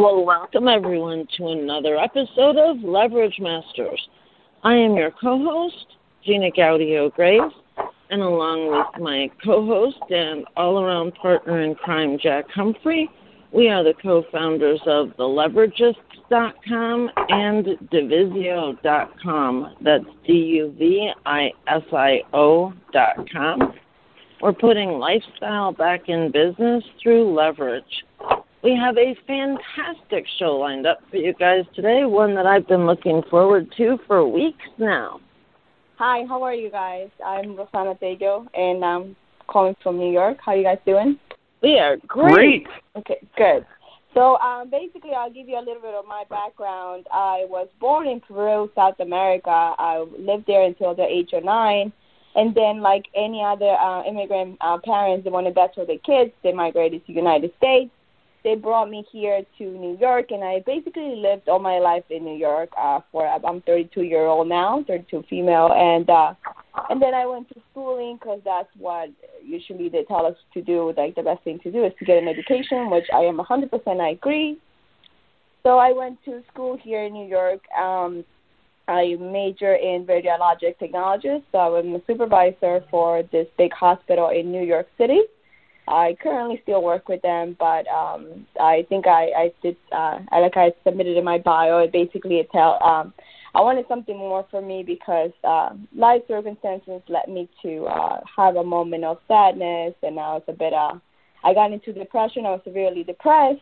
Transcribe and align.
Well, 0.00 0.24
welcome 0.24 0.66
everyone 0.66 1.28
to 1.36 1.48
another 1.48 1.98
episode 1.98 2.56
of 2.56 2.82
Leverage 2.82 3.36
Masters. 3.38 4.00
I 4.62 4.72
am 4.72 4.94
your 4.94 5.10
co 5.10 5.36
host, 5.36 5.88
Gina 6.24 6.50
Gaudio 6.52 7.14
Graves, 7.14 7.52
and 8.08 8.22
along 8.22 8.70
with 8.70 9.02
my 9.02 9.30
co 9.44 9.66
host 9.66 10.00
and 10.08 10.46
all 10.56 10.80
around 10.80 11.14
partner 11.16 11.60
in 11.60 11.74
crime, 11.74 12.16
Jack 12.18 12.46
Humphrey, 12.48 13.10
we 13.52 13.68
are 13.68 13.84
the 13.84 13.92
co 14.00 14.24
founders 14.32 14.80
of 14.86 15.08
TheLeveragists.com 15.18 17.10
and 17.28 17.66
Duvisio.com. 17.92 19.76
That's 19.82 20.04
D 20.26 20.32
U 20.32 20.74
V 20.78 21.12
I 21.26 21.50
S 21.68 21.82
I 21.92 22.22
O.com. 22.32 23.74
We're 24.40 24.54
putting 24.54 24.92
lifestyle 24.92 25.72
back 25.72 26.08
in 26.08 26.32
business 26.32 26.84
through 27.02 27.34
leverage. 27.34 27.84
We 28.62 28.76
have 28.76 28.98
a 28.98 29.16
fantastic 29.26 30.26
show 30.38 30.56
lined 30.56 30.86
up 30.86 31.00
for 31.10 31.16
you 31.16 31.32
guys 31.32 31.64
today, 31.74 32.04
one 32.04 32.34
that 32.34 32.44
I've 32.44 32.68
been 32.68 32.84
looking 32.86 33.22
forward 33.30 33.72
to 33.78 33.98
for 34.06 34.28
weeks 34.28 34.66
now. 34.76 35.20
Hi, 35.96 36.26
how 36.28 36.42
are 36.42 36.52
you 36.52 36.70
guys? 36.70 37.08
I'm 37.24 37.56
Rosana 37.56 37.98
Tejo, 37.98 38.46
and 38.52 38.84
I'm 38.84 39.16
calling 39.46 39.74
from 39.82 39.96
New 39.96 40.12
York. 40.12 40.38
How 40.44 40.52
are 40.52 40.56
you 40.58 40.64
guys 40.64 40.78
doing? 40.84 41.18
We 41.62 41.78
are 41.78 41.96
great. 42.06 42.34
Great. 42.34 42.66
Okay, 42.96 43.26
good. 43.34 43.64
So 44.12 44.36
um, 44.40 44.68
basically, 44.68 45.12
I'll 45.16 45.32
give 45.32 45.48
you 45.48 45.56
a 45.56 45.64
little 45.64 45.80
bit 45.80 45.94
of 45.94 46.04
my 46.06 46.24
background. 46.28 47.06
I 47.10 47.46
was 47.48 47.68
born 47.80 48.08
in 48.08 48.20
Peru, 48.20 48.70
South 48.74 49.00
America. 49.00 49.48
I 49.50 50.04
lived 50.18 50.44
there 50.46 50.64
until 50.64 50.94
the 50.94 51.04
age 51.04 51.30
of 51.32 51.44
nine. 51.44 51.94
And 52.34 52.54
then, 52.54 52.82
like 52.82 53.06
any 53.16 53.42
other 53.42 53.70
uh, 53.70 54.04
immigrant 54.04 54.58
uh, 54.60 54.76
parents, 54.84 55.24
they 55.24 55.30
wanted 55.30 55.54
better 55.54 55.72
for 55.76 55.86
their 55.86 55.98
kids. 55.98 56.32
They 56.42 56.52
migrated 56.52 57.06
to 57.06 57.12
the 57.12 57.18
United 57.18 57.52
States 57.56 57.90
they 58.42 58.54
brought 58.54 58.88
me 58.88 59.04
here 59.12 59.42
to 59.58 59.64
New 59.64 59.98
York, 59.98 60.30
and 60.30 60.42
I 60.42 60.62
basically 60.64 61.16
lived 61.16 61.48
all 61.48 61.58
my 61.58 61.78
life 61.78 62.04
in 62.08 62.24
New 62.24 62.36
York. 62.36 62.70
Uh, 62.78 63.00
for 63.12 63.26
I'm 63.26 63.60
32 63.62 64.02
year 64.02 64.26
old 64.26 64.48
now, 64.48 64.82
32 64.86 65.24
female, 65.28 65.72
and 65.72 66.08
uh, 66.08 66.34
and 66.88 67.02
then 67.02 67.14
I 67.14 67.26
went 67.26 67.48
to 67.50 67.60
schooling 67.70 68.18
because 68.18 68.40
that's 68.44 68.68
what 68.78 69.10
usually 69.44 69.88
they 69.88 70.04
tell 70.04 70.24
us 70.24 70.36
to 70.54 70.62
do. 70.62 70.92
Like 70.96 71.14
the 71.14 71.22
best 71.22 71.44
thing 71.44 71.58
to 71.60 71.70
do 71.70 71.84
is 71.84 71.92
to 71.98 72.04
get 72.04 72.22
an 72.22 72.28
education, 72.28 72.90
which 72.90 73.06
I 73.12 73.20
am 73.20 73.38
100% 73.38 74.00
I 74.00 74.10
agree. 74.10 74.58
So 75.62 75.78
I 75.78 75.92
went 75.92 76.18
to 76.24 76.42
school 76.52 76.78
here 76.82 77.04
in 77.04 77.12
New 77.12 77.26
York. 77.26 77.60
Um, 77.72 78.24
I 78.88 79.16
major 79.20 79.74
in 79.74 80.06
radiologic 80.06 80.78
technology, 80.78 81.44
so 81.52 81.76
I'm 81.76 81.94
a 81.94 82.00
supervisor 82.06 82.82
for 82.90 83.22
this 83.30 83.46
big 83.56 83.72
hospital 83.72 84.30
in 84.30 84.50
New 84.50 84.64
York 84.64 84.88
City. 84.98 85.20
I 85.90 86.16
currently 86.22 86.60
still 86.62 86.82
work 86.82 87.08
with 87.08 87.20
them, 87.22 87.56
but 87.58 87.86
um, 87.88 88.46
I 88.60 88.86
think 88.88 89.06
I, 89.06 89.30
I 89.36 89.52
did, 89.62 89.76
uh, 89.90 90.20
like 90.32 90.56
I 90.56 90.72
submitted 90.84 91.16
in 91.16 91.24
my 91.24 91.38
bio, 91.38 91.78
it 91.78 91.92
basically 91.92 92.36
it 92.36 92.48
tell, 92.52 92.82
um, 92.82 93.12
I 93.54 93.60
wanted 93.60 93.86
something 93.88 94.16
more 94.16 94.46
for 94.50 94.62
me 94.62 94.84
because 94.84 95.32
uh, 95.42 95.70
life 95.94 96.22
circumstances 96.28 97.02
led 97.08 97.28
me 97.28 97.48
to 97.62 97.86
uh, 97.86 98.20
have 98.36 98.54
a 98.54 98.62
moment 98.62 99.04
of 99.04 99.18
sadness, 99.26 99.94
and 100.02 100.18
I 100.20 100.34
was 100.34 100.42
a 100.46 100.52
bit, 100.52 100.72
uh, 100.72 100.94
I 101.42 101.54
got 101.54 101.72
into 101.72 101.92
depression. 101.92 102.46
I 102.46 102.50
was 102.50 102.60
severely 102.64 103.02
depressed, 103.02 103.60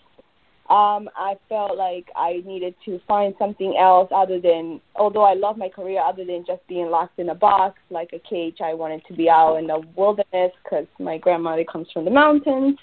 um, 0.69 1.09
I 1.17 1.35
felt 1.49 1.79
like 1.79 2.09
I 2.15 2.43
needed 2.45 2.75
to 2.85 3.01
find 3.09 3.35
something 3.39 3.77
else 3.81 4.11
other 4.15 4.39
than, 4.39 4.83
although 4.97 5.25
I 5.25 5.33
love 5.33 5.57
my 5.57 5.71
career, 5.71 6.03
other 6.03 6.27
than 6.27 6.45
just 6.47 6.67
being 6.69 6.91
locked 6.91 7.19
in 7.19 7.31
a 7.31 7.35
box 7.35 7.79
like 7.89 8.11
a 8.13 8.19
cage. 8.19 8.59
I 8.63 8.75
wanted 8.75 9.03
to 9.09 9.15
be 9.15 9.31
out 9.31 9.57
in 9.57 9.67
the 9.67 9.81
wilderness 9.97 10.53
because 10.63 10.87
my 10.99 11.17
grandmother 11.17 11.65
comes 11.65 11.89
from 11.91 12.05
the 12.05 12.11
mountains, 12.11 12.79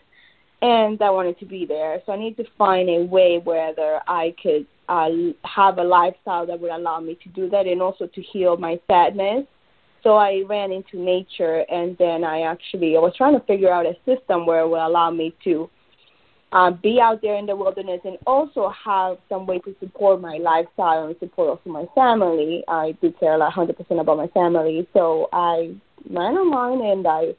and 0.64 1.00
I 1.00 1.12
wanted 1.12 1.38
to 1.40 1.46
be 1.46 1.68
there. 1.68 2.02
So 2.08 2.14
I 2.14 2.18
needed 2.18 2.44
to 2.44 2.52
find 2.58 2.90
a 2.90 3.04
way 3.04 3.40
whether 3.44 4.02
I 4.08 4.34
could 4.42 4.66
uh, 4.90 5.10
have 5.44 5.78
a 5.78 5.84
lifestyle 5.84 6.48
that 6.48 6.60
would 6.60 6.72
allow 6.72 7.00
me 7.00 7.20
to 7.22 7.30
do 7.30 7.52
that, 7.52 7.68
and 7.68 7.84
also 7.84 8.08
to 8.08 8.22
heal 8.22 8.58
my 8.58 8.80
sadness. 8.88 9.46
So 10.02 10.16
I 10.16 10.42
ran 10.50 10.72
into 10.72 11.00
nature, 11.00 11.66
and 11.70 11.96
then 12.00 12.24
I 12.24 12.42
actually 12.42 12.98
I 12.98 13.00
was 13.00 13.14
trying 13.16 13.40
to 13.40 13.46
figure 13.46 13.72
out 13.72 13.86
a 13.86 13.94
system 14.06 14.48
where 14.48 14.62
it 14.62 14.70
would 14.70 14.84
allow 14.84 15.12
me 15.12 15.36
to 15.44 15.70
uh, 16.52 16.72
be 16.72 17.00
out 17.02 17.22
there 17.22 17.36
in 17.36 17.46
the 17.46 17.56
wilderness 17.56 18.02
and 18.06 18.18
also 18.26 18.70
have 18.70 19.18
some 19.28 19.46
way 19.46 19.60
to 19.60 19.76
support 19.80 20.22
my 20.22 20.38
lifestyle 20.38 21.08
and 21.08 21.16
support 21.20 21.50
also 21.50 21.70
my 21.70 21.86
family. 21.96 22.64
I 22.68 22.96
do 23.02 23.12
care 23.20 23.38
lot, 23.38 23.54
100% 23.54 24.00
about 24.00 24.18
my 24.18 24.28
family. 24.28 24.88
So 24.94 25.28
I 25.34 25.76
ran 26.10 26.36
online 26.36 26.92
and 26.92 27.08
I 27.08 27.36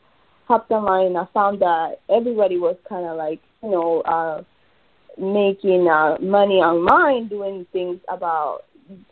hopped 0.47 0.71
online 0.71 1.07
and 1.07 1.19
I 1.19 1.27
found 1.33 1.61
that 1.61 2.01
everybody 2.09 2.59
was 2.59 2.77
kind 2.89 3.07
of 3.07 3.17
like, 3.17 3.41
you 3.63 3.71
know, 3.71 4.01
uh, 4.03 4.43
making 5.19 5.89
uh, 5.89 6.19
money 6.21 6.57
online 6.57 7.29
doing 7.29 7.67
things 7.73 7.99
about 8.09 8.65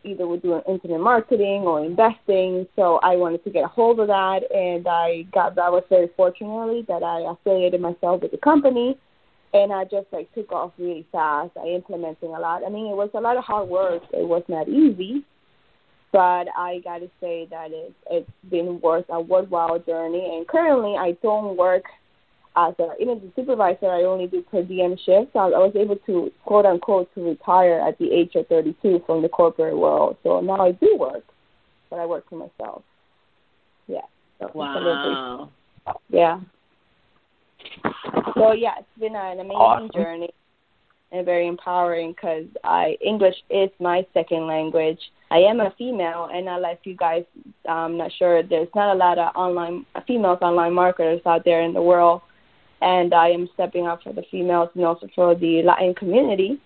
either 0.04 0.26
with 0.26 0.42
doing 0.42 0.60
internet 0.68 1.00
marketing 1.00 1.62
or 1.62 1.84
investing. 1.84 2.66
So 2.76 3.00
I 3.02 3.16
wanted 3.16 3.42
to 3.44 3.50
get 3.50 3.64
a 3.64 3.68
hold 3.68 4.00
of 4.00 4.08
that, 4.08 4.40
and 4.54 4.86
I 4.86 5.26
got. 5.32 5.54
that 5.56 5.72
was 5.72 5.82
very 5.88 6.08
fortunately 6.16 6.84
that 6.88 7.02
I 7.02 7.30
affiliated 7.32 7.80
myself 7.80 8.22
with 8.22 8.30
the 8.30 8.38
company, 8.38 8.96
and 9.54 9.72
I 9.72 9.84
just 9.84 10.08
like 10.12 10.32
took 10.34 10.52
off 10.52 10.72
really 10.78 11.06
fast. 11.12 11.52
I 11.56 11.68
implementing 11.68 12.34
a 12.34 12.40
lot. 12.40 12.62
I 12.66 12.68
mean, 12.68 12.86
it 12.86 12.96
was 12.96 13.10
a 13.14 13.20
lot 13.20 13.36
of 13.36 13.44
hard 13.44 13.68
work. 13.68 14.02
It 14.12 14.26
was 14.26 14.42
not 14.48 14.68
easy, 14.68 15.24
but 16.12 16.48
I 16.56 16.80
got 16.82 16.98
to 16.98 17.10
say 17.20 17.46
that 17.50 17.70
it 17.70 17.94
it's 18.10 18.30
been 18.50 18.80
worth 18.80 19.06
a 19.08 19.20
worthwhile 19.20 19.78
journey. 19.78 20.36
And 20.36 20.46
currently, 20.46 20.96
I 20.98 21.16
don't 21.22 21.56
work 21.56 21.84
as 22.56 22.74
an 22.80 23.08
a 23.08 23.32
supervisor. 23.36 23.86
I 23.86 24.02
only 24.02 24.26
do 24.26 24.42
per 24.42 24.64
diem 24.64 24.96
shifts. 25.06 25.36
I, 25.36 25.46
I 25.46 25.58
was 25.58 25.72
able 25.76 25.96
to 26.06 26.32
quote 26.44 26.66
unquote 26.66 27.14
to 27.14 27.22
retire 27.22 27.80
at 27.80 27.96
the 27.98 28.10
age 28.12 28.34
of 28.34 28.48
32 28.48 29.02
from 29.06 29.22
the 29.22 29.28
corporate 29.28 29.78
world. 29.78 30.16
So 30.24 30.40
now 30.40 30.66
I 30.66 30.72
do 30.72 30.96
work, 30.98 31.24
but 31.90 32.00
I 32.00 32.06
work 32.06 32.28
for 32.28 32.36
myself. 32.36 32.82
Yeah. 33.86 34.00
So 34.40 34.50
Wow. 34.52 35.50
Yeah. 36.08 36.40
So 38.34 38.52
yeah, 38.52 38.74
it's 38.78 39.00
been 39.00 39.16
an 39.16 39.40
amazing 39.40 39.56
Awesome. 39.56 39.90
journey 39.94 40.30
and 41.12 41.24
very 41.24 41.46
empowering 41.46 42.12
because 42.12 42.46
I 42.64 42.96
English 43.04 43.36
is 43.50 43.70
my 43.80 44.06
second 44.12 44.46
language. 44.46 44.98
I 45.30 45.38
am 45.38 45.60
a 45.60 45.72
female, 45.78 46.28
and 46.32 46.48
I 46.48 46.58
like 46.58 46.80
you 46.84 46.96
guys. 46.96 47.24
I'm 47.68 47.96
not 47.96 48.10
sure 48.18 48.42
there's 48.42 48.68
not 48.74 48.94
a 48.94 48.98
lot 48.98 49.18
of 49.18 49.34
online 49.34 49.86
females 50.06 50.38
online 50.42 50.74
marketers 50.74 51.20
out 51.24 51.44
there 51.44 51.62
in 51.62 51.72
the 51.72 51.82
world, 51.82 52.22
and 52.82 53.14
I 53.14 53.28
am 53.28 53.48
stepping 53.54 53.86
up 53.86 54.02
for 54.02 54.12
the 54.12 54.24
females 54.30 54.70
and 54.74 54.84
also 54.84 55.08
for 55.14 55.34
the 55.34 55.62
Latin 55.62 55.94
community 55.94 56.60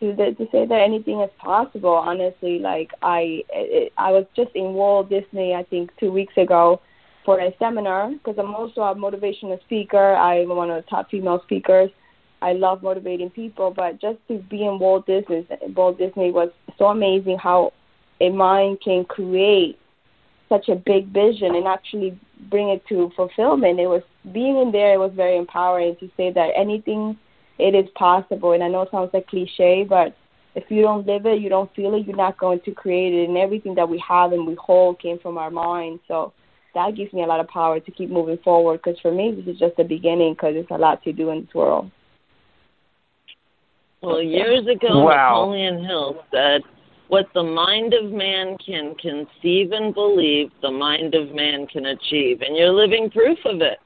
to 0.00 0.12
the, 0.14 0.34
to 0.38 0.50
say 0.50 0.66
that 0.66 0.80
anything 0.80 1.20
is 1.20 1.30
possible. 1.38 1.94
Honestly, 1.94 2.58
like 2.58 2.90
I 3.02 3.42
it, 3.50 3.92
I 3.96 4.10
was 4.10 4.26
just 4.34 4.50
in 4.54 4.74
Walt 4.74 5.08
Disney 5.08 5.54
I 5.54 5.62
think 5.62 5.90
two 5.98 6.10
weeks 6.10 6.36
ago 6.36 6.80
for 7.24 7.40
a 7.40 7.54
seminar 7.58 8.10
because 8.12 8.36
I'm 8.38 8.54
also 8.54 8.82
a 8.82 8.94
motivational 8.94 9.60
speaker. 9.62 10.14
I'm 10.14 10.48
one 10.48 10.70
of 10.70 10.84
the 10.84 10.90
top 10.90 11.10
female 11.10 11.40
speakers. 11.44 11.90
I 12.42 12.52
love 12.52 12.82
motivating 12.82 13.30
people, 13.30 13.72
but 13.74 14.00
just 14.00 14.18
to 14.28 14.38
be 14.38 14.64
in 14.64 14.78
Walt 14.78 15.06
Disney, 15.06 15.46
Walt 15.74 15.98
Disney 15.98 16.30
was 16.30 16.50
so 16.76 16.86
amazing 16.86 17.38
how 17.38 17.72
a 18.20 18.28
mind 18.30 18.78
can 18.84 19.04
create 19.04 19.78
such 20.48 20.68
a 20.68 20.74
big 20.74 21.08
vision 21.08 21.54
and 21.54 21.66
actually 21.66 22.18
bring 22.50 22.68
it 22.68 22.86
to 22.88 23.10
fulfillment. 23.16 23.80
It 23.80 23.86
was 23.86 24.02
being 24.32 24.58
in 24.58 24.72
there. 24.72 24.94
It 24.94 24.98
was 24.98 25.12
very 25.14 25.38
empowering 25.38 25.96
to 26.00 26.10
say 26.16 26.30
that 26.32 26.50
anything 26.54 27.16
it 27.58 27.74
is 27.74 27.88
possible. 27.94 28.52
And 28.52 28.62
I 28.62 28.68
know 28.68 28.82
it 28.82 28.90
sounds 28.90 29.10
like 29.14 29.26
cliche, 29.26 29.84
but 29.88 30.14
if 30.54 30.64
you 30.70 30.82
don't 30.82 31.06
live 31.06 31.26
it, 31.26 31.40
you 31.40 31.48
don't 31.48 31.74
feel 31.74 31.94
it, 31.94 32.06
you're 32.06 32.16
not 32.16 32.38
going 32.38 32.60
to 32.60 32.72
create 32.72 33.14
it. 33.14 33.28
And 33.28 33.38
everything 33.38 33.74
that 33.76 33.88
we 33.88 34.02
have 34.06 34.32
and 34.32 34.46
we 34.46 34.54
hold 34.54 35.00
came 35.00 35.18
from 35.18 35.38
our 35.38 35.50
mind. 35.50 36.00
So 36.06 36.32
that 36.74 36.96
gives 36.96 37.12
me 37.12 37.22
a 37.22 37.26
lot 37.26 37.40
of 37.40 37.48
power 37.48 37.80
to 37.80 37.90
keep 37.90 38.10
moving 38.10 38.38
forward. 38.38 38.80
Because 38.82 39.00
for 39.00 39.12
me, 39.12 39.32
this 39.32 39.54
is 39.54 39.58
just 39.58 39.76
the 39.76 39.84
beginning. 39.84 40.34
Because 40.34 40.54
there's 40.54 40.66
a 40.70 40.78
lot 40.78 41.02
to 41.04 41.12
do 41.12 41.30
in 41.30 41.42
this 41.42 41.54
world. 41.54 41.90
Well, 44.02 44.22
years 44.22 44.66
ago, 44.66 45.04
Wow. 45.04 45.46
Napoleon 45.46 45.84
Hill 45.84 46.22
said, 46.30 46.60
What 47.08 47.26
the 47.34 47.42
mind 47.42 47.94
of 47.94 48.12
man 48.12 48.58
can 48.64 48.94
conceive 48.96 49.72
and 49.72 49.94
believe, 49.94 50.50
the 50.60 50.70
mind 50.70 51.14
of 51.14 51.34
man 51.34 51.66
can 51.66 51.86
achieve. 51.86 52.42
And 52.42 52.56
you're 52.56 52.72
living 52.72 53.10
proof 53.10 53.38
of 53.46 53.62
it. 53.62 53.78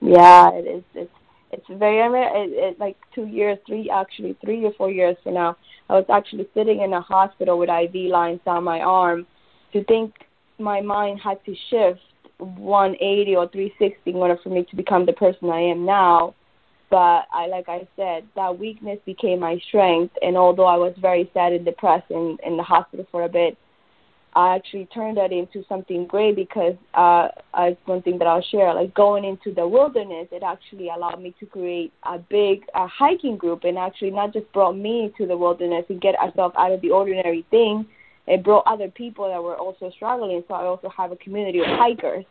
Yeah, 0.00 0.50
it 0.52 0.66
is. 0.66 0.84
It's 0.94 1.12
It's 1.52 1.66
very 1.68 2.00
i 2.00 2.06
it, 2.08 2.50
it, 2.50 2.80
like 2.80 2.96
two 3.14 3.26
years, 3.26 3.58
three 3.66 3.90
actually 3.90 4.36
three 4.42 4.64
or 4.64 4.72
four 4.72 4.90
years 4.90 5.16
for 5.22 5.30
now. 5.30 5.56
I 5.90 5.94
was 5.94 6.06
actually 6.08 6.48
sitting 6.54 6.80
in 6.80 6.92
a 6.94 7.00
hospital 7.00 7.58
with 7.58 7.68
IV 7.68 7.94
lines 8.10 8.40
down 8.44 8.64
my 8.64 8.80
arm. 8.80 9.26
To 9.74 9.84
think 9.84 10.14
my 10.62 10.80
mind 10.80 11.20
had 11.20 11.44
to 11.44 11.54
shift 11.70 12.00
180 12.38 13.36
or 13.36 13.48
360 13.48 14.10
in 14.10 14.16
order 14.16 14.38
for 14.42 14.48
me 14.48 14.64
to 14.70 14.76
become 14.76 15.06
the 15.06 15.12
person 15.12 15.50
I 15.50 15.60
am 15.60 15.84
now. 15.84 16.34
But 16.90 17.24
I, 17.32 17.46
like 17.46 17.68
I 17.68 17.88
said, 17.96 18.24
that 18.36 18.58
weakness 18.58 18.98
became 19.06 19.40
my 19.40 19.58
strength. 19.68 20.14
And 20.20 20.36
although 20.36 20.66
I 20.66 20.76
was 20.76 20.94
very 21.00 21.30
sad 21.32 21.52
and 21.52 21.64
depressed 21.64 22.10
in, 22.10 22.36
in 22.44 22.56
the 22.56 22.62
hospital 22.62 23.06
for 23.10 23.22
a 23.22 23.28
bit, 23.28 23.56
I 24.34 24.54
actually 24.54 24.86
turned 24.86 25.18
that 25.18 25.30
into 25.30 25.62
something 25.68 26.06
great 26.06 26.36
because 26.36 26.74
uh, 26.94 27.28
it's 27.58 27.80
one 27.86 28.00
thing 28.00 28.18
that 28.18 28.26
I'll 28.26 28.42
share. 28.42 28.72
Like 28.72 28.94
going 28.94 29.24
into 29.24 29.54
the 29.54 29.66
wilderness, 29.68 30.28
it 30.32 30.42
actually 30.42 30.88
allowed 30.88 31.20
me 31.22 31.34
to 31.38 31.46
create 31.46 31.92
a 32.04 32.18
big 32.18 32.64
uh, 32.74 32.86
hiking 32.86 33.36
group, 33.36 33.64
and 33.64 33.76
actually 33.76 34.10
not 34.10 34.32
just 34.32 34.50
brought 34.52 34.76
me 34.76 35.12
to 35.18 35.26
the 35.26 35.36
wilderness 35.36 35.84
and 35.90 36.00
get 36.00 36.14
ourselves 36.14 36.54
out 36.58 36.72
of 36.72 36.80
the 36.80 36.90
ordinary 36.90 37.44
thing. 37.50 37.86
It 38.26 38.44
brought 38.44 38.66
other 38.66 38.88
people 38.88 39.28
that 39.28 39.42
were 39.42 39.56
also 39.56 39.90
struggling. 39.90 40.42
So 40.48 40.54
I 40.54 40.64
also 40.64 40.88
have 40.96 41.12
a 41.12 41.16
community 41.16 41.60
of 41.60 41.66
hikers. 41.66 42.24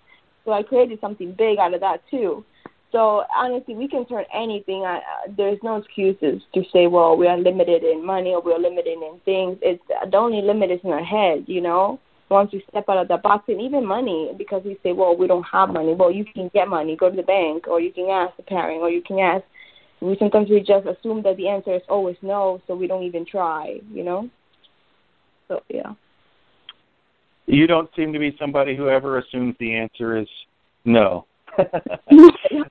So 0.46 0.52
I 0.52 0.64
created 0.64 1.00
something 1.02 1.34
big 1.34 1.60
out 1.60 1.74
of 1.74 1.82
that 1.82 2.02
too. 2.10 2.44
So 2.92 3.24
honestly, 3.36 3.76
we 3.76 3.88
can 3.88 4.06
turn 4.06 4.26
anything. 4.34 4.84
Uh, 4.86 5.00
there's 5.38 5.60
no 5.64 5.78
excuses 5.78 6.42
to 6.54 6.64
say, 6.74 6.88
well, 6.88 7.16
we 7.16 7.28
are 7.28 7.38
limited 7.38 7.84
in 7.84 8.06
money 8.06 8.32
or 8.32 8.42
we 8.42 8.52
are 8.52 8.60
limited 8.60 8.98
in 8.98 9.20
things. 9.24 9.58
It's 9.62 9.84
the 9.88 10.18
only 10.18 10.42
limit 10.42 10.72
is 10.72 10.80
in 10.84 10.92
our 10.92 11.04
head, 11.04 11.46
you 11.48 11.62
know. 11.62 12.00
Once 12.30 12.52
we 12.54 12.64
step 12.70 12.86
out 12.88 12.98
of 12.98 13.10
the 13.10 13.18
box, 13.18 13.44
and 13.50 13.60
even 13.60 13.86
money, 13.86 14.32
because 14.38 14.64
we 14.64 14.78
say, 14.84 14.94
well, 14.94 15.16
we 15.18 15.28
don't 15.28 15.44
have 15.44 15.70
money. 15.70 15.94
Well, 15.94 16.12
you 16.12 16.24
can 16.24 16.50
get 16.54 16.68
money. 16.70 16.96
Go 16.96 17.10
to 17.10 17.16
the 17.16 17.24
bank, 17.24 17.68
or 17.68 17.82
you 17.82 17.92
can 17.92 18.08
ask 18.10 18.38
the 18.38 18.44
parent, 18.44 18.82
or 18.82 18.90
you 18.90 19.02
can 19.02 19.20
ask. 19.20 19.44
We 20.00 20.18
sometimes 20.18 20.50
we 20.50 20.62
just 20.62 20.88
assume 20.88 21.22
that 21.24 21.36
the 21.36 21.50
answer 21.50 21.76
is 21.76 21.82
always 21.90 22.16
no, 22.22 22.62
so 22.68 22.76
we 22.76 22.88
don't 22.88 23.04
even 23.04 23.26
try, 23.26 23.82
you 23.94 24.04
know. 24.04 24.30
So 25.52 25.62
yeah. 25.68 25.94
You 27.46 27.68
don't 27.68 27.90
seem 27.98 28.14
to 28.14 28.20
be 28.20 28.34
somebody 28.40 28.78
who 28.78 28.88
ever 28.88 29.18
assumes 29.18 29.56
the 29.60 29.76
answer 29.76 30.18
is 30.18 30.28
no. 30.86 31.26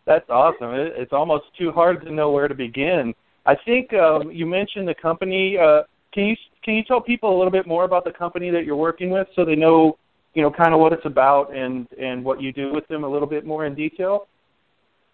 That's 0.07 0.31
awesome. 0.31 0.71
It, 0.71 0.95
it's 0.97 1.13
almost 1.13 1.45
too 1.59 1.71
hard 1.73 2.03
to 2.05 2.11
know 2.11 2.31
where 2.31 2.49
to 2.49 2.55
begin. 2.55 3.13
I 3.45 3.55
think 3.67 3.93
um, 3.93 4.31
you 4.33 4.47
mentioned 4.47 4.89
the 4.89 4.95
company. 4.95 5.59
Uh, 5.59 5.83
can 6.15 6.25
you 6.25 6.37
can 6.65 6.75
you 6.75 6.83
tell 6.85 7.03
people 7.03 7.37
a 7.37 7.37
little 7.37 7.51
bit 7.51 7.67
more 7.67 7.85
about 7.85 8.05
the 8.05 8.13
company 8.13 8.51
that 8.51 8.65
you're 8.65 8.77
working 8.77 9.11
with, 9.11 9.29
so 9.37 9.45
they 9.45 9.57
know, 9.57 9.99
you 10.33 10.41
know, 10.41 10.51
kind 10.51 10.73
of 10.73 10.81
what 10.81 10.95
it's 10.95 11.05
about 11.05 11.55
and 11.55 11.87
and 12.01 12.25
what 12.25 12.41
you 12.41 12.51
do 12.51 12.73
with 12.73 12.89
them 12.89 13.05
a 13.05 13.09
little 13.09 13.29
bit 13.29 13.45
more 13.45 13.67
in 13.67 13.75
detail? 13.75 14.29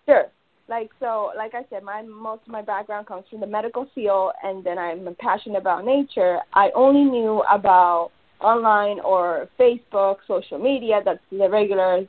Sure. 0.07 0.27
Like 0.69 0.91
so, 0.99 1.31
like 1.37 1.55
I 1.55 1.65
said, 1.71 1.85
my 1.85 2.03
most 2.03 2.43
of 2.43 2.49
my 2.49 2.63
background 2.63 3.07
comes 3.07 3.25
from 3.31 3.41
the 3.41 3.47
medical 3.47 3.87
field, 3.95 4.33
and 4.43 4.65
then 4.65 4.79
I'm 4.79 5.15
passionate 5.21 5.59
about 5.59 5.85
nature. 5.85 6.41
I 6.55 6.71
only 6.75 7.05
knew 7.05 7.43
about 7.51 8.11
online 8.41 8.99
or 9.01 9.49
Facebook, 9.59 10.17
social 10.27 10.59
media. 10.59 11.01
That's 11.05 11.21
the 11.31 11.49
regular 11.49 12.07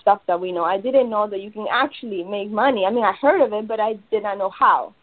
stuff 0.00 0.22
that 0.26 0.40
we 0.40 0.50
know. 0.50 0.64
I 0.64 0.80
didn't 0.80 1.08
know 1.08 1.28
that 1.28 1.40
you 1.40 1.50
can 1.50 1.66
actually 1.70 2.24
make 2.24 2.50
money. 2.50 2.84
I 2.84 2.90
mean, 2.90 3.04
I 3.04 3.12
heard 3.20 3.40
of 3.42 3.52
it, 3.52 3.68
but 3.68 3.78
I 3.78 3.94
did 4.10 4.24
not 4.24 4.38
know 4.38 4.50
how. 4.50 4.94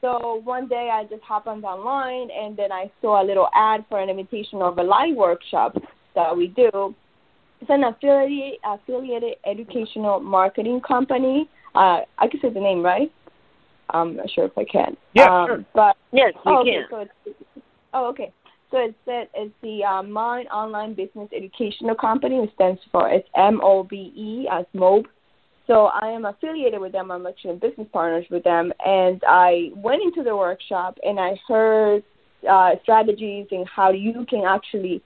So 0.00 0.40
one 0.44 0.68
day 0.68 0.90
I 0.92 1.04
just 1.04 1.22
happened 1.24 1.64
online 1.64 2.28
and 2.30 2.56
then 2.56 2.70
I 2.70 2.90
saw 3.00 3.22
a 3.22 3.26
little 3.26 3.48
ad 3.54 3.84
for 3.88 3.98
an 3.98 4.10
invitation 4.10 4.60
of 4.62 4.78
a 4.78 4.82
live 4.82 5.16
workshop 5.16 5.76
that 6.14 6.36
we 6.36 6.48
do. 6.48 6.94
It's 7.60 7.70
an 7.70 7.84
affiliate, 7.84 8.58
affiliated 8.64 9.36
educational 9.46 10.20
marketing 10.20 10.80
company. 10.86 11.48
Uh, 11.76 12.00
I 12.18 12.28
can 12.28 12.40
say 12.40 12.50
the 12.50 12.60
name, 12.60 12.82
right? 12.82 13.12
I'm 13.90 14.16
not 14.16 14.30
sure 14.30 14.46
if 14.46 14.58
I 14.58 14.64
can. 14.64 14.96
Yeah, 15.14 15.42
um, 15.42 15.46
sure. 15.46 15.64
But 15.74 15.96
yes, 16.12 16.32
you 16.34 16.40
oh, 16.52 16.60
okay, 16.60 16.70
can. 16.70 16.86
So 16.90 16.96
it's, 17.00 17.38
oh, 17.94 18.06
okay. 18.06 18.32
So 18.70 18.78
it's 18.78 18.96
that 19.06 19.30
it's 19.34 19.54
the 19.62 19.84
uh, 19.84 20.02
Mind 20.02 20.48
Online 20.48 20.94
Business 20.94 21.28
Educational 21.34 21.94
Company. 21.94 22.36
It 22.36 22.50
stands 22.54 22.80
for 22.90 23.08
it's 23.08 23.28
M 23.36 23.60
O 23.62 23.84
B 23.84 24.12
E 24.16 24.48
as 24.50 24.64
MOB. 24.74 25.06
So 25.66 25.86
I 25.86 26.08
am 26.08 26.24
affiliated 26.24 26.80
with 26.80 26.92
them. 26.92 27.10
I'm 27.10 27.26
actually 27.26 27.52
a 27.52 27.54
business 27.54 27.88
partners 27.92 28.24
with 28.30 28.44
them, 28.44 28.72
and 28.84 29.22
I 29.26 29.70
went 29.76 30.02
into 30.02 30.22
the 30.22 30.36
workshop 30.36 30.98
and 31.02 31.18
I 31.18 31.38
heard 31.48 32.02
uh, 32.48 32.70
strategies 32.82 33.46
and 33.50 33.66
how 33.68 33.90
you 33.90 34.26
can 34.28 34.44
actually 34.46 35.02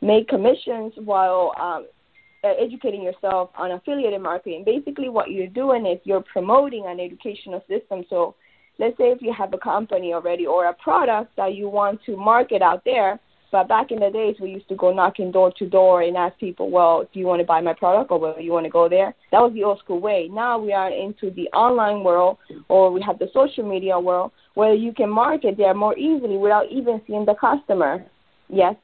make 0.00 0.28
commissions 0.28 0.92
while 0.96 1.52
um, 1.60 1.86
Uh, 2.44 2.52
educating 2.62 3.02
yourself 3.02 3.48
on 3.56 3.70
affiliated 3.70 4.20
marketing. 4.20 4.64
Basically, 4.66 5.08
what 5.08 5.30
you're 5.30 5.46
doing 5.46 5.86
is 5.86 5.98
you're 6.04 6.24
promoting 6.30 6.84
an 6.86 7.00
educational 7.00 7.64
system. 7.66 8.04
So 8.10 8.34
let's 8.78 8.98
say 8.98 9.04
if 9.04 9.22
you 9.22 9.32
have 9.32 9.54
a 9.54 9.58
company 9.58 10.12
already 10.12 10.44
or 10.44 10.66
a 10.66 10.74
product 10.74 11.34
that 11.36 11.54
you 11.54 11.70
want 11.70 12.00
to 12.04 12.18
market 12.18 12.60
out 12.60 12.82
there, 12.84 13.18
but 13.50 13.66
back 13.66 13.92
in 13.92 14.00
the 14.00 14.10
days 14.10 14.36
we 14.42 14.50
used 14.50 14.68
to 14.68 14.74
go 14.74 14.92
knocking 14.92 15.32
door 15.32 15.54
to 15.56 15.66
door 15.66 16.02
and 16.02 16.18
ask 16.18 16.36
people, 16.38 16.70
well, 16.70 17.08
do 17.14 17.18
you 17.18 17.24
want 17.24 17.40
to 17.40 17.46
buy 17.46 17.62
my 17.62 17.72
product 17.72 18.10
or 18.10 18.18
well, 18.18 18.38
you 18.38 18.52
want 18.52 18.64
to 18.64 18.70
go 18.70 18.90
there? 18.90 19.14
That 19.32 19.40
was 19.40 19.54
the 19.54 19.64
old 19.64 19.78
school 19.78 20.00
way. 20.00 20.28
Now 20.30 20.58
we 20.58 20.74
are 20.74 20.90
into 20.90 21.30
the 21.30 21.48
online 21.56 22.04
world 22.04 22.36
or 22.68 22.90
we 22.90 23.00
have 23.00 23.18
the 23.18 23.30
social 23.32 23.66
media 23.66 23.98
world 23.98 24.32
where 24.52 24.74
you 24.74 24.92
can 24.92 25.08
market 25.08 25.56
there 25.56 25.72
more 25.72 25.96
easily 25.96 26.36
without 26.36 26.70
even 26.70 27.00
seeing 27.06 27.24
the 27.24 27.36
customer. 27.36 28.04
Yes. 28.50 28.74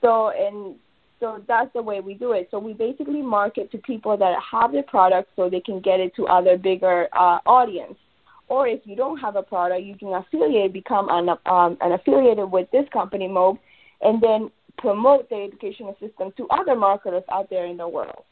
So 0.00 0.30
and 0.30 0.74
so 1.20 1.42
that's 1.46 1.72
the 1.72 1.82
way 1.82 2.00
we 2.00 2.14
do 2.14 2.32
it. 2.32 2.48
So 2.50 2.58
we 2.58 2.72
basically 2.72 3.22
market 3.22 3.70
to 3.72 3.78
people 3.78 4.16
that 4.16 4.36
have 4.52 4.72
the 4.72 4.82
product 4.82 5.30
so 5.36 5.48
they 5.48 5.60
can 5.60 5.80
get 5.80 6.00
it 6.00 6.14
to 6.16 6.26
other 6.26 6.58
bigger 6.58 7.08
uh, 7.12 7.38
audience 7.46 7.96
or 8.48 8.68
if 8.68 8.80
you 8.84 8.94
don't 8.94 9.18
have 9.18 9.36
a 9.36 9.42
product, 9.42 9.82
you 9.82 9.96
can 9.96 10.12
affiliate, 10.12 10.72
become 10.72 11.08
an, 11.10 11.30
um, 11.46 11.78
an 11.80 11.92
affiliated 11.92 12.50
with 12.50 12.70
this 12.70 12.84
company, 12.92 13.26
MOB, 13.26 13.58
and 14.02 14.22
then 14.22 14.50
promote 14.76 15.28
the 15.30 15.36
educational 15.36 15.96
system 16.00 16.32
to 16.36 16.46
other 16.48 16.76
marketers 16.76 17.22
out 17.32 17.48
there 17.48 17.66
in 17.66 17.76
the 17.76 17.88
world. 17.88 18.24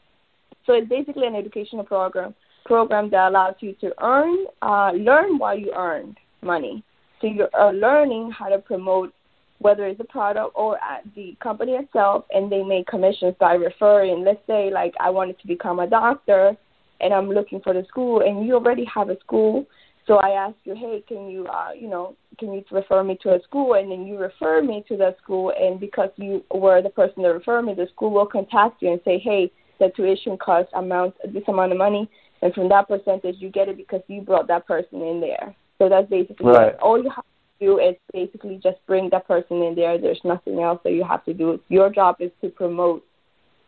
So 0.65 0.73
it's 0.73 0.87
basically 0.87 1.27
an 1.27 1.35
educational 1.35 1.83
program 1.83 2.35
program 2.65 3.09
that 3.09 3.27
allows 3.27 3.55
you 3.59 3.73
to 3.81 3.93
earn, 4.01 4.45
uh, 4.61 4.91
learn 4.91 5.37
while 5.37 5.57
you 5.57 5.73
earn 5.75 6.15
money. 6.41 6.81
So 7.19 7.27
you're 7.27 7.49
uh, 7.59 7.71
learning 7.71 8.31
how 8.31 8.47
to 8.47 8.59
promote 8.59 9.13
whether 9.63 9.87
it's 9.87 9.99
a 9.99 10.05
product 10.05 10.51
or 10.55 10.77
at 10.77 11.03
the 11.15 11.35
company 11.41 11.73
itself, 11.73 12.25
and 12.31 12.51
they 12.51 12.63
make 12.63 12.85
commissions 12.87 13.35
by 13.39 13.53
referring. 13.53 14.23
Let's 14.23 14.45
say, 14.45 14.69
like, 14.71 14.93
I 14.99 15.09
wanted 15.09 15.39
to 15.39 15.47
become 15.47 15.79
a 15.79 15.87
doctor, 15.87 16.55
and 17.01 17.13
I'm 17.13 17.29
looking 17.29 17.61
for 17.61 17.73
the 17.73 17.85
school, 17.87 18.21
and 18.21 18.45
you 18.45 18.53
already 18.53 18.85
have 18.85 19.09
a 19.09 19.19
school 19.19 19.65
so 20.05 20.15
I 20.15 20.31
ask 20.31 20.55
you, 20.65 20.75
hey, 20.75 21.03
can 21.07 21.29
you, 21.29 21.47
uh, 21.47 21.69
you 21.79 21.87
know, 21.87 22.15
can 22.37 22.51
you 22.51 22.63
refer 22.71 23.03
me 23.03 23.17
to 23.23 23.35
a 23.35 23.41
school? 23.43 23.75
And 23.75 23.89
then 23.89 24.05
you 24.05 24.17
refer 24.17 24.61
me 24.61 24.83
to 24.89 24.97
that 24.97 25.17
school, 25.23 25.53
and 25.57 25.79
because 25.79 26.09
you 26.17 26.43
were 26.53 26.81
the 26.81 26.89
person 26.89 27.23
that 27.23 27.29
referred 27.29 27.61
me, 27.63 27.73
the 27.73 27.87
school 27.93 28.11
will 28.11 28.25
contact 28.25 28.81
you 28.81 28.91
and 28.91 28.99
say, 29.05 29.17
hey, 29.17 29.51
the 29.79 29.91
tuition 29.95 30.37
cost 30.37 30.69
amount 30.73 31.15
this 31.33 31.43
amount 31.47 31.71
of 31.71 31.77
money, 31.77 32.09
and 32.41 32.53
from 32.53 32.69
that 32.69 32.87
percentage 32.87 33.35
you 33.39 33.49
get 33.49 33.69
it 33.69 33.77
because 33.77 34.01
you 34.07 34.21
brought 34.21 34.47
that 34.47 34.67
person 34.67 35.01
in 35.01 35.19
there. 35.19 35.55
So 35.79 35.89
that's 35.89 36.09
basically 36.09 36.47
right. 36.47 36.75
all 36.81 37.01
you 37.01 37.09
have 37.09 37.25
do 37.63 37.79
is 37.79 37.95
basically 38.11 38.59
just 38.61 38.77
bring 38.87 39.09
that 39.11 39.27
person 39.27 39.61
in 39.61 39.75
there. 39.75 39.97
There's 39.97 40.21
nothing 40.23 40.59
else 40.59 40.79
that 40.83 40.93
you 40.93 41.03
have 41.03 41.23
to 41.25 41.33
do. 41.33 41.59
Your 41.69 41.89
job 41.89 42.17
is 42.19 42.31
to 42.41 42.49
promote 42.49 43.03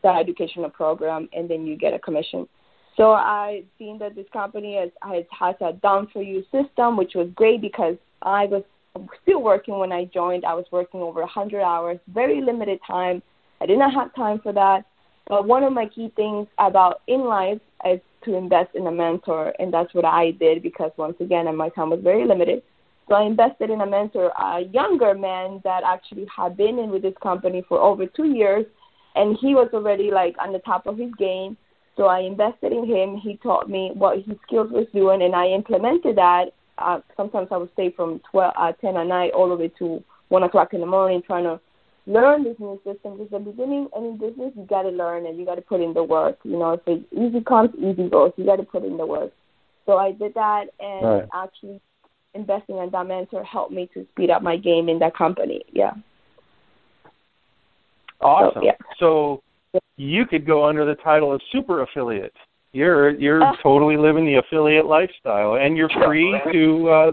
that 0.04 0.18
educational 0.18 0.70
program, 0.70 1.30
and 1.34 1.50
then 1.50 1.66
you 1.66 1.78
get 1.78 1.94
a 1.94 2.00
commission. 2.00 2.48
So 2.98 3.12
I've 3.12 3.66
seen 3.78 3.98
that 4.00 4.16
this 4.16 4.28
company 4.32 4.78
has, 4.78 4.90
has, 5.02 5.26
has 5.38 5.56
a 5.62 5.74
done 5.74 6.08
for 6.14 6.22
you 6.22 6.44
system, 6.52 6.96
which 6.96 7.14
was 7.16 7.28
great 7.36 7.62
because 7.62 7.96
I 8.22 8.46
was 8.46 8.64
still 9.24 9.42
working 9.42 9.78
when 9.78 9.92
I 9.92 10.06
joined. 10.06 10.46
I 10.46 10.54
was 10.54 10.66
working 10.72 11.02
over 11.02 11.20
100 11.22 11.62
hours, 11.62 12.00
very 12.14 12.42
limited 12.42 12.80
time. 12.88 13.22
I 13.62 13.66
did 13.66 13.80
not 13.80 13.94
have 13.94 14.16
time 14.16 14.40
for 14.42 14.54
that. 14.54 14.86
But 15.28 15.48
one 15.48 15.64
of 15.64 15.74
my 15.74 15.88
key 15.88 16.12
things 16.16 16.48
about 16.60 17.02
in 17.08 17.22
life 17.26 17.60
is 17.86 18.00
to 18.26 18.36
invest 18.36 18.76
in 18.76 18.88
a 18.88 18.92
mentor, 18.92 19.54
and 19.60 19.74
that's 19.74 19.94
what 19.94 20.06
I 20.06 20.32
did 20.32 20.62
because 20.62 20.92
once 20.98 21.16
again, 21.20 21.54
my 21.56 21.70
time 21.70 21.90
was 21.90 22.00
very 22.02 22.26
limited. 22.28 22.62
So 23.08 23.16
I 23.16 23.24
invested 23.24 23.70
in 23.70 23.82
a 23.82 23.86
mentor, 23.86 24.32
a 24.38 24.62
younger 24.74 25.14
man 25.14 25.62
that 25.64 25.84
actually 25.86 26.28
had 26.36 26.58
been 26.58 26.80
in 26.80 26.90
with 26.90 27.04
this 27.04 27.14
company 27.22 27.64
for 27.68 27.80
over 27.80 28.06
two 28.06 28.26
years, 28.26 28.66
and 29.16 29.38
he 29.40 29.54
was 29.54 29.70
already 29.74 30.12
like 30.12 30.36
on 30.40 30.52
the 30.54 30.60
top 30.60 30.88
of 30.88 30.98
his 30.98 31.12
game 31.18 31.58
so 31.98 32.06
I 32.06 32.20
invested 32.20 32.74
in 32.74 32.86
him. 32.86 33.18
He 33.18 33.38
taught 33.38 33.70
me 33.70 33.92
what 33.94 34.18
his 34.18 34.38
skills 34.46 34.70
was 34.72 34.88
doing, 34.94 35.22
and 35.22 35.36
I 35.36 35.48
implemented 35.48 36.18
that. 36.18 36.46
Uh, 36.78 37.00
sometimes 37.16 37.48
I 37.52 37.58
would 37.58 37.72
stay 37.74 37.92
from 37.96 38.20
12, 38.32 38.54
uh, 38.58 38.72
10 38.74 38.98
at 38.98 39.08
night 39.08 39.32
all 39.32 39.48
the 39.48 39.56
way 39.56 39.72
to 39.80 40.04
1 40.28 40.44
o'clock 40.44 40.74
in 40.74 40.82
the 40.82 40.86
morning 40.86 41.22
trying 41.26 41.46
to 41.46 41.60
learn 42.06 42.44
this 42.44 42.58
new 42.60 42.80
system. 42.84 43.18
Because 43.18 43.32
the 43.32 43.40
beginning, 43.40 43.88
any 43.96 44.12
business, 44.12 44.52
you 44.58 44.66
got 44.70 44.82
to 44.82 44.90
learn 44.90 45.26
and 45.26 45.40
you 45.40 45.46
got 45.46 45.56
to 45.56 45.62
put 45.62 45.80
in 45.80 45.94
the 45.94 46.04
work. 46.04 46.38
You 46.44 46.60
know, 46.60 46.74
if 46.74 46.82
it 46.86 47.06
easy 47.14 47.42
comes, 47.42 47.70
easy 47.78 48.10
goes. 48.10 48.34
You 48.36 48.46
got 48.46 48.58
to 48.58 48.64
put 48.64 48.84
in 48.84 48.98
the 48.98 49.06
work. 49.06 49.32
So 49.86 49.98
I 49.98 50.12
did 50.12 50.34
that, 50.34 50.66
and 50.80 51.06
right. 51.06 51.30
actually 51.32 51.80
investing 52.36 52.78
in 52.78 52.90
that 52.92 53.08
mentor 53.08 53.44
helped 53.44 53.72
me 53.72 53.90
to 53.94 54.06
speed 54.12 54.30
up 54.30 54.42
my 54.42 54.58
game 54.58 54.90
in 54.90 55.00
that 55.00 55.16
company. 55.16 55.62
Yeah. 55.72 55.94
Awesome. 58.22 58.62
So, 58.62 58.66
yeah. 58.66 58.72
so 59.00 59.42
you 59.98 60.26
could 60.26 60.46
go 60.46 60.66
under 60.66 60.86
the 60.86 60.96
title 60.96 61.34
of 61.34 61.42
super 61.52 61.82
affiliate. 61.82 62.36
You're 62.74 63.12
you're 63.12 63.44
Uh. 63.44 63.56
totally 63.64 63.98
living 63.98 64.26
the 64.26 64.36
affiliate 64.36 64.86
lifestyle, 64.86 65.56
and 65.56 65.78
you're 65.78 65.90
free 65.90 66.40
to 66.52 66.90
uh, 66.90 67.12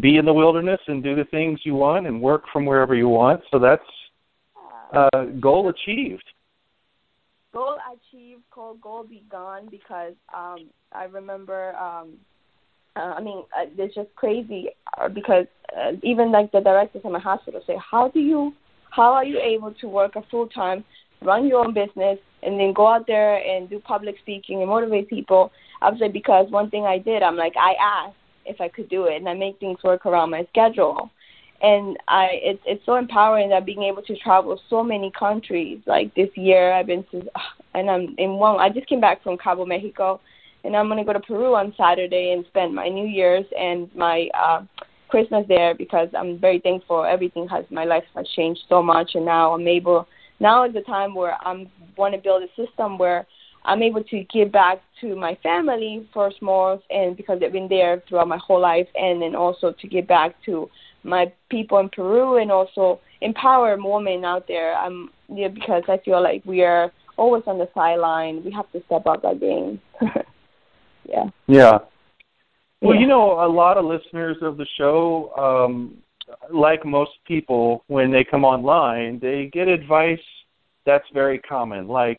be 0.00 0.16
in 0.16 0.24
the 0.24 0.32
wilderness 0.32 0.80
and 0.88 1.02
do 1.02 1.14
the 1.14 1.24
things 1.26 1.60
you 1.64 1.74
want 1.74 2.06
and 2.06 2.20
work 2.20 2.42
from 2.52 2.66
wherever 2.66 2.94
you 2.94 3.08
want. 3.08 3.40
So 3.50 3.58
that's 3.58 3.82
uh, 4.92 5.24
goal 5.40 5.68
achieved. 5.68 6.24
goal 7.52 7.78
achieved, 7.94 8.42
goal 8.54 8.74
goal 8.82 9.04
be 9.04 9.22
gone 9.30 9.68
because 9.70 10.14
um 10.34 10.68
I 10.92 11.04
remember 11.04 11.74
um 11.76 12.08
uh, 12.96 13.14
I 13.16 13.22
mean 13.22 13.44
uh, 13.56 13.66
it's 13.76 13.94
just 13.94 14.14
crazy 14.16 14.68
uh, 14.98 15.08
because 15.08 15.46
uh, 15.76 15.92
even 16.02 16.32
like 16.32 16.50
the 16.52 16.60
directors 16.60 17.02
in 17.04 17.12
my 17.12 17.18
hospital 17.18 17.60
say 17.66 17.76
how 17.90 18.08
do 18.08 18.20
you 18.20 18.52
how 18.90 19.12
are 19.12 19.24
you 19.24 19.38
able 19.38 19.72
to 19.74 19.88
work 19.88 20.16
a 20.16 20.22
full 20.30 20.48
time 20.48 20.84
run 21.22 21.46
your 21.46 21.64
own 21.64 21.74
business 21.74 22.18
and 22.42 22.60
then 22.60 22.72
go 22.72 22.86
out 22.86 23.06
there 23.06 23.36
and 23.36 23.68
do 23.70 23.78
public 23.80 24.16
speaking 24.20 24.60
and 24.60 24.68
motivate 24.68 25.08
people 25.08 25.50
I 25.82 25.90
was 25.90 26.00
like 26.00 26.12
because 26.12 26.50
one 26.50 26.70
thing 26.70 26.84
I 26.84 26.98
did 26.98 27.22
I'm 27.22 27.36
like 27.36 27.54
I 27.56 27.74
asked 27.80 28.16
if 28.44 28.60
I 28.60 28.68
could 28.68 28.88
do 28.88 29.04
it 29.06 29.16
and 29.16 29.28
I 29.28 29.34
make 29.34 29.58
things 29.58 29.78
work 29.82 30.06
around 30.06 30.30
my 30.30 30.46
schedule 30.50 31.10
and 31.62 31.96
I 32.08 32.28
it's 32.32 32.62
it's 32.66 32.84
so 32.84 32.96
empowering 32.96 33.50
that 33.50 33.64
being 33.64 33.82
able 33.82 34.02
to 34.02 34.16
travel 34.18 34.60
so 34.68 34.82
many 34.82 35.10
countries. 35.18 35.80
Like 35.86 36.14
this 36.14 36.28
year, 36.34 36.72
I've 36.72 36.86
been 36.86 37.04
to, 37.12 37.22
and 37.74 37.90
I'm 37.90 38.14
in 38.18 38.34
one. 38.34 38.60
I 38.60 38.68
just 38.68 38.88
came 38.88 39.00
back 39.00 39.22
from 39.22 39.38
Cabo, 39.38 39.64
Mexico, 39.64 40.20
and 40.64 40.76
I'm 40.76 40.88
gonna 40.88 41.04
go 41.04 41.12
to 41.12 41.20
Peru 41.20 41.54
on 41.54 41.74
Saturday 41.76 42.32
and 42.32 42.44
spend 42.46 42.74
my 42.74 42.88
New 42.88 43.06
Year's 43.06 43.46
and 43.58 43.94
my 43.94 44.28
uh, 44.34 44.62
Christmas 45.08 45.44
there 45.48 45.74
because 45.74 46.08
I'm 46.16 46.38
very 46.38 46.58
thankful. 46.58 47.04
Everything 47.04 47.46
has 47.48 47.64
my 47.70 47.84
life 47.84 48.04
has 48.14 48.26
changed 48.34 48.62
so 48.68 48.82
much, 48.82 49.12
and 49.14 49.24
now 49.24 49.54
I'm 49.54 49.66
able. 49.68 50.06
Now 50.40 50.64
is 50.64 50.74
the 50.74 50.82
time 50.82 51.14
where 51.14 51.36
I'm 51.42 51.70
want 51.96 52.14
to 52.14 52.20
build 52.20 52.42
a 52.42 52.66
system 52.66 52.98
where 52.98 53.26
I'm 53.64 53.82
able 53.82 54.04
to 54.04 54.24
give 54.32 54.52
back 54.52 54.80
to 55.00 55.16
my 55.16 55.36
family 55.42 56.08
first 56.12 56.40
more, 56.42 56.80
and 56.90 57.16
because 57.16 57.40
they've 57.40 57.52
been 57.52 57.68
there 57.68 58.02
throughout 58.08 58.28
my 58.28 58.38
whole 58.38 58.60
life, 58.60 58.88
and 58.94 59.22
then 59.22 59.34
also 59.34 59.72
to 59.72 59.88
give 59.88 60.06
back 60.06 60.34
to 60.46 60.68
my 61.02 61.32
people 61.50 61.78
in 61.78 61.88
Peru 61.88 62.36
and 62.36 62.50
also 62.50 63.00
empower 63.20 63.76
women 63.80 64.24
out 64.24 64.46
there. 64.48 64.76
Um, 64.76 65.10
yeah, 65.28 65.48
because 65.48 65.84
I 65.88 65.98
feel 66.04 66.22
like 66.22 66.42
we 66.44 66.62
are 66.62 66.92
always 67.16 67.44
on 67.46 67.58
the 67.58 67.68
sideline. 67.74 68.44
We 68.44 68.52
have 68.52 68.70
to 68.72 68.82
step 68.86 69.06
up 69.06 69.24
our 69.24 69.34
game. 69.34 69.80
yeah. 71.08 71.24
Yeah. 71.46 71.78
Well, 72.80 72.94
Yeah. 72.94 73.00
you 73.00 73.06
know, 73.06 73.44
a 73.44 73.48
lot 73.48 73.76
of 73.78 73.84
listeners 73.84 74.36
of 74.42 74.56
the 74.56 74.66
show, 74.76 75.32
um, 75.36 75.96
like 76.50 76.84
most 76.84 77.12
people, 77.24 77.84
when 77.86 78.10
they 78.10 78.24
come 78.24 78.44
online, 78.44 79.18
they 79.20 79.46
get 79.46 79.68
advice 79.68 80.20
that's 80.84 81.08
very 81.12 81.38
common. 81.38 81.88
Like, 81.88 82.18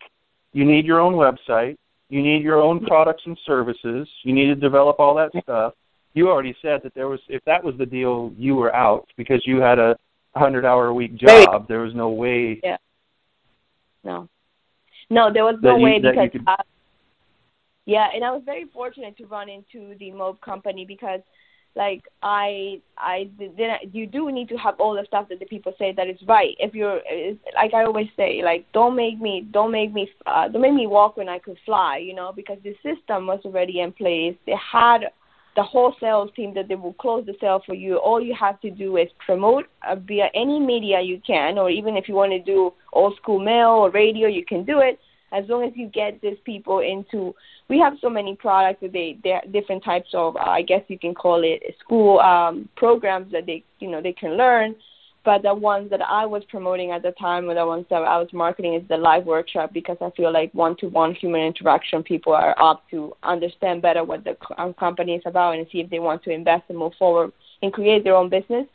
you 0.53 0.65
need 0.65 0.86
your 0.86 1.00
own 1.00 1.13
website, 1.13 1.77
you 2.10 2.22
need 2.22 2.41
your 2.41 2.62
own 2.62 2.86
products 2.86 3.24
and 3.25 3.38
services, 3.46 4.08
you 4.24 4.34
need 4.34 4.46
to 4.48 4.56
develop 4.56 5.00
all 5.00 5.13
that 5.15 5.32
stuff. 5.44 5.74
You 6.13 6.29
already 6.29 6.56
said 6.62 6.82
that 6.84 6.94
there 6.96 7.08
was, 7.08 7.20
if 7.29 7.44
that 7.46 7.63
was 7.63 7.75
the 7.77 7.86
deal, 7.86 8.34
you 8.38 8.56
were 8.56 8.74
out 8.75 9.08
because 9.17 9.46
you 9.46 9.58
had 9.62 9.77
a 9.77 9.96
hundred 10.36 10.65
hour 10.65 10.88
a 10.88 10.94
week 10.94 11.12
Very- 11.22 11.46
job. 11.46 11.67
There 11.67 11.79
was 11.82 11.94
no 11.94 12.10
way. 12.10 12.60
Yeah. 12.63 12.77
No. 14.03 14.27
No, 15.10 15.32
there 15.32 15.44
was 15.46 15.56
That 15.62 15.70
no 15.74 15.77
you- 15.77 15.84
way 15.84 16.00
that 16.01 16.15
you 16.15 16.22
because 16.22 16.32
could- 16.32 16.48
I, 16.48 16.62
yeah, 17.88 18.10
and 18.13 18.24
I 18.24 18.32
was 18.32 18.41
very 18.46 18.65
fortunate 18.74 19.17
to 19.17 19.25
run 19.25 19.48
into 19.48 19.96
the 19.98 20.12
Mob 20.12 20.41
company 20.41 20.86
because 20.86 21.22
like 21.74 22.03
I 22.22 22.82
I 22.98 23.29
didn't 23.39 23.96
you 23.96 24.08
do 24.08 24.29
need 24.29 24.50
to 24.50 24.58
have 24.58 24.77
all 24.79 24.94
the 24.94 25.06
stuff 25.08 25.29
that 25.29 25.39
the 25.39 25.46
people 25.46 25.74
say 25.79 25.94
that 25.96 26.08
is 26.08 26.17
right. 26.27 26.56
If 26.60 26.75
you're 26.75 27.00
like 27.56 27.74
I 27.74 27.86
always 27.86 28.10
say, 28.17 28.41
like 28.44 28.65
don't 28.74 28.96
make 28.96 29.22
me 29.22 29.48
don't 29.51 29.72
make 29.72 29.94
me 29.94 30.12
uh, 30.25 30.50
don't 30.50 30.62
make 30.62 30.74
me 30.74 30.86
walk 30.88 31.15
when 31.15 31.29
I 31.29 31.39
could 31.39 31.58
fly, 31.65 31.98
you 31.98 32.13
know, 32.13 32.34
because 32.36 32.58
the 32.62 32.75
system 32.84 33.25
was 33.25 33.39
already 33.46 33.79
in 33.79 33.94
place. 33.94 34.36
They 34.46 34.56
had 34.72 35.03
the 35.56 35.63
whole 35.63 35.96
sales 36.00 36.29
team 36.36 36.53
that 36.56 36.67
they 36.67 36.75
will 36.75 36.94
close 36.94 37.25
the 37.25 37.36
sale 37.39 37.62
for 37.65 37.74
you. 37.74 37.98
All 37.98 38.22
you 38.22 38.36
have 38.38 38.60
to 38.62 38.70
do 38.70 38.98
is 38.98 39.08
promote 39.25 39.65
uh, 39.89 39.96
via 39.96 40.29
any 40.36 40.60
media 40.60 41.00
you 41.00 41.22
can, 41.25 41.58
or 41.58 41.70
even 41.70 41.96
if 41.96 42.10
you 42.10 42.15
want 42.15 42.34
to 42.34 42.39
do 42.39 42.74
old 42.91 43.15
school 43.15 43.39
mail 43.39 43.70
or 43.70 43.91
radio, 43.91 44.27
you 44.27 44.44
can 44.46 44.65
do 44.65 44.79
it. 44.79 45.00
As 45.31 45.43
long 45.50 45.63
as 45.63 45.74
you 45.75 45.88
get 45.88 46.22
these 46.22 46.38
people 46.46 46.79
into, 46.79 47.36
we 47.67 47.79
have 47.79 47.93
so 48.00 48.10
many 48.10 48.36
products 48.36 48.79
that 48.81 48.93
they 48.93 49.17
they're 49.24 49.41
different 49.51 49.84
types 49.84 50.10
of, 50.13 50.36
uh, 50.38 50.39
I 50.39 50.62
guess 50.62 50.84
you 50.88 50.98
can 50.98 51.13
call 51.13 51.43
it 51.43 51.62
school 51.79 52.19
um, 52.19 52.69
programs 52.75 53.31
that 53.34 53.46
they 53.46 53.63
you 53.79 53.89
know 53.89 54.01
they 54.01 54.13
can 54.13 54.38
learn. 54.38 54.75
But 55.25 55.41
the 55.41 55.53
ones 55.53 55.89
that 55.89 56.01
I 56.01 56.25
was 56.25 56.43
promoting 56.46 56.91
at 56.91 57.01
the 57.03 57.12
time, 57.12 57.50
or 57.50 57.53
the 57.53 57.65
ones 57.65 57.86
that 57.89 57.98
I 57.98 58.17
was 58.17 58.31
marketing, 58.31 58.75
is 58.75 58.88
the 58.88 58.96
live 58.96 59.25
workshop 59.25 59.74
because 59.74 59.98
I 60.00 60.10
feel 60.12 60.31
like 60.31 60.53
one-to-one 60.53 61.15
human 61.15 61.41
interaction, 61.41 62.01
people 62.01 62.31
are 62.31 62.55
up 62.57 62.84
to 62.91 63.13
understand 63.24 63.81
better 63.81 64.05
what 64.05 64.24
the 64.24 64.38
um, 64.57 64.74
company 64.75 65.15
is 65.15 65.24
about 65.25 65.55
and 65.57 65.67
see 65.69 65.81
if 65.81 65.89
they 65.89 66.00
want 66.00 66.24
to 66.24 66.29
invest 66.29 66.63
and 66.69 66.77
move 66.77 66.93
forward 66.98 67.34
and 67.62 67.74
create 67.74 68.05
their 68.05 68.15
own 68.15 68.29
business. 68.29 68.67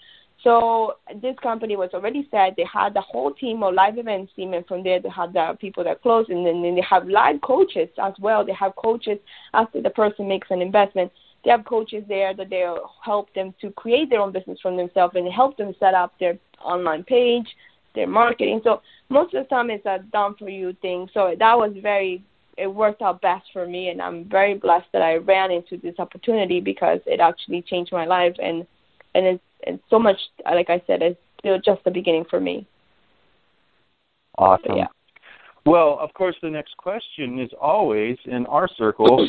So 0.43 0.97
this 1.21 1.37
company 1.41 1.77
was 1.77 1.91
already 1.95 2.27
set. 2.31 2.57
They 2.57 2.67
had 2.73 2.95
the 2.95 3.01
whole 3.01 3.33
team 3.33 3.63
of 3.63 3.75
live 3.75 3.97
events 3.97 4.33
team, 4.35 4.55
and 4.55 4.67
from 4.67 4.83
there 4.83 5.01
they 5.01 5.09
had 5.09 5.33
the 5.33 5.57
people 5.61 5.85
that 5.85 6.03
close, 6.03 6.27
and 6.29 6.45
then, 6.45 6.63
then 6.63 6.75
they 6.75 6.85
have 6.89 7.07
live 7.07 7.41
coaches 7.43 7.89
as 8.03 8.15
well. 8.19 8.45
They 8.45 8.55
have 8.55 8.75
coaches 8.75 9.19
after 9.55 9.81
the 9.81 9.91
person 9.91 10.27
makes 10.27 10.49
an 10.51 10.61
investment. 10.61 11.13
They 11.45 11.51
have 11.51 11.65
coaches 11.65 12.05
there 12.09 12.35
that 12.35 12.51
they 12.51 12.65
help 13.05 13.33
them 13.35 13.55
to 13.61 13.71
create 13.73 14.11
their 14.11 14.21
own 14.21 14.33
business 14.33 14.59
from 14.61 14.77
themselves 14.77 15.15
and 15.17 15.33
help 15.33 15.57
them 15.57 15.75
set 15.79 15.95
up 15.95 16.13
their 16.19 16.39
online 16.65 17.05
page, 17.05 17.47
their 17.95 18.07
marketing. 18.07 18.61
So 18.65 18.83
most 19.09 19.35
of 19.35 19.45
the 19.45 19.49
time 19.49 19.71
it's 19.71 19.87
a 19.87 19.99
done 20.13 20.35
for 20.39 20.49
you 20.49 20.73
thing. 20.83 21.09
So 21.15 21.35
that 21.39 21.57
was 21.57 21.73
very 21.81 22.25
it 22.59 22.67
worked 22.67 23.01
out 23.01 23.23
best 23.23 23.47
for 23.53 23.67
me 23.67 23.89
and 23.89 24.01
I'm 24.01 24.29
very 24.29 24.55
blessed 24.55 24.87
that 24.93 25.01
I 25.01 25.15
ran 25.17 25.51
into 25.51 25.79
this 25.79 25.95
opportunity 25.99 26.61
because 26.61 27.01
it 27.07 27.19
actually 27.19 27.63
changed 27.63 27.93
my 27.93 28.05
life 28.05 28.37
and 28.43 28.67
and 29.15 29.27
it's, 29.27 29.43
it's 29.63 29.83
so 29.91 29.99
much 29.99 30.17
like 30.45 30.71
I 30.71 30.83
said 30.87 31.03
is 31.03 31.17
still 31.39 31.59
just 31.59 31.83
the 31.85 31.91
beginning 31.91 32.25
for 32.29 32.41
me. 32.41 32.67
Awesome. 34.39 34.77
Yeah. 34.77 34.87
Well, 35.65 35.99
of 36.01 36.13
course, 36.15 36.37
the 36.43 36.51
next 36.51 36.77
question 36.77 37.39
is 37.39 37.51
always 37.61 38.19
in 38.25 38.47
our 38.47 38.69
circle 38.77 39.29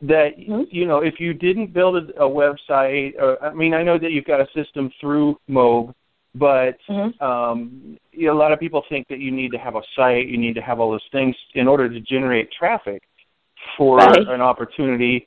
that 0.00 0.38
Mhm. 0.38 0.66
you 0.70 0.86
know 0.86 0.98
if 0.98 1.20
you 1.20 1.34
didn't 1.34 1.72
build 1.72 1.96
a, 1.96 2.22
a 2.22 2.28
website. 2.28 3.14
Or, 3.18 3.42
I 3.42 3.52
mean, 3.52 3.74
I 3.74 3.82
know 3.82 3.98
that 3.98 4.10
you've 4.12 4.24
got 4.24 4.40
a 4.40 4.48
system 4.52 4.90
through 5.00 5.38
MOBE, 5.48 5.94
but 6.34 6.78
Mhm. 6.88 7.20
um, 7.22 7.98
you 8.12 8.26
know, 8.26 8.32
a 8.32 8.40
lot 8.44 8.52
of 8.52 8.60
people 8.60 8.82
think 8.88 9.08
that 9.08 9.18
you 9.18 9.30
need 9.30 9.52
to 9.52 9.58
have 9.58 9.76
a 9.76 9.82
site, 9.94 10.26
you 10.28 10.36
need 10.36 10.54
to 10.54 10.62
have 10.62 10.80
all 10.80 10.90
those 10.90 11.08
things 11.12 11.36
in 11.54 11.68
order 11.68 11.88
to 11.88 12.00
generate 12.00 12.50
traffic 12.50 13.02
for 13.76 13.98
Right. 13.98 14.28
an 14.28 14.40
opportunity. 14.40 15.26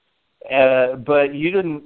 Uh, 0.50 0.96
but 0.96 1.34
you 1.34 1.52
didn't. 1.52 1.84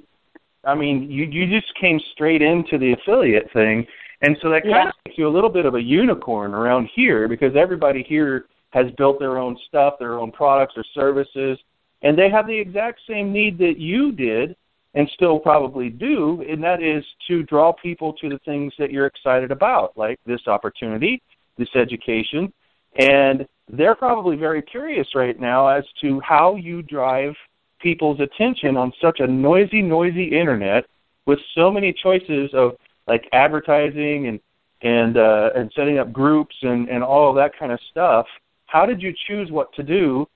I 0.64 0.74
mean, 0.74 1.10
you 1.10 1.24
you 1.24 1.46
just 1.46 1.72
came 1.80 2.00
straight 2.12 2.42
into 2.42 2.78
the 2.78 2.92
affiliate 2.92 3.50
thing, 3.52 3.86
and 4.20 4.36
so 4.40 4.50
that 4.50 4.62
kind 4.62 4.74
Yeah. 4.74 4.88
of 4.88 4.94
makes 5.04 5.18
you 5.18 5.26
a 5.26 5.30
little 5.30 5.50
bit 5.50 5.66
of 5.66 5.74
a 5.74 5.82
unicorn 5.82 6.54
around 6.54 6.88
here 6.94 7.28
because 7.28 7.56
everybody 7.56 8.02
here 8.02 8.46
has 8.70 8.90
built 8.92 9.18
their 9.18 9.38
own 9.38 9.56
stuff, 9.68 9.98
their 9.98 10.18
own 10.18 10.30
products 10.30 10.74
or 10.76 10.84
services, 10.94 11.58
and 12.02 12.16
they 12.16 12.30
have 12.30 12.46
the 12.46 12.58
exact 12.58 13.00
same 13.06 13.32
need 13.32 13.58
that 13.58 13.78
you 13.78 14.12
did 14.12 14.56
and 14.94 15.08
still 15.14 15.38
probably 15.38 15.88
do, 15.88 16.44
and 16.48 16.62
that 16.62 16.82
is 16.82 17.04
to 17.26 17.42
draw 17.44 17.72
people 17.72 18.12
to 18.12 18.28
the 18.28 18.38
things 18.40 18.72
that 18.78 18.90
you're 18.90 19.06
excited 19.06 19.50
about, 19.50 19.96
like 19.96 20.18
this 20.26 20.46
opportunity, 20.46 21.22
this 21.56 21.74
education, 21.74 22.52
and 22.96 23.46
they're 23.70 23.94
probably 23.94 24.36
very 24.36 24.60
curious 24.60 25.08
right 25.14 25.40
now 25.40 25.66
as 25.66 25.84
to 26.00 26.20
how 26.20 26.56
you 26.56 26.82
drive 26.82 27.34
people's 27.82 28.20
attention 28.20 28.76
on 28.76 28.92
such 29.00 29.20
a 29.20 29.26
noisy, 29.26 29.82
noisy 29.82 30.38
internet 30.38 30.84
with 31.26 31.38
so 31.54 31.70
many 31.70 31.92
choices 31.92 32.50
of 32.54 32.72
like 33.06 33.28
advertising 33.32 34.28
and 34.28 34.40
and 34.82 35.16
uh, 35.16 35.50
and 35.54 35.70
setting 35.76 35.98
up 35.98 36.12
groups 36.12 36.54
and 36.62 36.88
and 36.88 37.02
all 37.02 37.28
of 37.28 37.36
that 37.36 37.52
kind 37.58 37.72
of 37.72 37.80
stuff. 37.90 38.26
How 38.66 38.86
did 38.86 39.02
you 39.02 39.12
choose 39.26 39.50
what 39.50 39.72
to 39.74 39.82
do, 39.82 40.26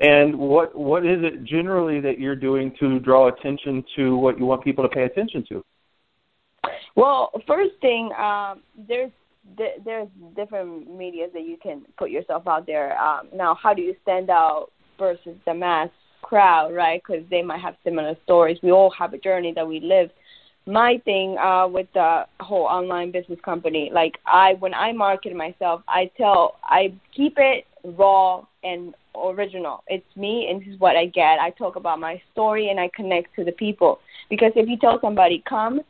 and 0.00 0.36
what 0.38 0.76
what 0.76 1.06
is 1.06 1.18
it 1.22 1.44
generally 1.44 2.00
that 2.00 2.18
you're 2.18 2.36
doing 2.36 2.74
to 2.80 2.98
draw 3.00 3.28
attention 3.28 3.84
to 3.96 4.16
what 4.16 4.38
you 4.38 4.46
want 4.46 4.62
people 4.62 4.84
to 4.84 4.90
pay 4.90 5.04
attention 5.04 5.44
to? 5.48 5.64
Well, 6.96 7.30
first 7.46 7.74
thing, 7.80 8.10
um, 8.18 8.62
there's 8.88 9.10
there's 9.84 10.08
different 10.36 10.94
medias 10.94 11.30
that 11.32 11.46
you 11.46 11.56
can 11.62 11.82
put 11.96 12.10
yourself 12.10 12.46
out 12.46 12.66
there. 12.66 13.00
Um, 13.00 13.28
now, 13.34 13.56
how 13.60 13.72
do 13.72 13.82
you 13.82 13.94
stand 14.02 14.30
out 14.30 14.68
versus 14.98 15.36
the 15.46 15.54
mass 15.54 15.88
crowd, 16.22 16.74
right? 16.74 17.02
Because 17.04 17.24
they 17.30 17.42
might 17.42 17.60
have 17.60 17.76
similar 17.84 18.16
stories. 18.24 18.58
We 18.62 18.72
all 18.72 18.90
have 18.90 19.14
a 19.14 19.18
journey 19.18 19.52
that 19.54 19.66
we 19.66 19.80
live. 19.80 20.10
My 20.66 21.00
thing 21.04 21.38
uh, 21.38 21.66
with 21.66 21.86
the 21.94 22.26
whole 22.40 22.64
online 22.64 23.10
business 23.10 23.38
company, 23.44 23.90
like 23.92 24.18
I, 24.26 24.54
when 24.54 24.74
I 24.74 24.92
market 24.92 25.34
myself, 25.34 25.82
I 25.88 26.10
tell, 26.16 26.56
I 26.64 26.92
keep 27.14 27.34
it 27.38 27.64
raw 27.84 28.44
and 28.62 28.94
original. 29.16 29.82
It's 29.88 30.04
me, 30.16 30.48
and 30.50 30.60
this 30.60 30.74
is 30.74 30.80
what 30.80 30.96
I 30.96 31.06
get. 31.06 31.38
I 31.40 31.50
talk 31.50 31.76
about 31.76 31.98
my 31.98 32.20
story, 32.32 32.68
and 32.70 32.78
I 32.78 32.90
connect 32.94 33.34
to 33.36 33.44
the 33.44 33.52
people. 33.52 33.98
Because 34.28 34.52
if 34.56 34.68
you 34.68 34.76
tell 34.76 35.00
somebody, 35.00 35.42
come, 35.48 35.80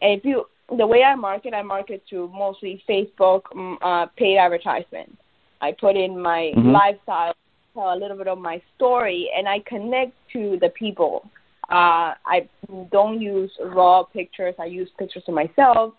and 0.00 0.18
if 0.18 0.24
you 0.24 0.46
the 0.76 0.86
way 0.86 1.02
I 1.02 1.14
market, 1.14 1.54
I 1.54 1.62
market 1.62 2.02
through 2.08 2.32
mostly 2.34 2.82
Facebook 2.88 3.42
mm, 3.54 3.76
uh, 3.82 4.06
paid 4.16 4.38
advertisement. 4.38 5.16
I 5.60 5.72
put 5.72 5.96
in 5.96 6.18
my 6.18 6.52
Mhm. 6.56 6.72
lifestyle 6.72 7.34
tell 7.74 7.92
a 7.92 7.98
little 7.98 8.16
bit 8.16 8.28
of 8.28 8.38
my 8.38 8.62
story 8.76 9.30
and 9.36 9.48
I 9.48 9.60
connect 9.66 10.12
to 10.32 10.58
the 10.60 10.70
people. 10.70 11.28
Uh, 11.70 12.14
I 12.26 12.48
don't 12.90 13.20
use 13.20 13.50
raw 13.62 14.02
pictures. 14.04 14.54
I 14.58 14.66
use 14.66 14.88
pictures 14.98 15.24
of 15.26 15.34
myself. 15.34 15.94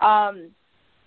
Um, 0.00 0.48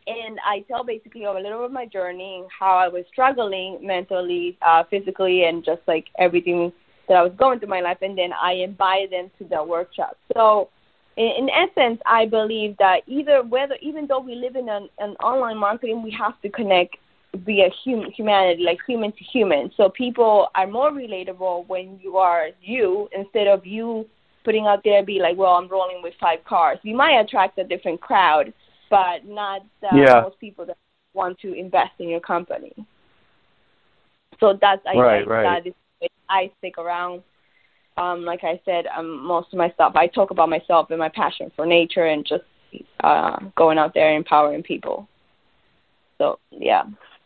and 0.05 0.37
I 0.45 0.65
tell 0.67 0.83
basically 0.83 1.23
a 1.23 1.31
little 1.31 1.65
of 1.65 1.71
my 1.71 1.85
journey, 1.85 2.43
how 2.59 2.75
I 2.75 2.89
was 2.89 3.05
struggling 3.11 3.79
mentally, 3.81 4.57
uh, 4.61 4.83
physically, 4.89 5.45
and 5.45 5.63
just 5.63 5.81
like 5.87 6.05
everything 6.19 6.73
that 7.07 7.15
I 7.15 7.23
was 7.23 7.31
going 7.37 7.59
through 7.59 7.69
my 7.69 7.79
life. 7.79 7.97
And 8.01 8.17
then 8.17 8.31
I 8.33 8.53
invite 8.53 9.11
them 9.11 9.31
to 9.39 9.45
the 9.45 9.63
workshop. 9.63 10.17
So, 10.33 10.69
in, 11.15 11.31
in 11.37 11.49
essence, 11.49 12.01
I 12.05 12.25
believe 12.25 12.75
that 12.79 13.01
either 13.07 13.43
whether 13.43 13.75
even 13.81 14.05
though 14.07 14.19
we 14.19 14.35
live 14.35 14.57
in 14.57 14.67
an, 14.67 14.89
an 14.99 15.11
online 15.23 15.57
marketing, 15.57 16.03
we 16.03 16.11
have 16.11 16.39
to 16.41 16.49
connect 16.49 16.97
via 17.35 17.69
hum, 17.83 18.05
humanity, 18.15 18.63
like 18.63 18.79
human 18.87 19.11
to 19.11 19.23
human. 19.23 19.71
So 19.75 19.89
people 19.89 20.49
are 20.55 20.67
more 20.67 20.91
relatable 20.91 21.67
when 21.67 21.99
you 22.01 22.17
are 22.17 22.49
you 22.61 23.09
instead 23.11 23.47
of 23.47 23.65
you 23.65 24.07
putting 24.43 24.67
out 24.67 24.81
there 24.83 25.03
be 25.03 25.19
like, 25.19 25.37
well, 25.37 25.53
I'm 25.53 25.67
rolling 25.67 26.01
with 26.03 26.13
five 26.19 26.43
cars. 26.45 26.77
You 26.83 26.95
might 26.95 27.19
attract 27.19 27.57
a 27.57 27.63
different 27.63 28.01
crowd, 28.01 28.53
but 28.89 29.25
not 29.25 29.61
uh, 29.83 29.95
yeah. 29.95 30.21
most 30.21 30.39
people 30.39 30.65
that 30.65 30.77
want 31.13 31.39
to 31.39 31.53
invest 31.53 31.91
in 31.99 32.09
your 32.09 32.19
company. 32.19 32.73
So 34.39 34.57
that's 34.59 34.81
I 34.85 34.97
right, 34.97 35.19
think 35.19 35.29
right. 35.29 35.63
that 35.63 35.67
is 35.67 36.09
I 36.29 36.51
stick 36.59 36.77
around. 36.77 37.23
Um, 37.95 38.25
like 38.25 38.43
I 38.43 38.59
said, 38.65 38.85
um, 38.87 39.23
most 39.23 39.53
of 39.53 39.57
my 39.57 39.69
stuff 39.71 39.93
I 39.95 40.07
talk 40.07 40.31
about 40.31 40.49
myself 40.49 40.89
and 40.89 40.99
my 40.99 41.09
passion 41.09 41.51
for 41.55 41.65
nature 41.65 42.05
and 42.05 42.25
just 42.25 42.43
uh, 43.03 43.37
going 43.55 43.77
out 43.77 43.93
there 43.93 44.09
and 44.09 44.17
empowering 44.17 44.63
people. 44.63 45.07
So 46.17 46.39
yeah. 46.51 46.83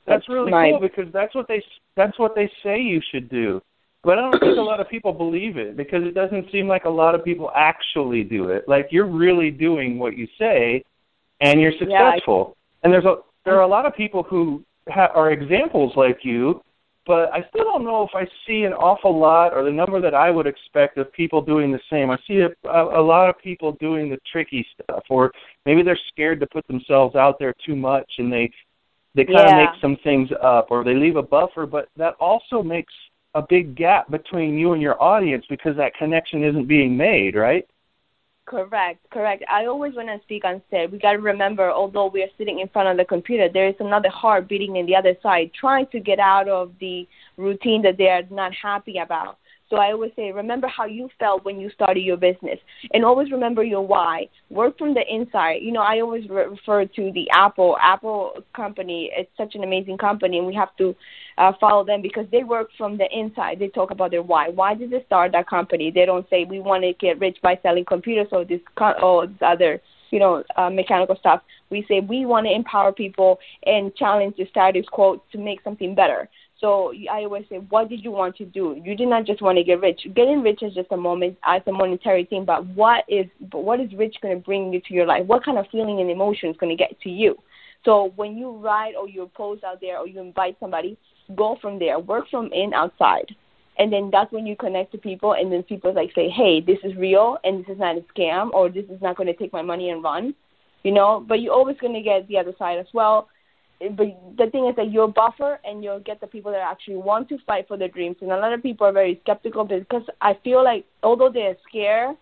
That's 0.07 0.27
really 0.29 0.51
my, 0.51 0.71
cool 0.71 0.79
because 0.79 1.11
that's 1.11 1.35
what 1.35 1.47
they 1.47 1.61
that's 1.95 2.17
what 2.17 2.33
they 2.33 2.49
say 2.63 2.79
you 2.79 3.01
should 3.11 3.29
do. 3.29 3.61
But 4.03 4.19
I 4.19 4.21
don't 4.21 4.39
think 4.39 4.57
a 4.57 4.61
lot 4.61 4.79
of 4.79 4.89
people 4.89 5.11
believe 5.11 5.57
it 5.57 5.75
because 5.75 6.03
it 6.03 6.13
doesn't 6.13 6.49
seem 6.51 6.67
like 6.67 6.85
a 6.85 6.89
lot 6.89 7.13
of 7.13 7.25
people 7.25 7.51
actually 7.55 8.23
do 8.23 8.49
it. 8.49 8.67
Like 8.67 8.87
you're 8.91 9.07
really 9.07 9.51
doing 9.51 9.99
what 9.99 10.17
you 10.17 10.27
say, 10.39 10.83
and 11.41 11.59
you're 11.59 11.73
successful. 11.73 12.55
Yeah, 12.55 12.83
I, 12.83 12.85
and 12.85 12.93
there's 12.93 13.05
a 13.05 13.17
there 13.43 13.55
are 13.55 13.61
a 13.61 13.63
mm-hmm. 13.63 13.71
lot 13.71 13.85
of 13.85 13.95
people 13.95 14.23
who 14.23 14.63
ha- 14.87 15.11
are 15.13 15.31
examples 15.31 15.93
like 15.97 16.19
you, 16.23 16.61
but 17.05 17.33
I 17.33 17.45
still 17.49 17.63
don't 17.63 17.83
know 17.83 18.03
if 18.03 18.11
I 18.13 18.25
see 18.45 18.63
an 18.63 18.73
awful 18.73 19.17
lot 19.17 19.53
or 19.53 19.63
the 19.63 19.71
number 19.71 19.99
that 20.01 20.13
I 20.13 20.29
would 20.29 20.47
expect 20.47 20.97
of 20.97 21.11
people 21.11 21.41
doing 21.41 21.71
the 21.71 21.79
same. 21.89 22.09
I 22.11 22.17
see 22.27 22.41
a, 22.41 22.69
a, 22.69 23.01
a 23.01 23.03
lot 23.03 23.29
of 23.29 23.39
people 23.39 23.73
doing 23.79 24.09
the 24.09 24.19
tricky 24.31 24.65
stuff, 24.73 25.03
or 25.09 25.31
maybe 25.65 25.83
they're 25.83 25.99
scared 26.11 26.39
to 26.41 26.47
put 26.47 26.67
themselves 26.67 27.15
out 27.15 27.39
there 27.39 27.53
too 27.65 27.75
much, 27.75 28.09
and 28.19 28.31
they 28.31 28.51
they 29.17 29.25
kind 29.25 29.49
of 29.49 29.55
make 29.55 29.81
some 29.81 29.97
things 30.03 30.29
up 30.41 30.67
or 30.69 30.83
they 30.83 30.93
leave 30.93 31.17
a 31.17 31.21
buffer 31.21 31.65
but 31.65 31.89
that 31.97 32.13
also 32.19 32.63
makes 32.63 32.93
a 33.33 33.41
big 33.41 33.75
gap 33.75 34.09
between 34.09 34.57
you 34.57 34.71
and 34.73 34.81
your 34.81 35.01
audience 35.01 35.45
because 35.49 35.75
that 35.75 35.93
connection 35.95 36.43
isn't 36.43 36.67
being 36.67 36.95
made 36.95 37.35
right 37.35 37.67
Correct, 38.47 39.05
correct. 39.09 39.43
I 39.51 39.65
always 39.65 39.93
when 39.95 40.07
I 40.07 40.19
speak 40.19 40.45
on 40.45 40.61
stage, 40.69 40.89
we 40.89 40.99
got 40.99 41.11
to 41.11 41.19
remember, 41.19 41.69
although 41.69 42.07
we 42.07 42.23
are 42.23 42.29
sitting 42.37 42.61
in 42.61 42.69
front 42.69 42.87
of 42.87 42.95
the 42.95 43.03
computer, 43.03 43.49
there 43.51 43.67
is 43.67 43.75
another 43.81 44.07
heart 44.07 44.47
beating 44.47 44.77
in 44.77 44.85
the 44.85 44.95
other 44.95 45.17
side, 45.21 45.51
trying 45.53 45.85
to 45.87 45.99
get 45.99 46.17
out 46.17 46.47
of 46.47 46.71
the 46.79 47.05
routine 47.35 47.81
that 47.81 47.97
they 47.97 48.07
are 48.07 48.23
not 48.31 48.53
happy 48.53 48.99
about. 48.99 49.37
So 49.69 49.77
I 49.77 49.91
always 49.91 50.11
say, 50.15 50.31
remember 50.31 50.67
how 50.67 50.85
you 50.85 51.09
felt 51.19 51.43
when 51.43 51.59
you 51.59 51.69
started 51.71 52.01
your 52.01 52.17
business, 52.17 52.57
and 52.93 53.03
always 53.03 53.31
remember 53.31 53.63
your 53.63 53.85
why. 53.85 54.29
Work 54.49 54.77
from 54.77 54.93
the 54.93 55.01
inside. 55.09 55.57
You 55.61 55.73
know, 55.73 55.81
I 55.81 55.99
always 55.99 56.29
re- 56.29 56.45
refer 56.45 56.85
to 56.85 57.11
the 57.11 57.29
Apple 57.31 57.77
Apple 57.81 58.43
company. 58.55 59.11
It's 59.15 59.29
such 59.35 59.55
an 59.55 59.63
amazing 59.63 59.97
company, 59.97 60.37
and 60.37 60.47
we 60.47 60.55
have 60.55 60.75
to 60.77 60.95
uh, 61.37 61.51
follow 61.59 61.83
them 61.83 62.01
because 62.01 62.25
they 62.31 62.43
work 62.43 62.69
from 62.77 62.97
the 62.97 63.07
inside. 63.11 63.59
They 63.59 63.67
talk 63.67 63.91
about 63.91 64.11
their 64.11 64.23
why. 64.23 64.49
Why 64.49 64.73
did 64.73 64.91
they 64.91 65.03
start 65.05 65.33
that 65.33 65.49
company? 65.49 65.91
They 65.91 66.05
don't 66.05 66.27
say 66.29 66.45
we 66.45 66.59
want 66.59 66.83
to 66.83 66.93
get 66.93 67.19
rich 67.19 67.37
by 67.43 67.59
selling 67.61 67.85
computers 67.85 68.27
or 68.31 68.45
this 68.45 68.61
co- 68.75 68.99
or 69.01 69.27
this 69.27 69.37
other 69.41 69.81
you 70.11 70.19
know 70.19 70.43
uh, 70.55 70.69
mechanical 70.69 71.15
stuff. 71.17 71.41
We 71.69 71.85
say 71.87 71.99
we 71.99 72.25
want 72.25 72.47
to 72.47 72.53
empower 72.53 72.91
people 72.91 73.39
and 73.65 73.93
challenge 73.95 74.35
the 74.37 74.47
status 74.49 74.85
quo 74.91 75.21
to 75.31 75.37
make 75.37 75.61
something 75.63 75.93
better. 75.93 76.29
So 76.59 76.91
I 77.11 77.19
always 77.23 77.45
say, 77.49 77.57
what 77.57 77.87
did 77.87 78.03
you 78.03 78.09
want 78.09 78.35
to 78.37 78.45
do? 78.45 78.81
You 78.83 78.95
did 78.95 79.07
not 79.07 79.25
just 79.25 79.43
want 79.43 79.59
to 79.59 79.63
get 79.63 79.79
rich. 79.79 80.01
Getting 80.15 80.41
rich 80.41 80.63
is 80.63 80.73
just 80.73 80.91
a 80.91 80.97
moment, 80.97 81.37
as 81.43 81.61
a 81.67 81.71
monetary 81.71 82.25
thing. 82.25 82.45
But 82.45 82.65
what 82.67 83.03
is, 83.07 83.27
but 83.51 83.63
what 83.63 83.79
is 83.79 83.93
rich 83.93 84.15
going 84.21 84.35
to 84.35 84.43
bring 84.43 84.73
you 84.73 84.81
to 84.81 84.93
your 84.93 85.05
life? 85.05 85.25
What 85.27 85.45
kind 85.45 85.59
of 85.59 85.67
feeling 85.71 85.99
and 86.01 86.09
emotion 86.09 86.49
is 86.49 86.57
going 86.57 86.75
to 86.75 86.83
get 86.83 86.99
to 87.01 87.09
you? 87.09 87.35
So 87.85 88.11
when 88.15 88.35
you 88.37 88.57
write 88.57 88.95
or 88.95 89.07
you 89.07 89.29
post 89.35 89.63
out 89.63 89.79
there 89.81 89.99
or 89.99 90.07
you 90.07 90.19
invite 90.19 90.57
somebody, 90.59 90.97
go 91.35 91.57
from 91.61 91.77
there. 91.77 91.99
Work 91.99 92.25
from 92.31 92.51
in 92.51 92.73
outside, 92.73 93.35
and 93.77 93.93
then 93.93 94.09
that's 94.11 94.31
when 94.31 94.47
you 94.47 94.55
connect 94.55 94.91
to 94.93 94.97
people. 94.97 95.33
And 95.33 95.51
then 95.51 95.61
people 95.61 95.93
like 95.93 96.09
say, 96.15 96.27
hey, 96.27 96.59
this 96.59 96.79
is 96.83 96.95
real, 96.95 97.37
and 97.43 97.59
this 97.59 97.73
is 97.73 97.79
not 97.79 97.97
a 97.97 98.01
scam, 98.13 98.49
or 98.51 98.67
this 98.67 98.85
is 98.85 98.99
not 98.99 99.15
going 99.15 99.27
to 99.27 99.35
take 99.35 99.53
my 99.53 99.61
money 99.61 99.91
and 99.91 100.03
run. 100.03 100.33
You 100.83 100.91
know, 100.91 101.23
but 101.27 101.41
you're 101.41 101.53
always 101.53 101.77
going 101.77 101.93
to 101.93 102.01
get 102.01 102.27
the 102.27 102.37
other 102.39 102.53
side 102.57 102.79
as 102.79 102.87
well 102.93 103.27
but 103.79 104.07
the 104.37 104.49
thing 104.51 104.67
is 104.67 104.75
that 104.75 104.91
you'll 104.91 105.07
buffer 105.07 105.59
and 105.63 105.83
you'll 105.83 105.99
get 105.99 106.19
the 106.19 106.27
people 106.27 106.51
that 106.51 106.61
actually 106.61 106.95
want 106.95 107.29
to 107.29 107.37
fight 107.45 107.67
for 107.67 107.77
their 107.77 107.87
dreams. 107.87 108.17
And 108.21 108.31
a 108.31 108.37
lot 108.37 108.53
of 108.53 108.63
people 108.63 108.87
are 108.87 108.91
very 108.91 109.19
skeptical 109.23 109.65
because 109.65 110.03
I 110.21 110.37
feel 110.43 110.63
like 110.63 110.85
although 111.03 111.31
they're 111.31 111.55
scared 111.69 112.15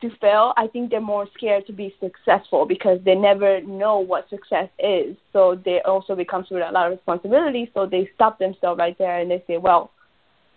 to 0.00 0.10
fail, 0.20 0.52
I 0.56 0.66
think 0.66 0.90
they're 0.90 1.00
more 1.00 1.26
scared 1.34 1.66
to 1.66 1.72
be 1.72 1.94
successful 2.00 2.66
because 2.66 2.98
they 3.04 3.14
never 3.14 3.60
know 3.62 3.98
what 3.98 4.28
success 4.28 4.68
is. 4.78 5.16
So 5.32 5.60
they 5.64 5.80
also 5.82 6.14
becomes 6.14 6.48
with 6.50 6.62
a 6.62 6.70
lot 6.70 6.86
of 6.86 6.92
responsibility. 6.92 7.70
So 7.74 7.86
they 7.86 8.10
stop 8.14 8.38
themselves 8.38 8.78
right 8.78 8.96
there 8.98 9.18
and 9.20 9.30
they 9.30 9.42
say, 9.46 9.56
well, 9.56 9.90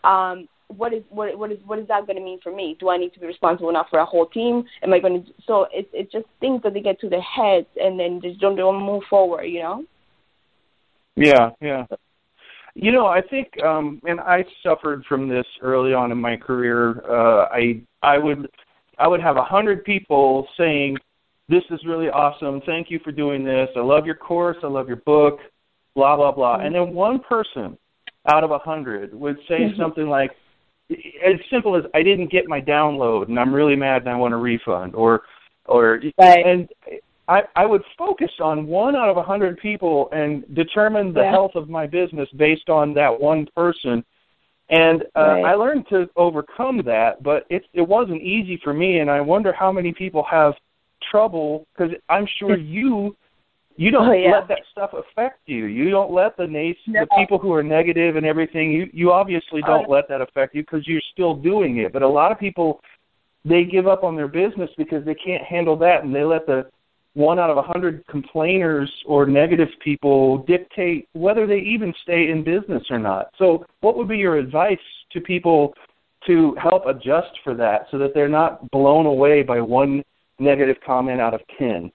um, 0.04 0.48
what 0.67 0.93
is 0.93 1.04
what 1.10 1.38
what 1.38 1.52
is 1.52 1.60
what 1.65 1.78
is 1.78 1.88
that 1.88 2.08
going 2.08 2.17
to 2.17 2.24
mean 2.24 2.39
for 2.41 2.54
me? 2.54 2.76
Do 2.80 2.89
I 2.89 2.98
need 2.98 3.13
to 3.13 3.19
be 3.19 3.28
responsible 3.28 3.69
enough 3.69 3.88
for 3.89 4.00
a 4.00 4.06
whole 4.06 4.26
team? 4.26 4.63
Am 4.82 4.93
I 4.93 5.00
going 5.00 5.24
to? 5.24 5.32
So 5.45 5.67
it's 5.71 5.89
it's 5.93 6.12
just 6.12 6.26
things 6.39 6.62
that 6.63 6.74
they 6.74 6.82
get 6.82 7.00
to 7.02 7.10
their 7.10 7.21
heads 7.21 7.67
and 7.80 8.00
then 8.00 8.19
just 8.21 8.39
don't 8.39 8.56
don't 8.56 8.84
move 8.84 9.04
forward. 9.10 9.45
You 9.45 9.60
know. 9.60 9.86
Yeah 11.15 11.49
yeah. 11.62 11.86
You 12.75 12.91
know 12.91 13.06
i 13.08 13.21
think 13.21 13.47
um 13.63 14.01
and 14.06 14.19
i 14.19 14.43
suffered 14.62 15.06
from 15.06 15.30
this 15.30 15.45
early 15.62 15.93
on 15.93 16.12
in 16.12 16.19
my 16.19 16.36
career 16.36 17.01
uh 17.10 17.45
i 17.51 17.82
i 18.04 18.17
would 18.17 18.49
i 18.97 19.08
would 19.08 19.21
have 19.21 19.38
a 19.38 19.43
hundred 19.43 19.84
people 19.86 20.47
saying 20.58 20.97
this 21.47 21.63
is 21.69 21.80
really 21.86 22.10
awesome. 22.10 22.60
Thank 22.65 22.89
you 22.89 22.99
for 23.04 23.12
doing 23.12 23.43
this. 23.43 23.69
I 23.75 23.80
love 23.82 24.04
your 24.08 24.15
course. 24.15 24.58
I 24.63 24.67
love 24.67 24.88
your 24.88 24.97
book. 24.97 25.39
Blah 25.93 26.15
blah 26.15 26.32
blah. 26.32 26.56
And 26.56 26.73
then 26.73 26.93
one 26.93 27.19
person 27.19 27.78
out 28.28 28.43
of 28.43 28.49
a 28.49 28.58
hundred 28.58 29.13
would 29.13 29.38
say 29.47 29.69
Mhm. 29.69 29.78
something 29.78 30.10
like 30.10 30.32
as 31.23 31.36
simple 31.51 31.75
as 31.75 31.86
I 31.93 32.01
didn't 32.01 32.32
get 32.32 32.47
my 32.47 32.60
download 32.62 33.28
and 33.28 33.39
I'm 33.39 33.54
really 33.54 33.75
mad 33.75 34.01
and 34.01 34.10
I 34.10 34.15
want 34.15 34.34
a 34.34 34.38
refund 34.38 34.95
or 34.95 35.21
or 35.67 36.01
Right. 36.19 36.45
and 36.45 36.69
I 37.27 37.43
I 37.55 37.65
would 37.65 37.83
focus 37.97 38.31
on 38.39 38.67
one 38.67 38.95
out 38.95 39.09
of 39.09 39.17
a 39.17 39.23
hundred 39.23 39.57
people 39.59 40.09
and 40.11 40.43
determine 40.55 41.13
the 41.13 41.21
Yeah. 41.21 41.31
health 41.31 41.55
of 41.55 41.69
my 41.69 41.88
business 41.88 42.29
based 42.35 42.69
on 42.69 42.93
that 42.95 43.19
one 43.19 43.47
person. 43.55 44.03
And 44.69 45.03
uh, 45.15 45.21
Right. 45.21 45.45
I 45.45 45.55
learned 45.55 45.88
to 45.89 46.09
overcome 46.15 46.81
that, 46.85 47.21
but 47.23 47.45
it 47.49 47.65
it 47.73 47.88
wasn't 47.88 48.21
easy 48.21 48.57
for 48.63 48.73
me. 48.73 48.99
And 48.99 49.09
I 49.09 49.21
wonder 49.21 49.53
how 49.53 49.71
many 49.71 49.93
people 49.93 50.23
have 50.23 50.53
trouble 51.11 51.67
because 51.75 51.93
I'm 52.09 52.27
sure 52.39 52.55
you 52.75 53.15
you 53.77 53.91
don't 53.91 54.07
Oh, 54.07 54.13
yeah. 54.13 54.31
let 54.31 54.47
that 54.47 54.61
stuff 54.71 54.93
affect 54.93 55.41
you. 55.47 55.65
You 55.65 55.89
don't 55.89 56.11
let 56.11 56.38
the 56.38 56.47
nace 56.47 56.77
the 56.88 57.07
people 57.17 57.38
who 57.38 57.51
are 57.53 57.63
negative 57.63 58.15
and 58.15 58.25
everything. 58.25 58.71
You 58.71 58.89
you 58.93 59.11
obviously 59.11 59.61
Oh, 59.63 59.67
don't 59.67 59.89
let 59.89 60.07
that 60.09 60.21
affect 60.21 60.55
you 60.55 60.63
because 60.63 60.88
you're 60.88 61.01
still 61.11 61.35
doing 61.35 61.77
it. 61.77 61.91
But 61.91 62.01
a 62.01 62.07
lot 62.07 62.31
of 62.31 62.39
people 62.39 62.81
they 63.43 63.63
give 63.63 63.88
up 63.88 64.03
on 64.03 64.15
their 64.15 64.27
business 64.27 64.71
because 64.77 65.05
they 65.05 65.13
can't 65.15 65.43
handle 65.43 65.75
that, 65.77 66.03
and 66.03 66.15
they 66.15 66.23
let 66.23 66.47
the 66.47 66.67
one 67.15 67.39
out 67.39 67.49
of 67.49 67.58
a 67.58 67.62
hundred 67.62 68.06
complainers 68.08 68.91
or 69.06 69.25
negative 69.25 69.69
people 69.84 70.39
dictate 70.39 71.08
whether 71.13 71.47
they 71.47 71.60
even 71.60 71.93
stay 72.04 72.30
in 72.30 72.43
business 72.43 72.84
or 72.89 72.99
not. 72.99 73.28
So, 73.39 73.65
what 73.82 73.97
would 73.97 74.08
be 74.08 74.17
your 74.17 74.38
advice 74.38 74.78
to 75.13 75.21
people 75.21 75.73
to 76.28 76.56
help 76.62 76.86
adjust 76.86 77.32
for 77.43 77.56
that, 77.56 77.88
so 77.89 77.97
that 77.97 78.13
they're 78.13 78.28
not 78.30 78.69
blown 78.71 79.06
away 79.06 79.43
by 79.43 79.62
one 79.62 80.04
negative 80.39 80.75
comment 80.86 81.21
out 81.21 81.34
of 81.34 81.41
ten? 81.58 81.91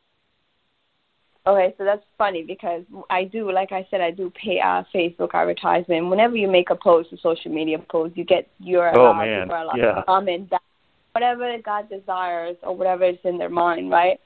Okay, 1.46 1.74
so 1.78 1.84
that's 1.84 2.04
funny 2.18 2.42
because 2.42 2.82
I 3.08 3.24
do, 3.24 3.50
like 3.50 3.72
I 3.72 3.86
said, 3.90 4.00
I 4.00 4.10
do 4.10 4.30
pay 4.30 4.60
uh, 4.60 4.84
Facebook 4.94 5.34
advertisement. 5.34 6.08
Whenever 6.08 6.36
you 6.36 6.48
make 6.48 6.70
a 6.70 6.76
post, 6.76 7.12
a 7.12 7.16
social 7.18 7.50
media 7.50 7.78
post, 7.90 8.16
you 8.16 8.24
get 8.24 8.48
your 8.58 8.96
Oh, 8.96 9.02
allowed 9.02 9.24
man, 9.24 9.42
people 9.42 9.56
are 9.56 9.62
allowed 9.62 9.78
yeah. 9.78 10.02
comment 10.06 10.50
back, 10.50 10.62
whatever 11.12 11.56
God 11.64 11.88
desires 11.88 12.56
or 12.62 12.76
whatever 12.76 13.04
is 13.04 13.16
in 13.24 13.38
their 13.38 13.48
mind, 13.48 13.90
right? 13.90 14.20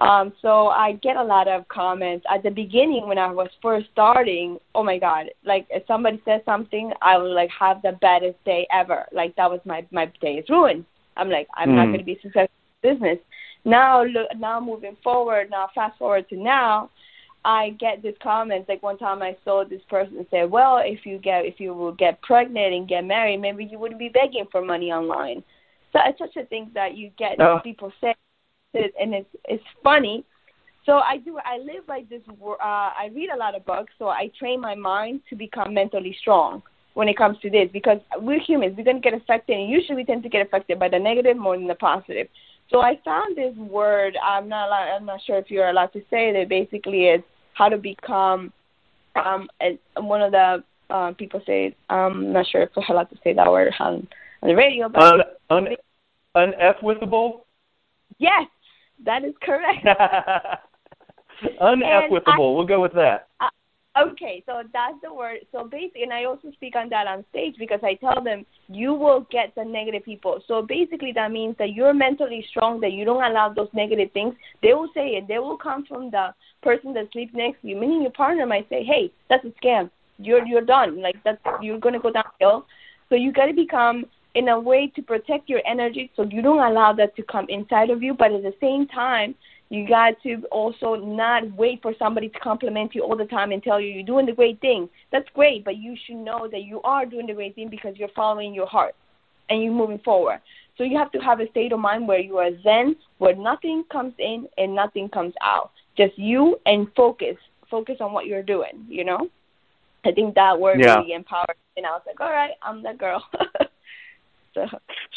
Um, 0.00 0.32
so 0.40 0.68
I 0.68 0.92
get 1.02 1.16
a 1.16 1.22
lot 1.22 1.48
of 1.48 1.66
comments 1.68 2.24
at 2.32 2.42
the 2.44 2.50
beginning 2.50 3.08
when 3.08 3.18
I 3.18 3.30
was 3.32 3.48
first 3.60 3.86
starting. 3.92 4.58
Oh 4.74 4.84
my 4.84 4.98
God! 4.98 5.26
Like 5.44 5.66
if 5.70 5.84
somebody 5.86 6.22
says 6.24 6.40
something, 6.44 6.92
I 7.02 7.18
would 7.18 7.32
like 7.32 7.50
have 7.58 7.82
the 7.82 7.98
baddest 8.00 8.42
day 8.44 8.66
ever. 8.72 9.06
Like 9.12 9.34
that 9.36 9.50
was 9.50 9.60
my 9.64 9.84
my 9.90 10.06
day 10.20 10.34
is 10.34 10.48
ruined. 10.48 10.84
I'm 11.16 11.30
like 11.30 11.48
I'm 11.56 11.74
not 11.74 11.86
Mm. 11.88 11.90
going 11.90 11.98
to 11.98 12.04
be 12.04 12.18
successful 12.22 12.54
in 12.82 12.92
business. 12.94 13.18
Now 13.64 14.04
look, 14.04 14.28
now 14.38 14.60
moving 14.60 14.96
forward, 15.02 15.50
now 15.50 15.68
fast 15.74 15.98
forward 15.98 16.28
to 16.28 16.36
now, 16.36 16.90
I 17.44 17.70
get 17.80 18.00
these 18.00 18.14
comments. 18.22 18.68
Like 18.68 18.84
one 18.84 18.98
time, 18.98 19.20
I 19.20 19.36
saw 19.44 19.64
this 19.64 19.82
person 19.90 20.24
say, 20.30 20.44
"Well, 20.44 20.78
if 20.78 21.04
you 21.04 21.18
get 21.18 21.44
if 21.44 21.58
you 21.58 21.74
will 21.74 21.92
get 21.92 22.22
pregnant 22.22 22.72
and 22.72 22.88
get 22.88 23.04
married, 23.04 23.40
maybe 23.40 23.64
you 23.64 23.80
wouldn't 23.80 23.98
be 23.98 24.10
begging 24.10 24.46
for 24.52 24.62
money 24.64 24.92
online." 24.92 25.42
So 25.92 25.98
it's 26.04 26.18
such 26.18 26.36
a 26.36 26.46
thing 26.46 26.70
that 26.74 26.96
you 26.96 27.10
get 27.18 27.40
oh. 27.40 27.58
people 27.64 27.90
say, 28.00 28.14
and 29.00 29.14
it's 29.14 29.28
it's 29.44 29.64
funny. 29.82 30.24
So 30.86 30.98
I 30.98 31.18
do. 31.18 31.38
I 31.44 31.58
live 31.58 31.84
like 31.86 32.08
this. 32.08 32.22
Uh, 32.28 32.54
I 32.62 33.10
read 33.14 33.30
a 33.30 33.36
lot 33.36 33.54
of 33.54 33.66
books, 33.66 33.92
so 33.98 34.08
I 34.08 34.30
train 34.38 34.60
my 34.60 34.74
mind 34.74 35.20
to 35.28 35.36
become 35.36 35.74
mentally 35.74 36.16
strong 36.20 36.62
when 36.94 37.08
it 37.08 37.16
comes 37.16 37.38
to 37.40 37.50
this 37.50 37.68
because 37.72 37.98
we're 38.18 38.40
humans. 38.40 38.74
We're 38.76 38.84
gonna 38.84 39.00
get 39.00 39.14
affected, 39.14 39.58
and 39.58 39.68
usually 39.68 39.96
we 39.96 40.04
tend 40.04 40.22
to 40.22 40.28
get 40.28 40.46
affected 40.46 40.78
by 40.78 40.88
the 40.88 40.98
negative 40.98 41.36
more 41.36 41.56
than 41.56 41.66
the 41.66 41.74
positive. 41.74 42.28
So 42.70 42.80
I 42.80 42.98
found 43.04 43.36
this 43.36 43.54
word. 43.56 44.16
I'm 44.22 44.48
not. 44.48 44.72
I'm 44.72 45.04
not 45.04 45.20
sure 45.26 45.38
if 45.38 45.50
you're 45.50 45.68
allowed 45.68 45.92
to 45.92 46.00
say 46.10 46.30
it. 46.30 46.36
It 46.36 46.48
basically 46.48 47.04
is 47.04 47.22
how 47.54 47.68
to 47.68 47.78
become. 47.78 48.52
Um, 49.14 49.48
one 49.96 50.22
of 50.22 50.32
the 50.32 50.62
uh, 50.90 51.12
people 51.12 51.42
say. 51.46 51.74
I'm 51.88 52.32
not 52.32 52.46
sure 52.50 52.62
if 52.62 52.70
I'm 52.76 52.84
allowed 52.88 53.10
to 53.10 53.16
say 53.22 53.32
that 53.32 53.50
word 53.50 53.72
on, 53.78 54.06
on 54.42 54.48
the 54.48 54.54
radio. 54.54 54.88
But 54.88 55.02
un, 55.02 55.20
un, 55.50 55.66
uneffwithable. 56.36 57.40
Yes, 58.18 58.46
that 59.04 59.24
is 59.24 59.34
correct. 59.42 59.86
uneffwithable. 61.60 62.56
We'll 62.56 62.66
go 62.66 62.80
with 62.80 62.94
that. 62.94 63.28
Uh, 63.40 63.48
Okay, 63.96 64.42
so 64.46 64.62
that's 64.72 64.94
the 65.02 65.12
word. 65.12 65.38
So 65.50 65.64
basically, 65.64 66.04
and 66.04 66.12
I 66.12 66.24
also 66.24 66.52
speak 66.52 66.76
on 66.76 66.88
that 66.90 67.06
on 67.06 67.24
stage 67.30 67.56
because 67.58 67.80
I 67.82 67.94
tell 67.94 68.22
them 68.22 68.44
you 68.68 68.94
will 68.94 69.26
get 69.30 69.54
the 69.56 69.64
negative 69.64 70.04
people. 70.04 70.40
So 70.46 70.62
basically, 70.62 71.12
that 71.14 71.32
means 71.32 71.56
that 71.58 71.72
you're 71.72 71.94
mentally 71.94 72.44
strong, 72.50 72.80
that 72.80 72.92
you 72.92 73.04
don't 73.04 73.24
allow 73.24 73.52
those 73.52 73.68
negative 73.72 74.12
things. 74.12 74.34
They 74.62 74.74
will 74.74 74.90
say 74.94 75.16
it. 75.16 75.26
They 75.26 75.38
will 75.38 75.56
come 75.56 75.84
from 75.84 76.10
the 76.10 76.32
person 76.62 76.92
that 76.94 77.10
sleeps 77.12 77.32
next 77.34 77.62
to 77.62 77.68
you. 77.68 77.76
Meaning, 77.76 78.02
your 78.02 78.12
partner 78.12 78.46
might 78.46 78.68
say, 78.68 78.84
"Hey, 78.84 79.10
that's 79.28 79.44
a 79.44 79.50
scam. 79.60 79.90
You're 80.18 80.46
you're 80.46 80.64
done. 80.64 81.00
Like 81.02 81.16
that's 81.24 81.40
you're 81.60 81.80
gonna 81.80 82.00
go 82.00 82.12
downhill." 82.12 82.66
So 83.08 83.14
you 83.14 83.32
got 83.32 83.46
to 83.46 83.54
become 83.54 84.04
in 84.38 84.48
a 84.48 84.58
way 84.58 84.86
to 84.94 85.02
protect 85.02 85.48
your 85.48 85.60
energy, 85.66 86.12
so 86.14 86.22
you 86.22 86.40
don't 86.40 86.60
allow 86.60 86.92
that 86.92 87.16
to 87.16 87.22
come 87.24 87.46
inside 87.48 87.90
of 87.90 88.04
you. 88.04 88.14
But 88.14 88.30
at 88.30 88.42
the 88.42 88.54
same 88.60 88.86
time, 88.86 89.34
you 89.68 89.86
got 89.86 90.14
to 90.22 90.44
also 90.52 90.94
not 90.94 91.52
wait 91.54 91.82
for 91.82 91.92
somebody 91.98 92.28
to 92.28 92.38
compliment 92.38 92.94
you 92.94 93.02
all 93.02 93.16
the 93.16 93.24
time 93.24 93.50
and 93.50 93.60
tell 93.60 93.80
you 93.80 93.88
you're 93.88 94.04
doing 94.04 94.26
the 94.26 94.32
great 94.32 94.60
thing. 94.60 94.88
That's 95.10 95.28
great, 95.34 95.64
but 95.64 95.76
you 95.76 95.96
should 96.06 96.16
know 96.16 96.48
that 96.52 96.62
you 96.62 96.80
are 96.82 97.04
doing 97.04 97.26
the 97.26 97.34
great 97.34 97.56
thing 97.56 97.68
because 97.68 97.96
you're 97.96 98.14
following 98.14 98.54
your 98.54 98.68
heart 98.68 98.94
and 99.50 99.60
you're 99.60 99.72
moving 99.72 99.98
forward. 99.98 100.40
So 100.76 100.84
you 100.84 100.96
have 100.96 101.10
to 101.12 101.18
have 101.18 101.40
a 101.40 101.50
state 101.50 101.72
of 101.72 101.80
mind 101.80 102.06
where 102.06 102.20
you 102.20 102.38
are 102.38 102.50
zen, 102.62 102.94
where 103.18 103.34
nothing 103.34 103.82
comes 103.90 104.14
in 104.18 104.46
and 104.56 104.72
nothing 104.72 105.08
comes 105.08 105.34
out. 105.42 105.72
Just 105.96 106.16
you 106.16 106.60
and 106.64 106.86
focus. 106.96 107.36
Focus 107.68 107.96
on 108.00 108.12
what 108.12 108.26
you're 108.26 108.44
doing, 108.44 108.86
you 108.88 109.04
know? 109.04 109.28
I 110.04 110.12
think 110.12 110.36
that 110.36 110.58
word 110.58 110.78
yeah. 110.80 110.94
really 110.94 111.12
empowered 111.12 111.56
and 111.76 111.84
I 111.84 111.90
was 111.90 112.02
like, 112.06 112.20
All 112.20 112.30
right, 112.30 112.52
I'm 112.62 112.82
that 112.84 112.98
girl. 112.98 113.22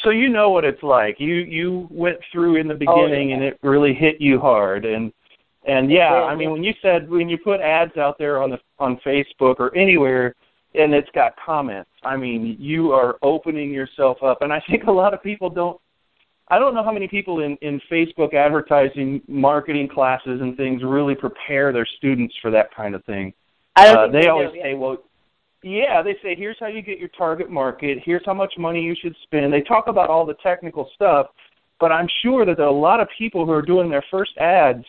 So 0.04 0.10
you 0.10 0.30
know 0.30 0.50
what 0.50 0.65
it's 0.65 0.84
like. 0.84 1.20
You 1.20 1.36
you 1.36 1.88
went 1.89 2.20
through 2.32 2.58
in 2.58 2.67
the 2.67 2.76
beginning 2.76 3.28
oh, 3.28 3.30
yeah. 3.30 3.36
and 3.36 3.44
it 3.44 3.60
really 3.62 3.94
hit 3.94 4.20
you 4.20 4.39
hard 4.39 4.86
and 4.86 5.12
and 5.65 5.91
yeah, 5.91 6.13
I 6.13 6.36
mean 6.36 6.52
when 6.52 6.63
you 6.63 6.74
said 6.82 7.10
when 7.10 7.30
you 7.30 7.38
put 7.38 7.62
ads 7.62 7.98
out 7.98 8.17
there 8.17 8.41
on 8.41 8.50
the 8.50 8.60
on 8.80 8.98
Facebook 9.06 9.60
or 9.60 9.76
anywhere 9.76 10.36
and 10.74 10.94
it's 10.94 11.10
got 11.13 11.34
comments, 11.44 11.91
I 12.04 12.15
mean, 12.15 12.56
you 12.58 12.94
are 12.94 13.17
opening 13.22 13.72
yourself 13.72 14.24
up 14.24 14.41
and 14.41 14.52
I 14.52 14.62
think 14.70 14.86
a 14.86 14.91
lot 14.91 15.13
of 15.13 15.22
people 15.22 15.50
don't 15.50 15.80
I 16.48 16.60
don't 16.60 16.74
know 16.74 16.84
how 16.84 16.91
many 16.91 17.08
people 17.08 17.41
in, 17.41 17.56
in 17.62 17.80
Facebook 17.89 18.34
advertising 18.34 19.22
marketing 19.28 19.88
classes 19.88 20.41
and 20.41 20.58
things 20.58 20.84
really 20.84 21.15
prepare 21.15 21.72
their 21.72 21.86
students 21.98 22.36
for 22.41 22.52
that 22.52 22.76
kind 22.76 22.94
of 22.94 23.06
thing. 23.06 23.34
I 23.78 23.86
don't 23.86 23.98
uh, 23.98 24.20
they, 24.20 24.28
always 24.28 24.52
do, 24.52 24.60
say, 24.62 24.74
well, 24.74 24.98
yeah, 25.63 26.02
they 26.02 26.15
say 26.24 26.36
here's 26.36 26.58
how 26.60 26.67
you 26.67 26.82
get 26.82 27.00
your 27.00 27.10
target 27.10 27.50
market, 27.50 28.00
here's 28.04 28.24
how 28.26 28.34
much 28.34 28.54
money 28.58 28.82
you 28.82 28.95
should 29.02 29.15
spend. 29.24 29.54
They 29.54 29.62
talk 29.62 29.88
about 29.88 30.10
all 30.10 30.26
the 30.26 30.36
technical 30.41 30.89
stuff, 30.95 31.28
but 31.80 31.91
I'm 31.91 32.08
sure 32.24 32.45
that 32.45 32.58
there 32.58 32.65
are 32.65 32.69
a 32.69 32.80
lot 32.80 33.00
of 33.00 33.08
people 33.17 33.45
who 33.45 33.52
are 33.52 33.62
doing 33.62 33.89
their 33.89 34.04
first 34.10 34.38
ads 34.38 34.86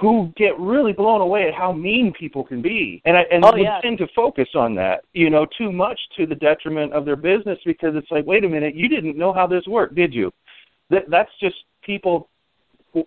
who 0.00 0.32
get 0.36 0.58
really 0.58 0.92
blown 0.92 1.20
away 1.20 1.48
at 1.48 1.54
how 1.54 1.72
mean 1.72 2.12
people 2.18 2.44
can 2.44 2.62
be, 2.62 3.02
and 3.04 3.16
I, 3.16 3.22
and 3.32 3.44
oh, 3.44 3.54
yeah. 3.56 3.80
tend 3.82 3.98
to 3.98 4.06
focus 4.14 4.48
on 4.54 4.74
that, 4.76 5.04
you 5.12 5.28
know, 5.28 5.46
too 5.58 5.72
much 5.72 5.98
to 6.16 6.24
the 6.24 6.36
detriment 6.36 6.92
of 6.92 7.04
their 7.04 7.16
business 7.16 7.58
because 7.64 7.94
it's 7.96 8.10
like, 8.10 8.24
wait 8.24 8.44
a 8.44 8.48
minute, 8.48 8.76
you 8.76 8.88
didn't 8.88 9.18
know 9.18 9.32
how 9.32 9.46
this 9.46 9.66
worked, 9.66 9.96
did 9.96 10.14
you? 10.14 10.32
That 10.90 11.10
that's 11.10 11.32
just 11.40 11.56
people, 11.82 12.28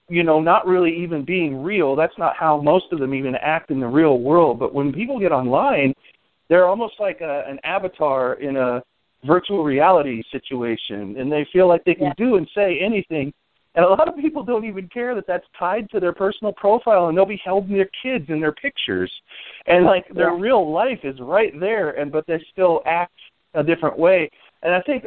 you 0.09 0.23
know, 0.23 0.41
not 0.41 0.67
really 0.67 0.93
even 1.01 1.23
being 1.23 1.63
real. 1.63 1.95
That's 1.95 2.17
not 2.17 2.35
how 2.37 2.61
most 2.61 2.85
of 2.91 2.99
them 2.99 3.15
even 3.15 3.35
act 3.35 3.71
in 3.71 3.79
the 3.79 3.87
real 3.87 4.19
world. 4.19 4.59
But 4.59 4.73
when 4.73 4.91
people 4.91 5.19
get 5.19 5.31
online 5.31 5.93
they're 6.51 6.67
almost 6.67 6.95
like 6.99 7.21
a, 7.21 7.45
an 7.47 7.59
avatar 7.63 8.33
in 8.33 8.57
a 8.57 8.83
virtual 9.23 9.63
reality 9.63 10.21
situation, 10.33 11.15
and 11.17 11.31
they 11.31 11.47
feel 11.53 11.65
like 11.65 11.81
they 11.85 11.95
can 11.95 12.07
yeah. 12.07 12.13
do 12.17 12.35
and 12.35 12.45
say 12.53 12.77
anything. 12.81 13.31
And 13.75 13.85
a 13.85 13.87
lot 13.87 14.09
of 14.09 14.17
people 14.17 14.43
don't 14.43 14.65
even 14.65 14.89
care 14.89 15.15
that 15.15 15.25
that's 15.25 15.45
tied 15.57 15.89
to 15.91 16.01
their 16.01 16.11
personal 16.11 16.51
profile, 16.51 17.07
and 17.07 17.17
they'll 17.17 17.25
be 17.25 17.41
holding 17.45 17.77
their 17.77 17.89
kids 18.03 18.25
in 18.27 18.41
their 18.41 18.51
pictures, 18.51 19.09
and 19.65 19.85
like 19.85 20.05
their 20.13 20.33
real 20.33 20.69
life 20.69 20.99
is 21.05 21.17
right 21.21 21.57
there, 21.57 21.91
and 21.91 22.11
but 22.11 22.27
they 22.27 22.45
still 22.51 22.81
act 22.85 23.15
a 23.53 23.63
different 23.63 23.97
way. 23.97 24.29
And 24.61 24.75
I 24.75 24.81
think 24.81 25.05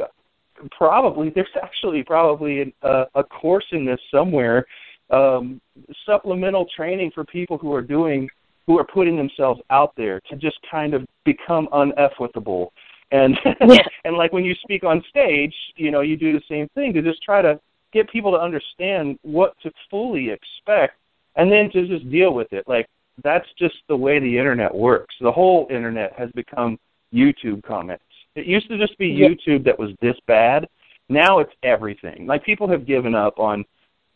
probably 0.71 1.29
there's 1.29 1.47
actually 1.61 2.01
probably 2.01 2.73
a, 2.81 3.03
a 3.13 3.23
course 3.23 3.67
in 3.71 3.85
this 3.85 3.99
somewhere, 4.09 4.65
um, 5.11 5.61
supplemental 6.07 6.65
training 6.75 7.11
for 7.13 7.23
people 7.23 7.59
who 7.59 7.71
are 7.71 7.83
doing 7.83 8.27
who 8.67 8.79
are 8.79 8.85
putting 8.85 9.15
themselves 9.15 9.61
out 9.69 9.93
there 9.95 10.19
to 10.29 10.35
just 10.35 10.57
kind 10.69 10.93
of 10.93 11.05
become 11.23 11.67
uneffwithable. 11.73 12.69
And 13.11 13.37
yeah. 13.45 13.77
and 14.05 14.17
like 14.17 14.33
when 14.33 14.43
you 14.43 14.55
speak 14.61 14.83
on 14.83 15.03
stage, 15.09 15.53
you 15.75 15.91
know, 15.91 16.01
you 16.01 16.17
do 16.17 16.33
the 16.33 16.41
same 16.49 16.67
thing 16.69 16.93
to 16.93 17.01
just 17.01 17.21
try 17.21 17.41
to 17.41 17.59
get 17.93 18.09
people 18.09 18.31
to 18.31 18.39
understand 18.39 19.19
what 19.21 19.53
to 19.63 19.71
fully 19.89 20.29
expect 20.29 20.97
and 21.35 21.51
then 21.51 21.69
to 21.71 21.87
just 21.87 22.09
deal 22.09 22.33
with 22.33 22.51
it. 22.51 22.67
Like 22.67 22.87
that's 23.23 23.47
just 23.57 23.75
the 23.87 23.95
way 23.95 24.19
the 24.19 24.37
internet 24.37 24.73
works. 24.73 25.15
The 25.21 25.31
whole 25.31 25.67
internet 25.69 26.13
has 26.17 26.29
become 26.31 26.77
YouTube 27.13 27.63
comments. 27.63 28.03
It 28.35 28.45
used 28.45 28.67
to 28.69 28.77
just 28.77 28.97
be 28.97 29.07
yeah. 29.07 29.27
YouTube 29.27 29.63
that 29.65 29.79
was 29.79 29.91
this 30.01 30.17
bad. 30.27 30.67
Now 31.07 31.39
it's 31.39 31.53
everything. 31.63 32.25
Like 32.25 32.43
people 32.43 32.67
have 32.67 32.85
given 32.85 33.15
up 33.15 33.39
on 33.39 33.63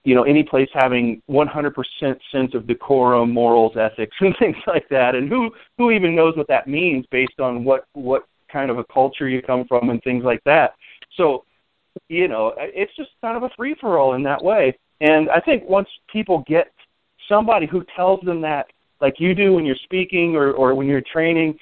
you 0.10 0.15
know 0.15 0.24
any 0.24 0.41
place 0.41 0.67
having 0.74 1.22
100% 1.30 1.76
sense 2.32 2.56
of 2.56 2.65
decorum, 2.65 3.32
morals, 3.32 3.78
ethics, 3.78 4.17
and 4.22 4.36
things 4.39 4.58
like 4.65 4.89
that. 4.89 5.13
And 5.13 5.30
who 5.30 5.52
who 5.78 5.91
even 5.91 6.15
knows 6.15 6.36
what 6.36 6.48
that 6.48 6.67
means 6.67 7.06
based 7.12 7.39
on 7.39 7.63
what 7.63 7.86
what 7.93 8.24
kind 8.52 8.72
of 8.72 8.80
a 8.80 8.84
culture 8.86 9.30
you 9.30 9.43
come 9.43 9.65
from 9.67 9.91
and 9.91 10.02
things 10.02 10.24
like 10.24 10.43
that. 10.45 10.74
So, 11.15 11.45
you 12.08 12.28
know, 12.28 12.56
it's 12.58 12.95
just 12.95 13.12
kind 13.22 13.38
of 13.38 13.43
a 13.43 13.52
free 13.56 13.76
for 13.80 14.00
all 14.00 14.15
in 14.15 14.24
that 14.24 14.43
way. 14.43 14.76
And 15.00 15.30
I 15.30 15.39
think 15.41 15.69
once 15.69 15.88
people 16.12 16.43
get 16.48 16.74
somebody 17.28 17.67
who 17.67 17.86
tells 17.95 18.22
them 18.22 18.41
that, 18.41 18.65
like 19.02 19.19
you 19.19 19.36
do 19.36 19.54
when 19.54 19.63
you're 19.63 19.84
speaking 19.84 20.36
or 20.36 20.54
or 20.54 20.74
when 20.74 20.88
you're 20.88 21.04
training, 21.13 21.56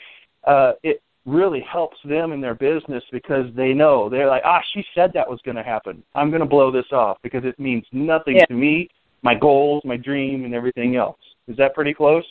uh, 0.45 0.71
it 0.83 1.01
really 1.27 1.59
helps 1.61 1.97
them 2.05 2.31
in 2.31 2.41
their 2.41 2.55
business 2.55 3.03
because 3.11 3.45
they 3.55 3.73
know 3.73 4.09
they're 4.09 4.29
like, 4.29 4.41
ah, 4.45 4.61
she 4.73 4.83
said 4.95 5.11
that 5.13 5.29
was 5.29 5.39
going 5.43 5.57
to 5.57 5.63
happen. 5.63 6.01
I'm 6.15 6.29
going 6.29 6.39
to 6.39 6.47
blow 6.47 6.71
this 6.71 6.85
off 6.91 7.17
because 7.21 7.43
it 7.43 7.59
means 7.59 7.83
nothing 7.91 8.37
yeah. 8.37 8.45
to 8.45 8.53
me, 8.53 8.89
my 9.21 9.35
goals, 9.35 9.83
my 9.85 9.97
dream, 9.97 10.45
and 10.45 10.55
everything 10.55 10.95
else. 10.95 11.19
Is 11.47 11.57
that 11.57 11.75
pretty 11.75 11.93
close? 11.93 12.23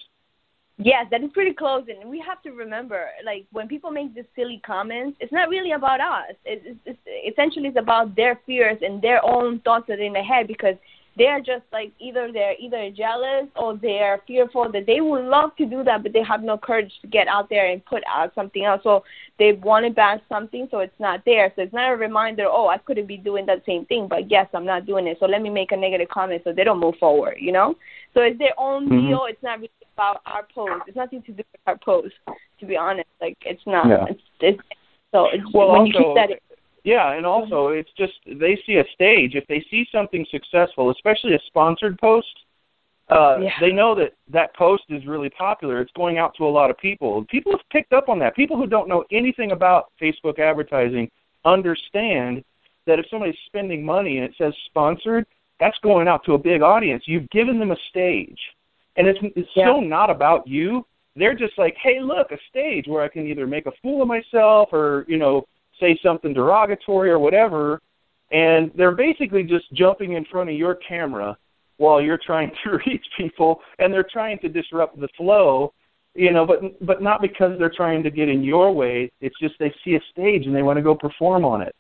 Yes, 0.79 1.07
that 1.11 1.23
is 1.23 1.31
pretty 1.33 1.55
close, 1.55 1.85
and 1.89 2.11
we 2.11 2.23
have 2.27 2.43
to 2.43 2.51
remember, 2.51 3.09
like 3.25 3.47
when 3.51 3.67
people 3.67 3.91
make 3.91 4.15
these 4.15 4.25
silly 4.35 4.61
comments, 4.65 5.17
it's 5.21 5.33
not 5.33 5.49
really 5.49 5.73
about 5.73 6.01
us. 6.01 6.37
It's, 6.45 6.79
it's, 6.85 6.99
it's 7.07 7.33
essentially 7.33 7.69
it's 7.69 7.79
about 7.79 8.15
their 8.15 8.41
fears 8.45 8.77
and 8.83 9.01
their 9.01 9.25
own 9.25 9.61
thoughts 9.61 9.87
that 9.89 10.01
are 10.01 10.03
in 10.03 10.13
their 10.13 10.25
head 10.25 10.47
because 10.47 10.75
they're 11.17 11.41
just 11.41 11.65
like 11.73 11.93
either 11.99 12.31
they're 12.33 12.55
either 12.59 12.91
jealous 12.91 13.49
or 13.57 13.77
they're 13.77 14.21
fearful 14.27 14.71
that 14.71 14.87
they 14.87 15.01
would 15.01 15.25
love 15.25 15.57
to 15.57 15.65
do 15.65 15.83
that 15.83 16.03
but 16.03 16.13
they 16.13 16.23
have 16.23 16.43
no 16.43 16.59
courage 16.59 16.93
to 17.01 17.09
get 17.09 17.27
out 17.29 17.49
there 17.49 17.71
and 17.71 17.85
put 17.87 18.03
out 18.09 18.35
something 18.35 18.65
else. 18.65 18.83
So 18.83 19.03
they 19.39 19.53
want 19.53 19.87
to 19.87 19.93
ban 19.93 20.21
something 20.29 20.69
so 20.71 20.81
it's 20.81 20.99
not 20.99 21.23
there 21.25 21.53
so 21.57 21.63
it's 21.63 21.73
not 21.73 21.93
a 21.93 21.97
reminder 21.97 22.47
oh 22.47 22.69
i 22.69 22.79
couldn't 22.79 23.07
be 23.07 23.17
doing 23.17 23.47
that 23.47 23.63
same 23.67 23.85
thing 23.87 24.09
but 24.09 24.31
yes 24.31 24.47
i'm 24.55 24.67
not 24.67 24.87
doing 24.87 25.07
it. 25.07 25.17
So 25.21 25.27
let 25.27 25.43
me 25.43 25.51
make 25.51 25.73
a 25.73 25.77
negative 25.77 26.09
comment 26.09 26.43
so 26.45 26.53
they 26.53 26.65
don't 26.65 26.81
move 26.81 26.97
forward 27.01 27.37
you 27.41 27.53
know? 27.53 27.75
So 28.15 28.21
it's 28.21 28.39
their 28.39 28.59
own 28.59 28.89
mm-hmm. 28.89 29.09
deal. 29.09 29.27
It's 29.29 29.43
not 29.43 29.59
really 29.59 29.71
about 29.95 30.21
our 30.27 30.47
pose 30.55 30.81
it's 30.87 30.97
nothing 30.97 31.23
to 31.23 31.33
do 31.33 31.39
with 31.39 31.47
our 31.67 31.79
pose 31.79 32.13
to 32.61 32.67
be 32.67 32.77
honest. 32.77 33.09
Like 33.21 33.37
it's 33.43 33.63
not. 33.67 33.89
Yeah. 33.89 34.07
it's, 34.09 34.21
it's 34.41 34.61
so 35.13 35.29
it's, 35.33 35.45
well, 35.55 35.69
when 35.69 35.81
also, 35.83 35.99
you 35.99 36.05
keep 36.05 36.15
that 36.17 36.31
yeah, 36.87 37.15
and 37.15 37.27
also 37.27 37.69
it's 37.69 37.91
just 37.99 38.13
they 38.27 38.57
see 38.65 38.77
a 38.77 38.85
stage. 38.95 39.35
If 39.35 39.45
they 39.49 39.67
see 39.73 39.85
something 39.91 40.25
successful, 40.31 40.93
especially 40.93 41.35
a 41.35 41.41
sponsored 41.49 41.99
post, 41.99 42.29
uh, 43.11 43.39
yeah. 43.39 43.51
they 43.61 43.73
know 43.73 43.93
that 43.97 44.13
that 44.33 44.55
post 44.55 44.85
is 44.89 45.05
really 45.05 45.29
popular. 45.31 45.81
It's 45.81 45.91
going 45.97 46.19
out 46.19 46.35
to 46.39 46.45
a 46.45 46.49
lot 46.49 46.71
of 46.71 46.79
people. 46.79 47.27
People 47.29 47.51
have 47.51 47.69
picked 47.73 47.93
up 47.93 48.09
on 48.09 48.21
that. 48.21 48.37
People 48.37 48.57
who 48.57 48.69
don't 48.69 48.89
know 48.89 49.05
anything 49.11 49.51
about 49.51 49.91
Facebook 50.01 50.39
advertising 50.39 51.11
understand 51.45 52.45
that 52.87 53.01
if 53.01 53.07
somebody's 53.11 53.35
spending 53.47 53.85
money 53.85 54.19
and 54.19 54.25
it 54.25 54.35
says 54.39 54.55
sponsored, 54.67 55.27
that's 55.59 55.77
going 55.83 56.07
out 56.07 56.25
to 56.27 56.35
a 56.35 56.39
big 56.39 56.63
audience. 56.63 57.03
You've 57.07 57.29
given 57.31 57.59
them 57.59 57.73
a 57.73 57.77
stage. 57.91 58.39
And 58.97 59.09
it's 59.09 59.19
it's 59.35 59.51
yeah. 59.57 59.73
so 59.73 59.81
not 59.81 60.09
about 60.09 60.47
you. 60.47 60.87
They're 61.17 61.35
just 61.35 61.59
like, 61.59 61.75
hey, 61.83 61.99
look, 62.01 62.31
a 62.31 62.39
stage 62.49 62.85
where 62.87 63.03
I 63.03 63.09
can 63.09 63.27
either 63.27 63.49
make 63.49 63.67
a 63.67 63.73
fool 63.83 64.03
of 64.03 64.09
myself 64.09 64.69
or 64.73 65.05
you 65.09 65.19
know 65.19 65.49
say 65.81 65.99
something 66.03 66.33
derogatory 66.33 67.11
or 67.11 67.19
whatever. 67.19 67.81
And 68.33 68.73
they're 68.77 68.95
basically 68.95 69.45
just 69.45 69.73
jumping 69.73 70.13
in 70.13 70.25
front 70.25 70.51
of 70.51 70.57
your 70.57 70.75
camera 70.75 71.37
while 71.77 72.01
you're 72.01 72.19
trying 72.25 72.51
to 72.65 72.71
reach 72.87 73.05
people, 73.17 73.61
and 73.79 73.93
they're 73.93 74.07
trying 74.11 74.39
to 74.41 74.49
disrupt 74.49 74.99
the 75.01 75.09
flow 75.17 75.73
you 76.17 76.33
know 76.33 76.47
but 76.47 76.61
but 76.85 77.03
not 77.03 77.21
because 77.21 77.53
they're 77.59 77.73
trying 77.75 78.03
to 78.03 78.11
get 78.11 78.29
in 78.29 78.43
your 78.43 78.73
way 78.73 79.11
it's 79.21 79.39
just 79.39 79.55
they 79.59 79.73
see 79.85 79.95
a 79.95 80.01
stage 80.11 80.47
and 80.47 80.55
they 80.55 80.63
want 80.63 80.77
to 80.77 80.83
go 80.83 80.95
perform 80.95 81.45
on 81.45 81.63
it 81.63 81.75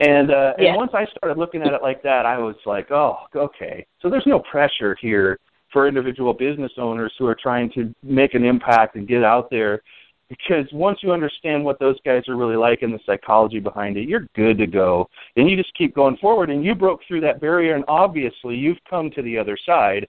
and 0.00 0.30
uh 0.30 0.52
yeah. 0.58 0.68
and 0.68 0.76
once 0.76 0.90
i 0.94 1.04
started 1.16 1.38
looking 1.38 1.62
at 1.62 1.72
it 1.72 1.82
like 1.82 2.02
that 2.02 2.26
i 2.26 2.38
was 2.38 2.56
like 2.64 2.90
oh 2.90 3.16
okay 3.34 3.86
so 4.00 4.08
there's 4.08 4.26
no 4.26 4.40
pressure 4.50 4.96
here 5.00 5.38
for 5.72 5.86
individual 5.86 6.32
business 6.32 6.72
owners 6.78 7.12
who 7.18 7.26
are 7.26 7.36
trying 7.40 7.70
to 7.70 7.94
make 8.02 8.34
an 8.34 8.44
impact 8.44 8.96
and 8.96 9.06
get 9.06 9.22
out 9.22 9.50
there 9.50 9.82
because 10.28 10.66
once 10.72 10.98
you 11.02 11.12
understand 11.12 11.64
what 11.64 11.78
those 11.78 11.96
guys 12.04 12.22
are 12.28 12.36
really 12.36 12.56
like 12.56 12.82
and 12.82 12.92
the 12.92 13.00
psychology 13.06 13.60
behind 13.60 13.96
it 13.96 14.08
you're 14.08 14.28
good 14.34 14.58
to 14.58 14.66
go 14.66 15.08
and 15.36 15.48
you 15.48 15.56
just 15.56 15.76
keep 15.76 15.94
going 15.94 16.16
forward 16.16 16.50
and 16.50 16.64
you 16.64 16.74
broke 16.74 17.00
through 17.06 17.20
that 17.20 17.40
barrier 17.40 17.74
and 17.74 17.84
obviously 17.88 18.54
you've 18.54 18.78
come 18.88 19.10
to 19.10 19.22
the 19.22 19.38
other 19.38 19.56
side 19.64 20.06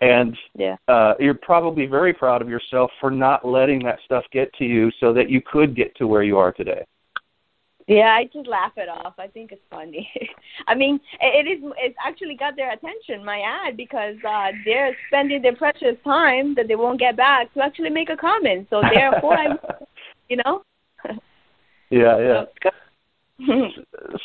and 0.00 0.36
yeah. 0.56 0.76
uh, 0.86 1.14
you're 1.18 1.34
probably 1.34 1.86
very 1.86 2.12
proud 2.12 2.40
of 2.40 2.48
yourself 2.48 2.90
for 3.00 3.10
not 3.10 3.46
letting 3.46 3.82
that 3.84 3.98
stuff 4.04 4.24
get 4.32 4.52
to 4.54 4.64
you 4.64 4.90
so 5.00 5.12
that 5.12 5.28
you 5.28 5.40
could 5.40 5.74
get 5.74 5.94
to 5.96 6.06
where 6.06 6.22
you 6.22 6.38
are 6.38 6.52
today. 6.52 6.84
Yeah, 7.88 8.14
I 8.14 8.28
just 8.30 8.46
laugh 8.46 8.72
it 8.76 8.90
off. 8.90 9.14
I 9.18 9.28
think 9.28 9.50
it's 9.50 9.62
funny. 9.70 10.10
I 10.68 10.74
mean, 10.74 11.00
it 11.22 11.48
is. 11.48 11.72
It's 11.78 11.96
actually 12.06 12.36
got 12.36 12.54
their 12.54 12.70
attention, 12.70 13.24
my 13.24 13.40
ad, 13.40 13.78
because 13.78 14.16
uh, 14.28 14.48
they're 14.66 14.94
spending 15.08 15.40
their 15.40 15.56
precious 15.56 15.96
time 16.04 16.54
that 16.56 16.68
they 16.68 16.76
won't 16.76 17.00
get 17.00 17.16
back 17.16 17.52
to 17.54 17.62
actually 17.62 17.88
make 17.88 18.10
a 18.10 18.16
comment. 18.16 18.66
So 18.68 18.82
therefore, 18.92 19.38
I'm, 19.38 19.58
you 20.28 20.36
know. 20.44 20.62
yeah, 21.88 22.44
yeah. 22.60 23.46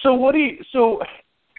so 0.04 0.14
what 0.14 0.34
do 0.34 0.40
you? 0.40 0.58
So 0.74 1.02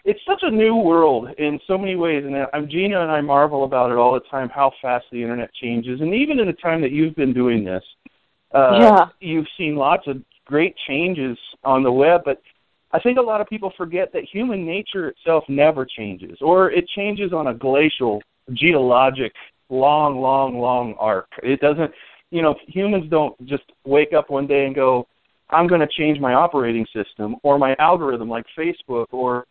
it's 0.03 0.19
such 0.27 0.43
a 0.43 0.51
new 0.51 0.75
world 0.75 1.29
in 1.39 1.59
so 1.65 1.75
many 1.75 1.95
ways, 1.95 2.23
and 2.23 2.35
I'm 2.53 2.69
Gina 2.69 3.01
and 3.01 3.11
I 3.11 3.21
marvel 3.21 3.63
about 3.63 3.89
it 3.89 3.97
all 3.97 4.13
the 4.13 4.19
time 4.29 4.49
how 4.49 4.71
fast 4.79 5.05
the 5.11 5.23
internet 5.23 5.51
changes. 5.55 6.01
And 6.01 6.13
even 6.13 6.39
in 6.39 6.45
the 6.45 6.53
time 6.53 6.81
that 6.81 6.91
you've 6.91 7.15
been 7.15 7.33
doing 7.33 7.65
this, 7.65 7.83
uh, 8.53 8.77
yeah. 8.79 9.05
you've 9.19 9.47
seen 9.57 9.75
lots 9.75 10.05
of 10.05 10.17
great 10.45 10.75
changes 10.87 11.37
on 11.63 11.83
the 11.83 11.91
web. 11.91 12.21
But 12.25 12.41
I 12.91 12.99
think 12.99 13.17
a 13.17 13.21
lot 13.21 13.41
of 13.41 13.47
people 13.47 13.73
forget 13.77 14.13
that 14.13 14.23
human 14.31 14.65
nature 14.65 15.09
itself 15.09 15.43
never 15.47 15.85
changes, 15.85 16.37
or 16.41 16.71
it 16.71 16.87
changes 16.95 17.33
on 17.33 17.47
a 17.47 17.53
glacial, 17.53 18.21
geologic, 18.53 19.33
long, 19.69 20.21
long, 20.21 20.59
long 20.59 20.95
arc. 20.99 21.27
It 21.43 21.59
doesn't, 21.59 21.91
you 22.31 22.41
know, 22.41 22.55
humans 22.67 23.09
don't 23.09 23.35
just 23.45 23.63
wake 23.85 24.13
up 24.13 24.29
one 24.29 24.47
day 24.47 24.65
and 24.65 24.75
go, 24.75 25.07
I'm 25.49 25.67
going 25.67 25.81
to 25.81 25.87
change 25.87 26.19
my 26.19 26.33
operating 26.33 26.85
system 26.93 27.35
or 27.43 27.59
my 27.59 27.75
algorithm 27.79 28.29
like 28.29 28.45
Facebook 28.57 29.07
or 29.11 29.45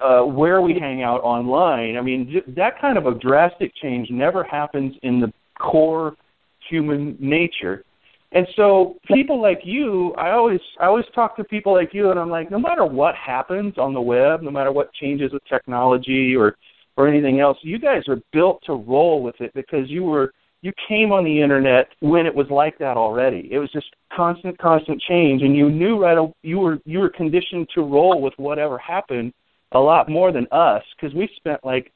uh, 0.00 0.22
where 0.22 0.62
we 0.62 0.78
hang 0.78 1.02
out 1.02 1.20
online. 1.22 1.96
I 1.96 2.00
mean, 2.00 2.42
that 2.56 2.80
kind 2.80 2.96
of 2.96 3.06
a 3.06 3.14
drastic 3.14 3.72
change 3.82 4.08
never 4.10 4.44
happens 4.44 4.94
in 5.02 5.20
the 5.20 5.32
core 5.58 6.16
human 6.68 7.16
nature. 7.20 7.84
And 8.32 8.46
so 8.54 8.96
people 9.06 9.42
like 9.42 9.60
you, 9.64 10.14
I 10.14 10.30
always 10.30 10.60
I 10.78 10.86
always 10.86 11.04
talk 11.14 11.36
to 11.36 11.44
people 11.44 11.74
like 11.74 11.92
you 11.92 12.10
and 12.10 12.20
I'm 12.20 12.30
like, 12.30 12.50
no 12.50 12.60
matter 12.60 12.84
what 12.84 13.14
happens 13.16 13.74
on 13.76 13.92
the 13.92 14.00
web, 14.00 14.42
no 14.42 14.50
matter 14.50 14.70
what 14.70 14.92
changes 14.94 15.32
with 15.32 15.42
technology 15.46 16.36
or 16.36 16.56
or 16.96 17.08
anything 17.08 17.40
else, 17.40 17.58
you 17.62 17.78
guys 17.78 18.02
are 18.08 18.20
built 18.32 18.62
to 18.66 18.74
roll 18.74 19.22
with 19.22 19.40
it 19.40 19.52
because 19.54 19.90
you 19.90 20.04
were 20.04 20.32
you 20.62 20.72
came 20.86 21.10
on 21.10 21.24
the 21.24 21.40
internet 21.40 21.88
when 22.00 22.26
it 22.26 22.34
was 22.34 22.46
like 22.50 22.78
that 22.78 22.96
already. 22.96 23.48
It 23.50 23.58
was 23.58 23.72
just 23.72 23.86
constant 24.14 24.58
constant 24.58 25.02
change 25.08 25.42
and 25.42 25.56
you 25.56 25.68
knew 25.68 26.00
right 26.00 26.18
you 26.42 26.60
were 26.60 26.78
you 26.84 27.00
were 27.00 27.10
conditioned 27.10 27.68
to 27.74 27.82
roll 27.82 28.20
with 28.20 28.34
whatever 28.36 28.78
happened 28.78 29.32
a 29.72 29.78
lot 29.78 30.08
more 30.08 30.30
than 30.30 30.46
us 30.52 30.82
because 30.94 31.14
we 31.14 31.28
spent 31.36 31.64
like 31.64 31.92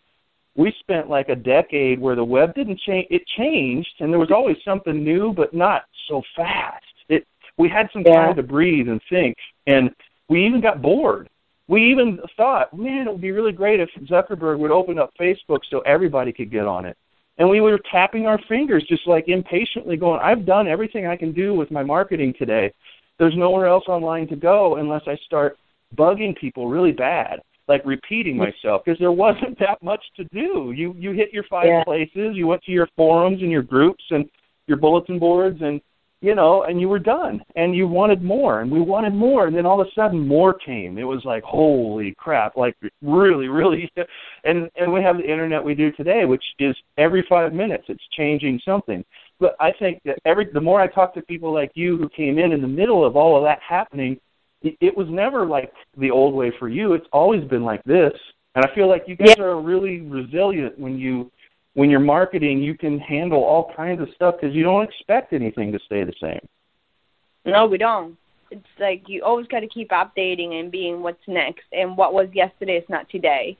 we 0.56 0.72
spent 0.80 1.08
like 1.08 1.28
a 1.28 1.36
decade 1.36 2.00
where 2.00 2.14
the 2.14 2.24
web 2.24 2.54
didn't 2.54 2.78
change 2.80 3.06
it 3.10 3.22
changed 3.36 3.94
and 4.00 4.12
there 4.12 4.20
was 4.20 4.30
always 4.30 4.56
something 4.64 5.02
new 5.02 5.32
but 5.32 5.52
not 5.52 5.82
so 6.08 6.22
fast. 6.36 6.84
It 7.08 7.26
we 7.58 7.68
had 7.68 7.88
some 7.92 8.02
yeah. 8.06 8.26
time 8.26 8.36
to 8.36 8.42
breathe 8.42 8.88
and 8.88 9.00
think 9.10 9.36
and 9.66 9.90
we 10.28 10.46
even 10.46 10.60
got 10.60 10.82
bored. 10.82 11.28
We 11.66 11.90
even 11.90 12.18
thought 12.36 12.76
man 12.76 13.08
it 13.08 13.12
would 13.12 13.20
be 13.20 13.32
really 13.32 13.52
great 13.52 13.80
if 13.80 13.88
zuckerberg 14.08 14.58
would 14.58 14.70
open 14.70 14.98
up 14.98 15.12
facebook 15.20 15.60
so 15.70 15.80
everybody 15.80 16.32
could 16.32 16.50
get 16.50 16.66
on 16.66 16.84
it. 16.84 16.96
And 17.36 17.50
we 17.50 17.60
were 17.60 17.80
tapping 17.90 18.26
our 18.26 18.38
fingers 18.48 18.84
just 18.88 19.06
like 19.06 19.28
impatiently 19.28 19.96
going 19.96 20.20
i've 20.22 20.46
done 20.46 20.68
everything 20.68 21.06
i 21.06 21.16
can 21.16 21.32
do 21.32 21.54
with 21.54 21.70
my 21.70 21.82
marketing 21.82 22.34
today. 22.38 22.72
There's 23.18 23.36
nowhere 23.36 23.66
else 23.66 23.84
online 23.88 24.28
to 24.28 24.36
go 24.36 24.76
unless 24.76 25.02
i 25.06 25.16
start 25.26 25.56
bugging 25.96 26.36
people 26.36 26.68
really 26.68 26.92
bad 26.92 27.40
like 27.68 27.82
repeating 27.84 28.36
myself 28.36 28.82
because 28.84 28.98
there 28.98 29.12
wasn't 29.12 29.58
that 29.60 29.82
much 29.82 30.02
to 30.16 30.24
do. 30.32 30.72
You 30.76 30.94
you 30.98 31.12
hit 31.12 31.32
your 31.32 31.44
five 31.44 31.66
yeah. 31.66 31.84
places, 31.84 32.34
you 32.34 32.46
went 32.46 32.62
to 32.64 32.72
your 32.72 32.88
forums 32.96 33.40
and 33.42 33.50
your 33.50 33.62
groups 33.62 34.04
and 34.10 34.28
your 34.66 34.78
bulletin 34.78 35.18
boards 35.18 35.58
and 35.60 35.80
you 36.20 36.34
know, 36.34 36.62
and 36.62 36.80
you 36.80 36.88
were 36.88 36.98
done. 36.98 37.42
And 37.54 37.76
you 37.76 37.86
wanted 37.86 38.22
more 38.22 38.62
and 38.62 38.70
we 38.70 38.80
wanted 38.80 39.12
more 39.12 39.46
and 39.46 39.54
then 39.54 39.66
all 39.66 39.78
of 39.78 39.86
a 39.86 39.90
sudden 39.94 40.26
more 40.26 40.54
came. 40.54 40.96
It 40.96 41.04
was 41.04 41.22
like 41.24 41.42
holy 41.42 42.14
crap, 42.16 42.56
like 42.56 42.74
really, 43.02 43.48
really 43.48 43.90
and 44.44 44.70
and 44.76 44.92
we 44.92 45.02
have 45.02 45.18
the 45.18 45.30
internet 45.30 45.62
we 45.62 45.74
do 45.74 45.92
today, 45.92 46.24
which 46.24 46.44
is 46.58 46.74
every 46.96 47.24
five 47.28 47.52
minutes 47.52 47.84
it's 47.88 48.04
changing 48.16 48.60
something. 48.64 49.04
But 49.38 49.54
I 49.60 49.72
think 49.78 50.00
that 50.04 50.18
every 50.24 50.48
the 50.52 50.60
more 50.60 50.80
I 50.80 50.86
talk 50.86 51.12
to 51.14 51.22
people 51.22 51.52
like 51.52 51.72
you 51.74 51.98
who 51.98 52.08
came 52.08 52.38
in 52.38 52.52
in 52.52 52.62
the 52.62 52.68
middle 52.68 53.04
of 53.04 53.16
all 53.16 53.36
of 53.36 53.44
that 53.44 53.58
happening, 53.66 54.18
it 54.64 54.96
was 54.96 55.06
never 55.10 55.46
like 55.46 55.72
the 55.96 56.10
old 56.10 56.34
way 56.34 56.52
for 56.58 56.68
you. 56.68 56.94
It's 56.94 57.06
always 57.12 57.44
been 57.44 57.64
like 57.64 57.82
this. 57.84 58.12
And 58.54 58.64
I 58.64 58.74
feel 58.74 58.88
like 58.88 59.04
you 59.06 59.16
guys 59.16 59.34
yeah. 59.36 59.44
are 59.44 59.60
really 59.60 60.00
resilient 60.00 60.78
when 60.78 60.98
you 60.98 61.30
when 61.74 61.90
you're 61.90 62.00
marketing. 62.00 62.62
You 62.62 62.76
can 62.76 62.98
handle 62.98 63.42
all 63.42 63.72
kinds 63.76 64.00
of 64.00 64.08
stuff 64.14 64.36
because 64.40 64.54
you 64.54 64.62
don't 64.62 64.84
expect 64.84 65.32
anything 65.32 65.72
to 65.72 65.78
stay 65.86 66.04
the 66.04 66.14
same. 66.20 66.46
No, 67.44 67.66
we 67.66 67.78
don't. 67.78 68.16
It's 68.50 68.64
like 68.78 69.08
you 69.08 69.22
always 69.24 69.46
got 69.48 69.60
to 69.60 69.66
keep 69.66 69.90
updating 69.90 70.60
and 70.60 70.70
being 70.70 71.02
what's 71.02 71.26
next, 71.26 71.64
and 71.72 71.96
what 71.96 72.14
was 72.14 72.28
yesterday 72.32 72.76
is 72.76 72.88
not 72.88 73.08
today. 73.10 73.58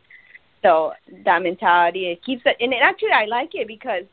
So 0.62 0.92
that 1.24 1.42
mentality 1.42 2.06
it 2.06 2.24
keeps 2.24 2.42
it, 2.46 2.56
and 2.60 2.72
it, 2.72 2.78
actually 2.82 3.10
I 3.10 3.26
like 3.26 3.50
it 3.54 3.66
because 3.66 4.04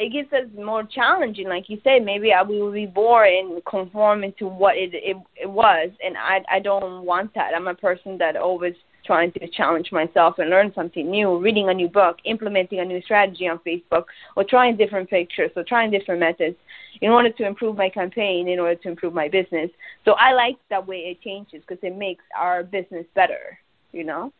it 0.00 0.12
gets 0.12 0.32
us 0.32 0.48
more 0.56 0.82
challenging. 0.84 1.46
Like 1.46 1.68
you 1.68 1.78
said, 1.84 2.04
maybe 2.04 2.32
I 2.32 2.40
will 2.42 2.72
be 2.72 2.86
bored 2.86 3.28
and 3.28 3.62
conform 3.66 4.24
into 4.24 4.46
what 4.46 4.76
it, 4.76 4.94
it 4.94 5.16
it 5.36 5.50
was, 5.50 5.90
and 6.02 6.16
I 6.16 6.40
I 6.50 6.58
don't 6.58 7.04
want 7.04 7.34
that. 7.34 7.52
I'm 7.54 7.68
a 7.68 7.74
person 7.74 8.16
that 8.18 8.34
always 8.34 8.74
trying 9.04 9.32
to 9.32 9.46
challenge 9.48 9.92
myself 9.92 10.38
and 10.38 10.48
learn 10.48 10.72
something 10.74 11.10
new, 11.10 11.38
reading 11.38 11.68
a 11.68 11.74
new 11.74 11.88
book, 11.88 12.16
implementing 12.24 12.80
a 12.80 12.84
new 12.84 13.02
strategy 13.02 13.46
on 13.46 13.58
Facebook, 13.58 14.04
or 14.36 14.44
trying 14.44 14.76
different 14.76 15.10
pictures, 15.10 15.50
or 15.54 15.64
trying 15.64 15.90
different 15.90 16.20
methods 16.20 16.56
in 17.02 17.10
order 17.10 17.30
to 17.30 17.46
improve 17.46 17.76
my 17.76 17.90
campaign, 17.90 18.48
in 18.48 18.58
order 18.58 18.76
to 18.76 18.88
improve 18.88 19.12
my 19.12 19.28
business. 19.28 19.70
So 20.06 20.12
I 20.12 20.32
like 20.32 20.56
that 20.70 20.86
way 20.86 20.96
it 21.10 21.20
changes 21.20 21.60
because 21.66 21.82
it 21.82 21.94
makes 21.94 22.24
our 22.38 22.62
business 22.62 23.04
better, 23.14 23.58
you 23.92 24.04
know. 24.04 24.32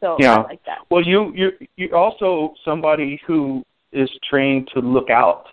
So 0.00 0.16
yeah. 0.20 0.38
I 0.38 0.42
like 0.42 0.64
that. 0.66 0.80
Well, 0.88 1.02
you 1.02 1.32
you 1.34 1.50
you 1.76 1.96
also 1.96 2.54
somebody 2.64 3.20
who 3.26 3.64
is 3.92 4.10
trained 4.28 4.68
to 4.74 4.80
look 4.80 5.10
out, 5.10 5.46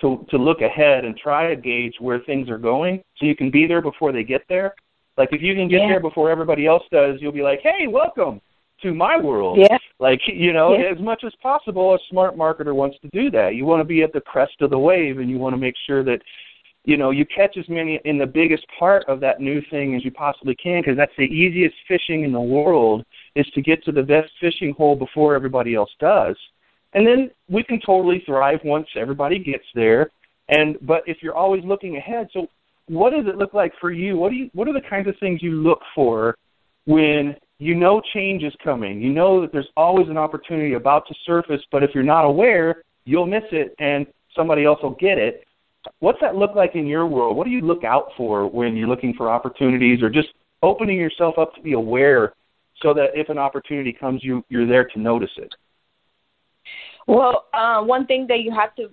to 0.00 0.26
to 0.30 0.36
look 0.36 0.60
ahead 0.60 1.04
and 1.04 1.16
try 1.16 1.48
to 1.48 1.60
gauge 1.60 1.94
where 2.00 2.20
things 2.20 2.48
are 2.48 2.58
going, 2.58 3.02
so 3.16 3.26
you 3.26 3.36
can 3.36 3.50
be 3.50 3.66
there 3.66 3.82
before 3.82 4.12
they 4.12 4.24
get 4.24 4.42
there. 4.48 4.74
Like 5.16 5.30
if 5.32 5.42
you 5.42 5.54
can 5.54 5.68
get 5.68 5.82
yeah. 5.82 5.88
there 5.88 6.00
before 6.00 6.30
everybody 6.30 6.66
else 6.66 6.82
does, 6.90 7.18
you'll 7.20 7.32
be 7.32 7.42
like, 7.42 7.60
"Hey, 7.62 7.86
welcome 7.86 8.40
to 8.82 8.94
my 8.94 9.16
world." 9.16 9.58
Yeah. 9.58 9.78
Like 9.98 10.20
you 10.26 10.52
know, 10.52 10.76
yeah. 10.76 10.92
as 10.94 11.00
much 11.00 11.24
as 11.24 11.32
possible, 11.42 11.94
a 11.94 11.98
smart 12.10 12.36
marketer 12.36 12.74
wants 12.74 12.98
to 13.00 13.08
do 13.12 13.30
that. 13.30 13.54
You 13.54 13.64
want 13.64 13.80
to 13.80 13.84
be 13.84 14.02
at 14.02 14.12
the 14.12 14.20
crest 14.20 14.60
of 14.60 14.70
the 14.70 14.78
wave, 14.78 15.18
and 15.18 15.30
you 15.30 15.38
want 15.38 15.54
to 15.54 15.58
make 15.58 15.74
sure 15.86 16.04
that 16.04 16.20
you 16.84 16.98
know 16.98 17.10
you 17.10 17.24
catch 17.24 17.56
as 17.56 17.68
many 17.70 17.98
in 18.04 18.18
the 18.18 18.26
biggest 18.26 18.66
part 18.78 19.04
of 19.08 19.20
that 19.20 19.40
new 19.40 19.62
thing 19.70 19.94
as 19.94 20.04
you 20.04 20.10
possibly 20.10 20.54
can, 20.54 20.82
because 20.82 20.96
that's 20.98 21.16
the 21.16 21.24
easiest 21.24 21.76
fishing 21.88 22.24
in 22.24 22.32
the 22.32 22.40
world 22.40 23.04
is 23.34 23.46
to 23.54 23.62
get 23.62 23.82
to 23.84 23.92
the 23.92 24.02
best 24.02 24.30
fishing 24.38 24.74
hole 24.76 24.96
before 24.96 25.34
everybody 25.34 25.74
else 25.74 25.90
does 25.98 26.36
and 26.94 27.06
then 27.06 27.30
we 27.48 27.62
can 27.62 27.80
totally 27.84 28.22
thrive 28.24 28.60
once 28.64 28.86
everybody 28.96 29.38
gets 29.38 29.64
there. 29.74 30.10
And 30.48 30.76
but 30.82 31.02
if 31.06 31.18
you're 31.22 31.34
always 31.34 31.64
looking 31.64 31.96
ahead 31.96 32.28
so 32.32 32.46
what 32.88 33.10
does 33.10 33.26
it 33.26 33.36
look 33.36 33.52
like 33.52 33.72
for 33.80 33.90
you? 33.90 34.16
What 34.16 34.30
do 34.30 34.36
you 34.36 34.50
what 34.54 34.68
are 34.68 34.72
the 34.72 34.88
kinds 34.88 35.08
of 35.08 35.14
things 35.18 35.42
you 35.42 35.52
look 35.52 35.80
for 35.94 36.36
when 36.84 37.34
you 37.58 37.74
know 37.74 38.00
change 38.14 38.42
is 38.42 38.54
coming? 38.62 39.00
You 39.00 39.12
know 39.12 39.40
that 39.40 39.52
there's 39.52 39.68
always 39.76 40.08
an 40.08 40.16
opportunity 40.16 40.74
about 40.74 41.06
to 41.08 41.14
surface 41.24 41.62
but 41.72 41.82
if 41.82 41.90
you're 41.94 42.04
not 42.04 42.24
aware 42.24 42.82
you'll 43.04 43.26
miss 43.26 43.44
it 43.52 43.74
and 43.78 44.06
somebody 44.34 44.64
else 44.64 44.78
will 44.82 44.96
get 45.00 45.18
it. 45.18 45.44
What's 46.00 46.18
that 46.20 46.34
look 46.34 46.56
like 46.56 46.74
in 46.74 46.86
your 46.86 47.06
world? 47.06 47.36
What 47.36 47.44
do 47.44 47.50
you 47.50 47.60
look 47.60 47.84
out 47.84 48.08
for 48.16 48.48
when 48.50 48.76
you're 48.76 48.88
looking 48.88 49.14
for 49.14 49.30
opportunities 49.30 50.02
or 50.02 50.10
just 50.10 50.28
opening 50.62 50.98
yourself 50.98 51.38
up 51.38 51.54
to 51.54 51.62
be 51.62 51.74
aware 51.74 52.32
so 52.82 52.92
that 52.94 53.10
if 53.14 53.28
an 53.28 53.38
opportunity 53.38 53.92
comes 53.92 54.22
you 54.22 54.44
you're 54.48 54.66
there 54.66 54.84
to 54.84 55.00
notice 55.00 55.30
it 55.36 55.54
Well, 57.06 57.44
uh, 57.54 57.82
one 57.82 58.06
thing 58.06 58.26
that 58.28 58.40
you 58.40 58.50
have 58.50 58.74
to 58.76 58.90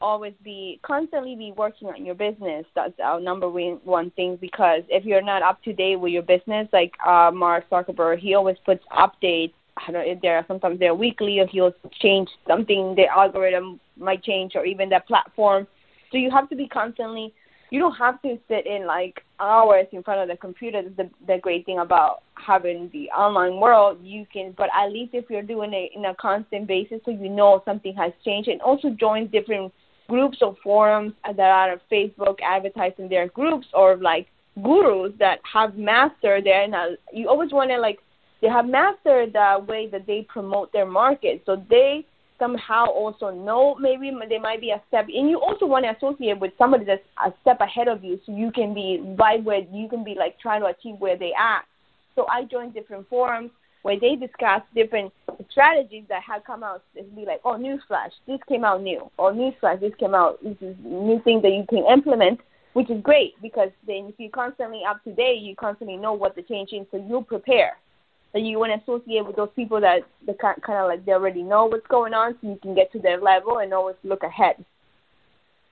always 0.00 0.34
be 0.42 0.80
constantly 0.82 1.36
be 1.36 1.52
working 1.52 1.88
on 1.88 2.04
your 2.04 2.16
business. 2.16 2.66
That's 2.74 2.92
our 3.02 3.20
number 3.20 3.48
one 3.48 4.10
thing 4.16 4.36
because 4.40 4.82
if 4.88 5.04
you're 5.04 5.22
not 5.22 5.42
up 5.42 5.62
to 5.64 5.72
date 5.72 5.96
with 5.96 6.12
your 6.12 6.22
business, 6.22 6.66
like 6.72 6.92
uh, 7.06 7.30
Mark 7.32 7.70
Zuckerberg, 7.70 8.18
he 8.18 8.34
always 8.34 8.56
puts 8.66 8.82
updates. 8.92 9.52
I 9.76 9.92
don't 9.92 10.04
know 10.04 10.12
if 10.12 10.20
they're 10.20 10.44
sometimes 10.48 10.80
they're 10.80 10.94
weekly 10.94 11.38
or 11.38 11.46
he'll 11.46 11.72
change 12.00 12.28
something. 12.48 12.96
The 12.96 13.06
algorithm 13.06 13.78
might 13.96 14.24
change 14.24 14.52
or 14.56 14.64
even 14.64 14.88
the 14.88 15.00
platform. 15.06 15.68
So 16.10 16.18
you 16.18 16.32
have 16.32 16.48
to 16.50 16.56
be 16.56 16.66
constantly 16.66 17.32
you 17.72 17.78
don't 17.78 17.96
have 17.96 18.20
to 18.20 18.38
sit 18.48 18.66
in 18.66 18.86
like 18.86 19.24
hours 19.40 19.86
in 19.92 20.02
front 20.02 20.20
of 20.20 20.28
the 20.28 20.36
computer. 20.36 20.82
That's 20.82 20.94
the 20.94 21.10
the 21.26 21.38
great 21.40 21.64
thing 21.64 21.78
about 21.78 22.22
having 22.34 22.90
the 22.92 23.08
online 23.10 23.58
world. 23.58 23.98
You 24.02 24.26
can, 24.30 24.54
but 24.58 24.68
at 24.78 24.92
least 24.92 25.14
if 25.14 25.30
you're 25.30 25.40
doing 25.40 25.72
it 25.72 25.92
in 25.96 26.04
a 26.04 26.14
constant 26.16 26.68
basis, 26.68 27.00
so 27.06 27.10
you 27.10 27.30
know 27.30 27.62
something 27.64 27.96
has 27.96 28.12
changed, 28.26 28.50
and 28.50 28.60
also 28.60 28.90
join 28.90 29.28
different 29.28 29.72
groups 30.06 30.38
or 30.42 30.54
forums 30.62 31.14
that 31.24 31.40
are 31.40 31.80
Facebook 31.90 32.36
advertising 32.44 33.08
their 33.08 33.28
groups 33.28 33.66
or 33.72 33.96
like 33.96 34.26
gurus 34.62 35.14
that 35.18 35.38
have 35.50 35.74
mastered 35.74 36.44
their. 36.44 36.64
And 36.64 36.98
you 37.10 37.30
always 37.30 37.52
want 37.52 37.70
to 37.70 37.78
like 37.78 38.00
they 38.42 38.48
have 38.48 38.66
mastered 38.66 39.32
the 39.32 39.64
way 39.66 39.88
that 39.88 40.06
they 40.06 40.26
promote 40.28 40.74
their 40.74 40.84
market, 40.84 41.42
so 41.46 41.64
they 41.70 42.04
somehow 42.42 42.86
also 42.86 43.30
know 43.30 43.76
maybe 43.76 44.10
they 44.28 44.38
might 44.38 44.60
be 44.60 44.70
a 44.70 44.82
step 44.88 45.06
and 45.06 45.30
you 45.30 45.40
also 45.40 45.64
want 45.64 45.84
to 45.84 45.94
associate 45.96 46.40
with 46.40 46.50
somebody 46.58 46.84
that's 46.84 47.02
a 47.24 47.32
step 47.40 47.60
ahead 47.60 47.86
of 47.86 48.02
you 48.02 48.18
so 48.26 48.34
you 48.34 48.50
can 48.50 48.74
be 48.74 49.00
right 49.16 49.44
where 49.44 49.60
you 49.72 49.88
can 49.88 50.02
be 50.02 50.16
like 50.18 50.36
trying 50.40 50.60
to 50.60 50.66
achieve 50.66 50.96
where 50.98 51.16
they 51.16 51.32
are 51.38 51.62
so 52.16 52.26
i 52.28 52.42
joined 52.42 52.74
different 52.74 53.08
forums 53.08 53.52
where 53.82 53.98
they 53.98 54.16
discuss 54.16 54.60
different 54.74 55.12
strategies 55.50 56.02
that 56.08 56.20
have 56.20 56.42
come 56.44 56.64
out 56.64 56.82
it'd 56.96 57.14
be 57.14 57.24
like 57.24 57.40
oh 57.44 57.56
newsflash 57.56 58.10
this 58.26 58.40
came 58.48 58.64
out 58.64 58.82
new 58.82 59.08
or 59.18 59.32
newsflash 59.32 59.78
this 59.80 59.94
came 60.00 60.14
out 60.14 60.42
this 60.42 60.56
is 60.60 60.74
new 60.82 61.22
thing 61.22 61.40
that 61.40 61.52
you 61.52 61.64
can 61.68 61.84
implement 61.86 62.40
which 62.72 62.90
is 62.90 63.00
great 63.02 63.40
because 63.40 63.68
then 63.86 64.06
if 64.08 64.14
you're 64.18 64.30
constantly 64.30 64.80
up 64.88 65.02
to 65.04 65.14
date 65.14 65.40
you 65.40 65.54
constantly 65.54 65.96
know 65.96 66.12
what 66.12 66.34
the 66.34 66.42
change 66.42 66.70
is 66.72 66.84
so 66.90 67.04
you'll 67.08 67.22
prepare 67.22 67.76
that 68.32 68.42
you 68.42 68.58
want 68.58 68.72
to 68.72 68.82
associate 68.82 69.26
with 69.26 69.36
those 69.36 69.50
people 69.54 69.80
that 69.80 70.00
the 70.26 70.34
kind 70.34 70.56
of 70.68 70.88
like 70.88 71.04
they 71.04 71.12
already 71.12 71.42
know 71.42 71.66
what's 71.66 71.86
going 71.88 72.14
on, 72.14 72.36
so 72.40 72.48
you 72.48 72.58
can 72.62 72.74
get 72.74 72.90
to 72.92 72.98
their 72.98 73.20
level 73.20 73.58
and 73.58 73.72
always 73.72 73.96
look 74.04 74.22
ahead. 74.22 74.64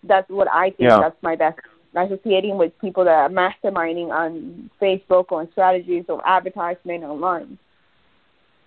That's 0.05 0.29
what 0.29 0.49
I 0.51 0.71
think. 0.71 0.91
Yeah. 0.91 1.01
That's 1.01 1.17
my 1.23 1.37
best 1.37 1.59
associating 1.97 2.57
with 2.57 2.73
people 2.81 3.05
that 3.05 3.11
are 3.11 3.29
masterminding 3.29 4.11
on 4.11 4.71
Facebook 4.81 5.27
or 5.31 5.49
strategies 5.53 6.05
or 6.09 6.27
advertisement 6.27 7.03
online. 7.03 7.59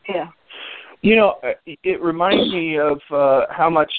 Yeah. 0.10 0.30
You 1.02 1.16
know, 1.16 1.36
uh, 1.44 1.54
it 1.66 2.02
reminds 2.02 2.52
me 2.54 2.78
of 2.80 3.00
uh, 3.12 3.46
how 3.50 3.70
much 3.70 3.92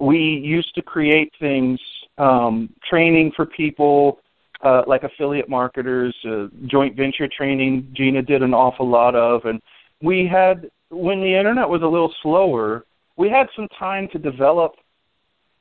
we 0.00 0.18
used 0.18 0.74
to 0.74 0.82
create 0.82 1.32
things, 1.38 1.78
um, 2.18 2.70
training 2.88 3.32
for 3.36 3.46
people, 3.46 4.18
uh, 4.62 4.82
like 4.86 5.02
affiliate 5.02 5.48
marketers, 5.48 6.14
uh, 6.28 6.46
joint 6.66 6.96
venture 6.96 7.28
training. 7.28 7.88
Gina 7.94 8.22
did 8.22 8.42
an 8.42 8.54
awful 8.54 8.88
lot 8.88 9.14
of, 9.14 9.44
and 9.44 9.60
we 10.02 10.26
had 10.26 10.70
when 10.90 11.20
the 11.20 11.34
internet 11.34 11.68
was 11.68 11.82
a 11.82 11.86
little 11.86 12.12
slower, 12.22 12.84
we 13.16 13.28
had 13.28 13.46
some 13.56 13.68
time 13.78 14.08
to 14.12 14.18
develop 14.18 14.72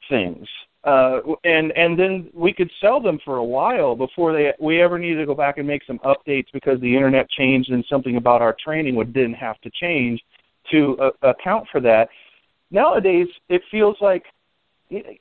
things, 0.10 0.48
uh, 0.84 1.20
and 1.44 1.72
and 1.72 1.98
then 1.98 2.30
we 2.34 2.54
could 2.54 2.70
sell 2.82 3.02
them 3.02 3.20
for 3.24 3.38
a 3.38 3.44
while 3.44 3.96
before 3.96 4.34
they 4.34 4.54
we 4.60 4.82
ever 4.82 5.00
needed 5.00 5.18
to 5.18 5.26
go 5.26 5.36
back 5.36 5.58
and 5.58 5.68
make 5.68 5.84
some 5.86 6.00
updates 6.00 6.48
because 6.54 6.80
the 6.82 6.96
internet 6.96 7.30
changed 7.30 7.70
and 7.72 7.86
something 7.90 8.18
about 8.18 8.42
our 8.42 8.56
training 8.64 8.96
would 8.96 9.14
didn't 9.14 9.34
have 9.34 9.60
to 9.62 9.72
change 9.80 10.22
to 10.70 10.98
uh, 11.00 11.30
account 11.30 11.68
for 11.72 11.82
that. 11.82 12.10
Nowadays, 12.72 13.28
it 13.50 13.62
feels 13.70 13.98
like 14.00 14.24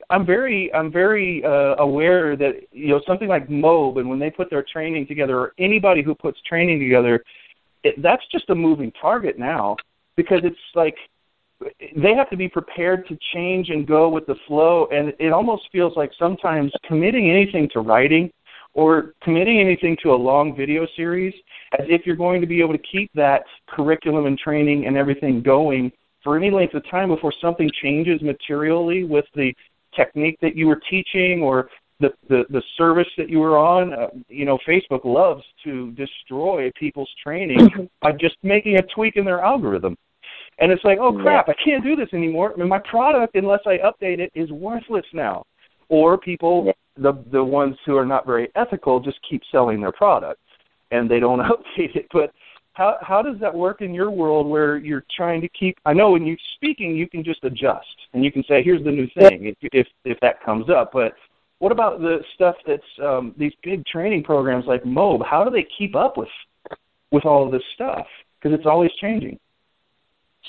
I'm 0.09 0.25
very 0.25 0.73
I'm 0.73 0.91
very 0.91 1.43
uh, 1.45 1.75
aware 1.79 2.35
that 2.35 2.55
you 2.71 2.89
know 2.89 3.01
something 3.07 3.27
like 3.27 3.49
MOBE 3.49 3.97
and 3.97 4.09
when 4.09 4.19
they 4.19 4.29
put 4.29 4.49
their 4.49 4.63
training 4.63 5.07
together 5.07 5.39
or 5.39 5.53
anybody 5.57 6.01
who 6.01 6.13
puts 6.13 6.39
training 6.41 6.79
together, 6.79 7.23
it, 7.83 8.01
that's 8.01 8.23
just 8.31 8.49
a 8.49 8.55
moving 8.55 8.91
target 8.99 9.39
now 9.39 9.77
because 10.15 10.41
it's 10.43 10.57
like 10.75 10.95
they 11.95 12.13
have 12.15 12.29
to 12.29 12.37
be 12.37 12.47
prepared 12.47 13.07
to 13.07 13.17
change 13.33 13.69
and 13.69 13.87
go 13.87 14.09
with 14.09 14.25
the 14.25 14.35
flow. 14.47 14.87
And 14.91 15.13
it 15.19 15.31
almost 15.31 15.63
feels 15.71 15.93
like 15.95 16.11
sometimes 16.17 16.71
committing 16.85 17.29
anything 17.29 17.69
to 17.73 17.81
writing 17.81 18.31
or 18.73 19.13
committing 19.21 19.59
anything 19.59 19.97
to 20.03 20.11
a 20.11 20.15
long 20.15 20.55
video 20.55 20.87
series 20.95 21.33
as 21.77 21.85
if 21.89 22.05
you're 22.05 22.15
going 22.15 22.41
to 22.41 22.47
be 22.47 22.61
able 22.61 22.73
to 22.73 22.83
keep 22.91 23.11
that 23.13 23.43
curriculum 23.69 24.25
and 24.25 24.37
training 24.37 24.87
and 24.87 24.97
everything 24.97 25.41
going 25.41 25.91
for 26.23 26.37
any 26.37 26.51
length 26.51 26.73
of 26.73 26.83
time 26.89 27.09
before 27.09 27.33
something 27.41 27.69
changes 27.81 28.21
materially 28.21 29.03
with 29.03 29.25
the 29.35 29.53
technique 29.95 30.37
that 30.41 30.55
you 30.55 30.67
were 30.67 30.81
teaching 30.89 31.41
or 31.41 31.69
the 31.99 32.09
the, 32.29 32.43
the 32.49 32.61
service 32.77 33.07
that 33.17 33.29
you 33.29 33.39
were 33.39 33.57
on. 33.57 33.93
Uh, 33.93 34.07
you 34.27 34.45
know, 34.45 34.57
Facebook 34.67 35.05
loves 35.05 35.43
to 35.63 35.91
destroy 35.91 36.71
people's 36.77 37.09
training 37.23 37.89
by 38.01 38.11
just 38.11 38.35
making 38.43 38.77
a 38.77 38.81
tweak 38.93 39.15
in 39.15 39.25
their 39.25 39.41
algorithm. 39.41 39.97
And 40.59 40.71
it's 40.71 40.83
like, 40.83 40.99
oh 41.01 41.13
crap, 41.13 41.49
I 41.49 41.55
can't 41.63 41.83
do 41.83 41.95
this 41.95 42.09
anymore. 42.13 42.53
I 42.53 42.57
mean, 42.57 42.67
my 42.67 42.79
product, 42.79 43.35
unless 43.35 43.61
I 43.65 43.77
update 43.77 44.19
it, 44.19 44.31
is 44.35 44.51
worthless 44.51 45.05
now. 45.13 45.45
Or 45.89 46.17
people, 46.17 46.71
the 46.97 47.13
the 47.31 47.43
ones 47.43 47.75
who 47.85 47.97
are 47.97 48.05
not 48.05 48.25
very 48.25 48.49
ethical, 48.55 48.99
just 48.99 49.17
keep 49.27 49.41
selling 49.51 49.81
their 49.81 49.91
product, 49.91 50.39
and 50.91 51.09
they 51.09 51.19
don't 51.19 51.39
update 51.39 51.95
it. 51.95 52.07
But 52.11 52.31
how 52.73 52.97
how 53.01 53.21
does 53.21 53.39
that 53.39 53.53
work 53.53 53.81
in 53.81 53.93
your 53.93 54.11
world 54.11 54.47
where 54.47 54.77
you're 54.77 55.03
trying 55.15 55.41
to 55.41 55.49
keep 55.49 55.77
i 55.85 55.93
know 55.93 56.11
when 56.11 56.25
you're 56.25 56.37
speaking 56.55 56.95
you 56.95 57.07
can 57.07 57.23
just 57.23 57.43
adjust 57.43 57.85
and 58.13 58.23
you 58.23 58.31
can 58.31 58.43
say 58.47 58.63
here's 58.63 58.83
the 58.83 58.91
new 58.91 59.07
thing 59.17 59.45
if 59.45 59.55
if, 59.73 59.87
if 60.05 60.19
that 60.21 60.43
comes 60.43 60.69
up 60.69 60.91
but 60.93 61.13
what 61.61 61.71
about 61.71 61.99
the 61.99 62.23
stuff 62.33 62.55
that's 62.65 62.81
um 63.03 63.35
these 63.37 63.53
big 63.63 63.85
training 63.85 64.23
programs 64.23 64.65
like 64.65 64.83
MOBE? 64.83 65.21
How 65.23 65.43
do 65.43 65.51
they 65.51 65.65
keep 65.77 65.95
up 65.95 66.17
with 66.17 66.27
with 67.11 67.23
all 67.23 67.45
of 67.45 67.51
this 67.51 67.61
stuff? 67.75 68.07
Because 68.41 68.57
it's 68.57 68.65
always 68.65 68.89
changing 68.99 69.37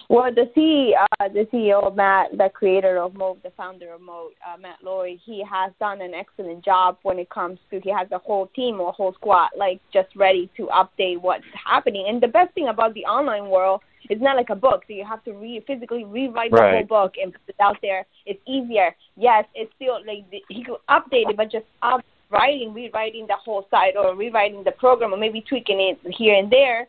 well, 0.09 0.33
the 0.35 0.51
C, 0.55 0.95
uh, 0.99 1.29
the 1.29 1.47
CEO 1.53 1.95
Matt, 1.95 2.37
the 2.37 2.51
creator 2.53 2.99
of 2.99 3.15
MOBE, 3.15 3.43
the 3.43 3.53
founder 3.57 3.93
of 3.93 4.01
MOBE, 4.01 4.33
uh, 4.47 4.57
Matt 4.59 4.79
Lloyd, 4.83 5.19
he 5.25 5.45
has 5.49 5.73
done 5.81 6.01
an 6.01 6.15
excellent 6.15 6.65
job 6.65 6.99
when 7.03 7.19
it 7.19 7.31
comes 7.31 7.59
to 7.71 7.81
he 7.81 7.91
has 7.91 8.09
a 8.13 8.19
whole 8.19 8.47
team 8.49 8.81
or 8.81 8.89
a 8.89 8.93
whole 8.93 9.13
squad 9.15 9.51
like 9.57 9.81
just 9.93 10.15
ready 10.17 10.51
to 10.57 10.69
update 10.69 11.21
what's 11.21 11.45
happening. 11.67 12.07
And 12.09 12.23
the 12.23 12.29
best 12.29 12.55
thing 12.55 12.69
about 12.69 12.95
the 12.95 13.05
online 13.05 13.49
world 13.49 13.83
is 14.11 14.21
not 14.21 14.37
like 14.37 14.51
a 14.51 14.55
book, 14.55 14.83
so 14.87 14.95
you 14.95 15.05
have 15.05 15.23
to 15.25 15.33
re- 15.33 15.63
physically 15.67 16.05
rewrite 16.05 16.53
right. 16.53 16.73
the 16.73 16.77
whole 16.79 17.07
book 17.07 17.15
and 17.23 17.33
put 17.33 17.43
it 17.49 17.57
out 17.61 17.77
there. 17.83 18.05
It's 18.27 18.41
easier. 18.47 18.95
Yes, 19.17 19.45
it's 19.55 19.73
still 19.77 19.99
like 20.07 20.29
the, 20.31 20.43
he 20.49 20.65
could 20.65 20.79
update 20.89 21.31
it, 21.31 21.37
but 21.37 21.51
just 21.51 21.67
up 21.83 22.05
writing, 22.31 22.73
rewriting 22.73 23.27
the 23.27 23.37
whole 23.37 23.67
site 23.71 23.95
or 23.97 24.17
rewriting 24.17 24.65
the 24.65 24.73
program 24.73 25.13
or 25.13 25.19
maybe 25.19 25.43
tweaking 25.47 25.81
it 25.81 26.15
here 26.17 26.35
and 26.35 26.51
there 26.51 26.89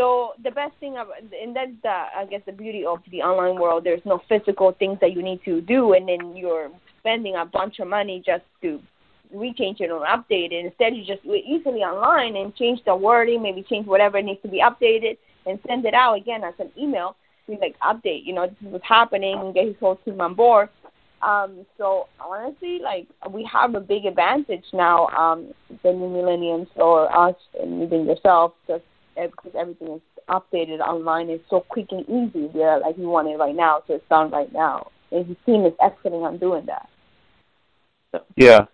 so 0.00 0.32
the 0.42 0.50
best 0.50 0.72
thing 0.80 0.94
about, 0.94 1.20
and 1.42 1.54
that's 1.54 1.72
the, 1.82 1.88
I 1.90 2.24
guess 2.30 2.40
the 2.46 2.52
beauty 2.52 2.86
of 2.86 3.00
the 3.10 3.20
online 3.20 3.60
world. 3.60 3.84
There's 3.84 4.00
no 4.06 4.22
physical 4.30 4.72
things 4.72 4.96
that 5.02 5.12
you 5.12 5.22
need 5.22 5.40
to 5.44 5.60
do, 5.60 5.92
and 5.92 6.08
then 6.08 6.34
you're 6.34 6.70
spending 7.00 7.36
a 7.36 7.44
bunch 7.44 7.80
of 7.80 7.88
money 7.88 8.22
just 8.24 8.44
to 8.62 8.80
rechange 9.34 9.80
it 9.80 9.90
or 9.90 10.06
update 10.06 10.52
it. 10.52 10.64
Instead, 10.64 10.96
you 10.96 11.04
just 11.04 11.24
easily 11.26 11.80
online 11.80 12.36
and 12.36 12.56
change 12.56 12.80
the 12.86 12.96
wording, 12.96 13.42
maybe 13.42 13.62
change 13.62 13.86
whatever 13.86 14.22
needs 14.22 14.40
to 14.40 14.48
be 14.48 14.62
updated, 14.62 15.18
and 15.44 15.58
send 15.68 15.84
it 15.84 15.92
out 15.92 16.14
again 16.14 16.44
as 16.44 16.54
an 16.58 16.70
email. 16.78 17.14
To 17.46 17.56
like 17.56 17.76
update, 17.80 18.24
you 18.24 18.32
know, 18.32 18.46
this 18.46 18.56
is 18.62 18.72
what's 18.72 18.84
happening, 18.86 19.38
and 19.38 19.52
get 19.52 19.66
his 19.66 19.76
whole 19.80 19.96
team 19.96 20.20
on 20.20 20.34
board. 20.34 20.70
Um, 21.20 21.66
so 21.76 22.08
honestly, 22.18 22.78
like 22.82 23.06
we 23.28 23.48
have 23.52 23.74
a 23.74 23.80
big 23.80 24.06
advantage 24.06 24.64
now, 24.72 25.08
um, 25.08 25.52
the 25.82 25.92
new 25.92 26.08
millennials 26.08 26.68
or 26.76 27.14
us 27.14 27.36
and 27.60 27.82
even 27.82 28.06
yourself, 28.06 28.54
just 28.66 28.84
because 29.14 29.52
everything 29.58 29.94
is 29.94 30.00
updated 30.28 30.80
online 30.80 31.30
is 31.30 31.40
so 31.50 31.60
quick 31.60 31.86
and 31.90 32.08
easy. 32.08 32.48
They're 32.54 32.78
like, 32.80 32.96
we 32.96 33.06
want 33.06 33.28
it 33.28 33.36
right 33.36 33.54
now, 33.54 33.82
so 33.86 33.94
it's 33.94 34.08
done 34.08 34.30
right 34.30 34.52
now. 34.52 34.90
And 35.10 35.26
his 35.26 35.36
team 35.44 35.64
is 35.66 35.72
excellent 35.82 36.24
on 36.24 36.38
doing 36.38 36.66
that. 36.66 36.88
So. 38.12 38.24
Yeah. 38.36 38.66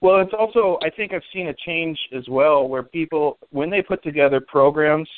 Well, 0.00 0.20
it's 0.20 0.32
also 0.36 0.78
I 0.82 0.90
think 0.90 1.12
I've 1.12 1.22
seen 1.32 1.48
a 1.48 1.54
change 1.64 1.98
as 2.12 2.28
well 2.28 2.68
where 2.68 2.82
people 2.82 3.38
when 3.50 3.70
they 3.70 3.82
put 3.82 4.02
together 4.02 4.40
programs, 4.40 5.08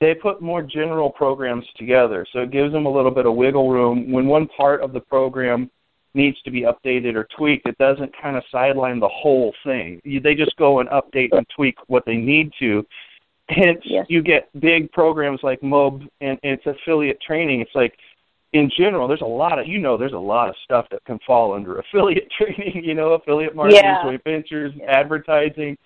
they 0.00 0.14
put 0.14 0.40
more 0.40 0.62
general 0.62 1.10
programs 1.10 1.64
together. 1.76 2.24
So 2.32 2.40
it 2.40 2.50
gives 2.50 2.72
them 2.72 2.86
a 2.86 2.90
little 2.90 3.10
bit 3.10 3.26
of 3.26 3.34
wiggle 3.34 3.70
room 3.70 4.12
when 4.12 4.26
one 4.26 4.46
part 4.56 4.80
of 4.80 4.92
the 4.92 5.00
program 5.00 5.70
needs 6.14 6.40
to 6.42 6.50
be 6.50 6.62
updated 6.62 7.16
or 7.16 7.26
tweaked. 7.36 7.66
It 7.66 7.78
doesn't 7.78 8.12
kind 8.20 8.36
of 8.36 8.44
sideline 8.52 9.00
the 9.00 9.08
whole 9.08 9.52
thing. 9.64 10.00
They 10.04 10.34
just 10.34 10.56
go 10.56 10.80
and 10.80 10.88
update 10.90 11.30
and 11.32 11.46
tweak 11.54 11.76
what 11.88 12.04
they 12.06 12.16
need 12.16 12.52
to 12.60 12.86
Hence, 13.48 13.80
yes. 13.84 14.06
you 14.08 14.22
get 14.22 14.48
big 14.60 14.90
programs 14.92 15.40
like 15.42 15.62
MOBE 15.62 16.02
and, 16.20 16.38
and 16.42 16.58
it's 16.58 16.66
affiliate 16.66 17.20
training. 17.20 17.60
It's 17.60 17.74
like, 17.74 17.94
in 18.52 18.70
general, 18.76 19.08
there's 19.08 19.22
a 19.22 19.24
lot 19.24 19.58
of 19.58 19.66
you 19.66 19.78
know, 19.78 19.96
there's 19.96 20.12
a 20.12 20.18
lot 20.18 20.48
of 20.48 20.54
stuff 20.64 20.86
that 20.90 21.04
can 21.04 21.18
fall 21.26 21.54
under 21.54 21.78
affiliate 21.80 22.28
training. 22.30 22.84
You 22.84 22.94
know, 22.94 23.12
affiliate 23.12 23.56
marketing, 23.56 23.80
yeah. 23.82 24.02
joint 24.02 24.22
ventures, 24.24 24.72
yeah. 24.76 24.90
advertising. 24.90 25.76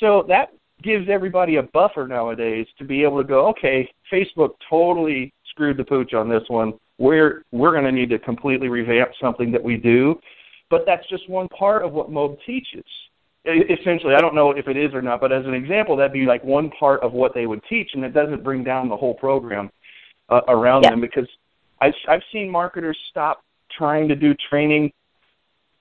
So 0.00 0.24
that 0.28 0.52
gives 0.82 1.08
everybody 1.08 1.56
a 1.56 1.62
buffer 1.62 2.06
nowadays 2.08 2.66
to 2.78 2.84
be 2.84 3.02
able 3.02 3.18
to 3.18 3.28
go, 3.28 3.48
okay, 3.48 3.88
Facebook 4.12 4.50
totally 4.68 5.32
screwed 5.50 5.76
the 5.76 5.84
pooch 5.84 6.14
on 6.14 6.28
this 6.28 6.42
one. 6.48 6.72
we're 6.98 7.44
we're 7.52 7.72
going 7.72 7.84
to 7.84 7.92
need 7.92 8.10
to 8.10 8.18
completely 8.18 8.68
revamp 8.68 9.10
something 9.20 9.52
that 9.52 9.62
we 9.62 9.76
do. 9.76 10.18
But 10.70 10.82
that's 10.86 11.06
just 11.08 11.28
one 11.28 11.48
part 11.48 11.84
of 11.84 11.92
what 11.92 12.10
MOBE 12.10 12.38
teaches. 12.46 12.84
Essentially, 13.44 14.14
I 14.14 14.20
don't 14.20 14.34
know 14.34 14.50
if 14.50 14.68
it 14.68 14.76
is 14.76 14.92
or 14.92 15.00
not, 15.00 15.20
but 15.20 15.32
as 15.32 15.46
an 15.46 15.54
example, 15.54 15.96
that'd 15.96 16.12
be 16.12 16.26
like 16.26 16.44
one 16.44 16.70
part 16.70 17.02
of 17.02 17.12
what 17.12 17.32
they 17.32 17.46
would 17.46 17.62
teach, 17.68 17.90
and 17.94 18.04
it 18.04 18.12
doesn't 18.12 18.44
bring 18.44 18.62
down 18.62 18.88
the 18.88 18.96
whole 18.96 19.14
program 19.14 19.70
uh, 20.28 20.42
around 20.48 20.82
yeah. 20.82 20.90
them 20.90 21.00
because 21.00 21.26
I've 21.80 21.94
I've 22.06 22.22
seen 22.32 22.50
marketers 22.50 22.98
stop 23.10 23.42
trying 23.76 24.08
to 24.08 24.14
do 24.14 24.34
training 24.48 24.92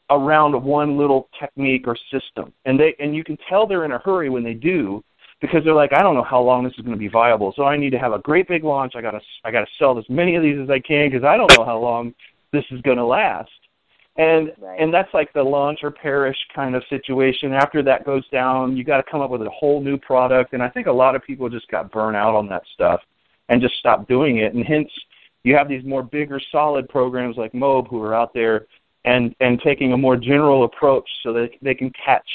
around 0.10 0.62
one 0.64 0.98
little 0.98 1.30
technique 1.40 1.86
or 1.86 1.98
system, 2.12 2.54
and 2.66 2.80
they 2.80 2.96
and 3.00 3.16
you 3.16 3.24
can 3.24 3.38
tell 3.50 3.68
they're 3.68 3.86
in 3.86 3.92
a 3.92 4.00
hurry 4.00 4.30
when 4.30 4.44
they 4.44 4.54
do 4.54 5.04
because 5.42 5.64
they're 5.64 5.74
like, 5.74 5.94
I 5.94 6.02
don't 6.02 6.16
know 6.16 6.24
how 6.24 6.42
long 6.42 6.64
this 6.64 6.74
is 6.74 6.82
going 6.82 6.92
to 6.92 6.98
be 6.98 7.08
viable, 7.08 7.54
so 7.56 7.64
I 7.64 7.78
need 7.78 7.92
to 7.92 8.00
have 8.00 8.14
a 8.14 8.20
great 8.20 8.48
big 8.48 8.64
launch. 8.64 8.94
I 8.96 9.02
gotta 9.02 9.22
I 9.44 9.52
gotta 9.52 9.68
sell 9.78 9.98
as 9.98 10.06
many 10.10 10.36
of 10.36 10.44
these 10.44 10.60
as 10.60 10.70
I 10.70 10.80
can 10.80 11.10
because 11.10 11.26
I 11.26 11.38
don't 11.38 11.52
know 11.58 11.66
how 11.66 11.78
long 11.78 12.14
this 12.52 12.66
is 12.72 12.82
going 12.82 12.98
to 12.98 13.06
last. 13.06 13.52
And 14.20 14.52
right. 14.60 14.78
and 14.78 14.94
that's 14.94 15.14
like 15.14 15.32
the 15.32 15.42
launch 15.42 15.80
or 15.82 15.92
perish 15.92 16.36
kind 16.54 16.76
of 16.76 16.84
situation. 16.90 17.54
After 17.54 17.82
that 17.84 18.06
goes 18.06 18.28
down, 18.30 18.76
you 18.76 18.84
got 18.84 18.98
to 18.98 19.10
come 19.10 19.22
up 19.22 19.30
with 19.30 19.42
a 19.42 19.50
whole 19.50 19.80
new 19.82 19.98
product. 19.98 20.52
And 20.52 20.62
I 20.62 20.68
think 20.68 20.88
a 20.88 20.92
lot 20.92 21.16
of 21.16 21.24
people 21.24 21.48
just 21.48 21.70
got 21.70 21.90
burnt 21.90 22.18
out 22.18 22.36
on 22.36 22.50
that 22.50 22.64
stuff 22.74 23.00
and 23.48 23.62
just 23.62 23.76
stopped 23.76 24.10
doing 24.10 24.40
it. 24.40 24.54
And 24.54 24.66
hence, 24.66 24.92
you 25.44 25.56
have 25.56 25.70
these 25.70 25.86
more 25.86 26.04
bigger, 26.04 26.42
solid 26.52 26.90
programs 26.90 27.38
like 27.38 27.54
MOBE 27.54 27.88
who 27.88 28.04
are 28.04 28.14
out 28.14 28.34
there 28.34 28.66
and 29.06 29.34
and 29.40 29.62
taking 29.62 29.94
a 29.94 29.98
more 29.98 30.18
general 30.18 30.66
approach 30.66 31.10
so 31.24 31.32
that 31.32 31.52
they 31.62 31.74
can 31.74 31.90
catch 32.06 32.30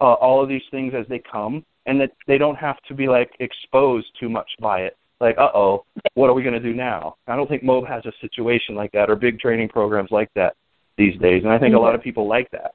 uh, 0.00 0.12
all 0.14 0.40
of 0.40 0.48
these 0.48 0.62
things 0.70 0.94
as 0.96 1.04
they 1.08 1.18
come 1.18 1.64
and 1.86 2.00
that 2.00 2.12
they 2.28 2.38
don't 2.38 2.54
have 2.54 2.80
to 2.86 2.94
be 2.94 3.08
like 3.08 3.32
exposed 3.40 4.06
too 4.20 4.28
much 4.28 4.48
by 4.60 4.82
it 4.82 4.96
like 5.20 5.36
uh 5.38 5.50
oh 5.54 5.84
what 6.14 6.30
are 6.30 6.34
we 6.34 6.42
going 6.42 6.54
to 6.54 6.60
do 6.60 6.72
now 6.72 7.16
i 7.26 7.34
don't 7.34 7.48
think 7.48 7.64
MOBE 7.64 7.88
has 7.88 8.06
a 8.06 8.12
situation 8.20 8.76
like 8.76 8.92
that 8.92 9.10
or 9.10 9.16
big 9.16 9.40
training 9.40 9.68
programs 9.68 10.10
like 10.12 10.30
that 10.34 10.54
these 10.98 11.18
days 11.20 11.42
and 11.44 11.52
i 11.52 11.58
think 11.58 11.74
a 11.74 11.78
lot 11.78 11.94
of 11.94 12.02
people 12.02 12.28
like 12.28 12.50
that 12.50 12.74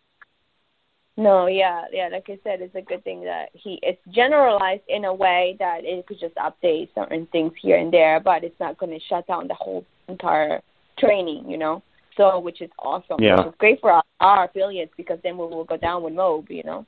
no 1.17 1.45
yeah 1.45 1.83
yeah 1.91 2.09
like 2.11 2.25
i 2.29 2.39
said 2.43 2.61
it's 2.61 2.75
a 2.75 2.81
good 2.81 3.03
thing 3.03 3.23
that 3.23 3.49
he 3.53 3.79
it's 3.83 4.01
generalized 4.09 4.81
in 4.87 5.05
a 5.05 5.13
way 5.13 5.55
that 5.59 5.81
it 5.83 6.07
could 6.07 6.19
just 6.19 6.35
update 6.35 6.89
certain 6.95 7.27
things 7.31 7.51
here 7.61 7.77
and 7.77 7.93
there 7.93 8.19
but 8.19 8.43
it's 8.43 8.59
not 8.59 8.77
going 8.77 8.91
to 8.91 9.05
shut 9.07 9.27
down 9.27 9.47
the 9.47 9.53
whole 9.53 9.85
entire 10.07 10.61
training 10.97 11.47
you 11.47 11.57
know 11.57 11.83
so 12.17 12.39
which 12.39 12.61
is 12.61 12.69
awesome 12.79 13.17
yeah. 13.19 13.37
which 13.37 13.47
is 13.47 13.53
great 13.59 13.79
for 13.81 13.91
our, 13.91 14.03
our 14.19 14.45
affiliates 14.45 14.93
because 14.97 15.19
then 15.23 15.37
we 15.37 15.45
will 15.45 15.65
go 15.65 15.77
down 15.77 16.01
with 16.01 16.13
MOBE 16.13 16.49
you 16.49 16.63
know 16.63 16.85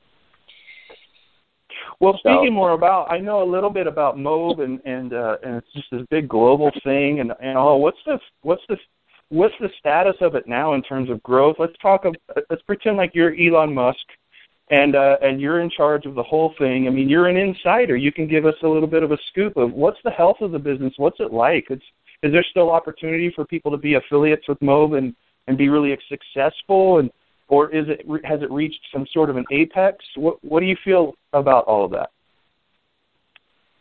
well, 1.99 2.17
speaking 2.17 2.49
so, 2.49 2.53
more 2.53 2.71
about, 2.71 3.11
I 3.11 3.19
know 3.19 3.43
a 3.43 3.49
little 3.49 3.69
bit 3.69 3.87
about 3.87 4.17
MOBE, 4.17 4.59
and 4.59 4.79
and 4.85 5.13
uh, 5.13 5.37
and 5.43 5.55
it's 5.55 5.73
just 5.73 5.87
this 5.91 6.01
big 6.09 6.27
global 6.27 6.71
thing, 6.83 7.19
and 7.19 7.31
and 7.41 7.57
all. 7.57 7.81
What's 7.81 7.97
the 8.05 8.19
what's 8.41 8.63
the 8.69 8.77
what's 9.29 9.55
the 9.59 9.69
status 9.79 10.15
of 10.21 10.35
it 10.35 10.47
now 10.47 10.73
in 10.73 10.81
terms 10.81 11.09
of 11.09 11.21
growth? 11.23 11.57
Let's 11.59 11.77
talk. 11.81 12.05
Let's 12.49 12.61
pretend 12.63 12.97
like 12.97 13.11
you're 13.13 13.35
Elon 13.35 13.73
Musk, 13.73 14.05
and 14.69 14.95
uh, 14.95 15.17
and 15.21 15.39
you're 15.39 15.59
in 15.59 15.69
charge 15.69 16.05
of 16.05 16.15
the 16.15 16.23
whole 16.23 16.53
thing. 16.57 16.87
I 16.87 16.91
mean, 16.91 17.09
you're 17.09 17.27
an 17.27 17.37
insider. 17.37 17.95
You 17.95 18.11
can 18.11 18.27
give 18.27 18.45
us 18.45 18.55
a 18.63 18.67
little 18.67 18.87
bit 18.87 19.03
of 19.03 19.11
a 19.11 19.17
scoop 19.29 19.57
of 19.57 19.73
what's 19.73 19.99
the 20.03 20.11
health 20.11 20.37
of 20.41 20.51
the 20.51 20.59
business. 20.59 20.93
What's 20.97 21.19
it 21.19 21.33
like? 21.33 21.67
It's 21.69 21.85
is 22.23 22.31
there 22.31 22.45
still 22.49 22.71
opportunity 22.71 23.31
for 23.35 23.45
people 23.45 23.71
to 23.71 23.77
be 23.77 23.95
affiliates 23.95 24.47
with 24.47 24.61
MOBE 24.61 24.97
and 24.97 25.15
and 25.47 25.57
be 25.57 25.69
really 25.69 25.95
successful 26.09 26.99
and 26.99 27.11
or 27.47 27.69
is 27.69 27.85
it 27.87 28.05
has 28.25 28.41
it 28.41 28.51
reached 28.51 28.81
some 28.91 29.05
sort 29.13 29.29
of 29.29 29.37
an 29.37 29.45
apex? 29.51 30.03
What 30.15 30.43
what 30.43 30.59
do 30.61 30.65
you 30.65 30.77
feel 30.83 31.13
about 31.33 31.65
all 31.65 31.85
of 31.85 31.91
that? 31.91 32.09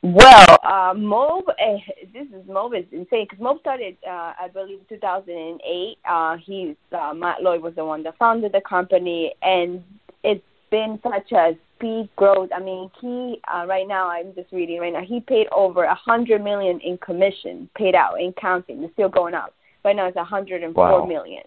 Well, 0.04 0.58
uh, 0.62 0.92
MOBE, 0.94 1.48
uh, 1.48 1.78
this 2.12 2.26
is 2.26 2.46
MOBE 2.46 2.74
is 2.74 2.84
insane 2.92 3.26
because 3.26 3.38
MOBE 3.38 3.60
started, 3.60 3.96
uh, 4.06 4.34
I 4.38 4.50
believe, 4.52 4.80
2008. 4.90 5.98
Uh, 6.04 6.36
he's 6.44 6.76
uh, 6.92 7.14
Matt 7.14 7.42
Lloyd 7.42 7.62
was 7.62 7.74
the 7.74 7.86
one 7.86 8.02
that 8.02 8.18
founded 8.18 8.52
the 8.52 8.60
company, 8.60 9.32
and 9.40 9.82
it's 10.22 10.44
been 10.70 11.00
such 11.02 11.32
a 11.32 11.56
speed 11.74 12.10
growth. 12.16 12.50
I 12.54 12.60
mean, 12.60 12.90
he 13.00 13.40
uh, 13.50 13.64
right 13.66 13.88
now 13.88 14.10
I'm 14.10 14.34
just 14.34 14.52
reading 14.52 14.78
right 14.78 14.92
now. 14.92 15.00
He 15.00 15.20
paid 15.20 15.46
over 15.56 15.84
a 15.84 15.94
hundred 15.94 16.44
million 16.44 16.80
in 16.80 16.98
commission 16.98 17.70
paid 17.74 17.94
out 17.94 18.20
in 18.20 18.34
counting. 18.34 18.84
It's 18.84 18.92
still 18.92 19.08
going 19.08 19.32
up. 19.32 19.54
Right 19.86 19.96
now 19.96 20.06
it's 20.06 20.18
a 20.18 20.24
hundred 20.24 20.62
and 20.62 20.74
four 20.74 21.00
wow. 21.00 21.06
million 21.06 21.44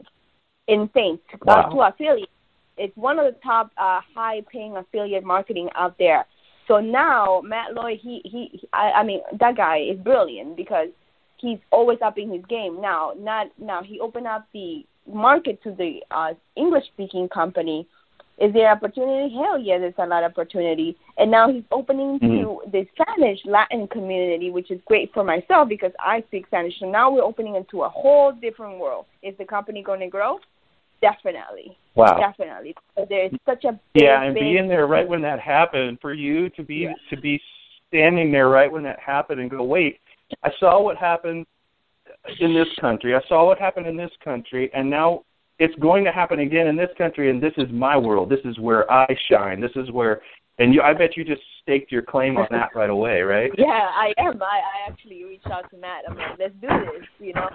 insane 0.68 1.20
wow. 1.44 1.70
uh, 1.70 1.70
to 1.70 1.82
affiliate. 1.94 2.30
It's 2.76 2.98
one 2.98 3.20
of 3.20 3.26
the 3.32 3.40
top 3.42 3.72
uh, 3.78 4.02
high-paying 4.16 4.78
affiliate 4.78 5.24
marketing 5.24 5.70
out 5.76 5.98
there. 5.98 6.26
So 6.68 6.80
now 6.80 7.42
Matt 7.46 7.74
Lloyd, 7.74 8.00
he 8.02 8.22
he, 8.26 8.62
I, 8.74 8.92
I 8.92 9.04
mean 9.04 9.22
that 9.40 9.56
guy 9.56 9.78
is 9.78 9.98
brilliant 10.00 10.58
because 10.58 10.90
he's 11.38 11.60
always 11.72 12.00
upping 12.02 12.32
his 12.32 12.44
game. 12.46 12.82
Now, 12.82 13.14
not 13.18 13.48
now 13.58 13.82
he 13.84 14.00
opened 14.00 14.28
up 14.28 14.48
the 14.54 14.86
market 15.12 15.62
to 15.64 15.72
the 15.72 16.02
uh, 16.12 16.34
English-speaking 16.56 17.30
company. 17.30 17.88
Is 18.40 18.54
there 18.54 18.70
opportunity? 18.72 19.34
Hell 19.34 19.58
yeah, 19.58 19.80
there's 19.80 19.96
a 19.98 20.06
lot 20.06 20.24
of 20.24 20.32
opportunity. 20.32 20.96
And 21.18 21.32
now 21.32 21.52
he's 21.52 21.64
opening 21.72 22.20
mm-hmm. 22.20 22.44
to 22.44 22.62
the 22.72 22.86
Spanish 22.94 23.40
Latin 23.46 23.88
community, 23.88 24.52
which 24.52 24.70
is 24.70 24.80
great 24.86 25.12
for 25.12 25.24
myself 25.24 25.70
because 25.70 25.92
I 26.00 26.22
speak 26.28 26.46
Spanish. 26.46 26.74
So 26.80 26.88
now 26.88 27.10
we're 27.10 27.24
opening 27.24 27.56
into 27.56 27.82
a 27.82 27.90
whole 27.90 28.32
different 28.32 28.78
world. 28.78 29.06
Is 29.24 29.36
the 29.40 29.46
company 29.46 29.82
going 29.82 30.02
to 30.02 30.08
grow? 30.08 30.40
Definitely. 31.02 31.78
Wow. 31.96 32.18
Definitely. 32.20 32.76
There's 33.10 33.32
such 33.46 33.64
a 33.66 33.74
big, 33.94 34.04
yeah, 34.04 34.24
and 34.24 34.36
being 34.36 34.68
there 34.68 34.88
right 34.88 35.08
when 35.08 35.22
that 35.22 35.40
happened 35.40 36.00
for 36.02 36.14
you 36.14 36.50
to 36.52 36.64
be 36.64 36.88
yeah. 36.90 36.94
to 37.10 37.22
be 37.22 37.42
standing 37.88 38.32
there 38.32 38.50
right 38.50 38.72
when 38.72 38.84
that 38.84 39.00
happened 39.00 39.40
and 39.40 39.50
go, 39.50 39.64
wait, 39.64 40.00
I 40.44 40.50
saw 40.60 40.82
what 40.82 40.98
happened 40.98 41.46
in 42.40 42.54
this 42.54 42.68
country. 42.80 43.16
I 43.16 43.22
saw 43.28 43.46
what 43.46 43.60
happened 43.60 43.88
in 43.88 43.96
this 43.96 44.12
country, 44.24 44.70
and 44.74 44.90
now 44.90 45.24
it's 45.60 45.76
going 45.76 46.04
to 46.04 46.12
happen 46.12 46.40
again 46.40 46.68
in 46.68 46.76
this 46.76 46.90
country. 46.98 47.30
And 47.30 47.42
this 47.42 47.54
is 47.58 47.68
my 47.72 47.98
world. 47.98 48.30
This 48.30 48.44
is 48.46 48.60
where 48.60 48.92
I 48.92 49.08
shine. 49.30 49.62
This 49.62 49.72
is 49.76 49.92
where. 49.92 50.22
And 50.60 50.74
you, 50.74 50.82
I 50.82 50.94
bet 50.94 51.16
you 51.16 51.24
just 51.24 51.42
staked 51.62 51.92
your 51.92 52.02
claim 52.02 52.38
on 52.38 52.48
that 52.50 52.70
right 52.76 52.90
away, 52.90 53.22
right? 53.22 53.52
Yeah, 53.58 53.68
I 53.68 54.14
am. 54.18 54.42
I, 54.42 54.46
I 54.46 54.90
actually 54.92 55.24
reached 55.24 55.48
out 55.48 55.70
to 55.70 55.78
Matt. 55.78 56.04
I'm 56.10 56.18
like, 56.18 56.40
let's 56.40 56.54
do 56.60 56.68
this, 56.68 57.08
you 57.20 57.34
know 57.34 57.50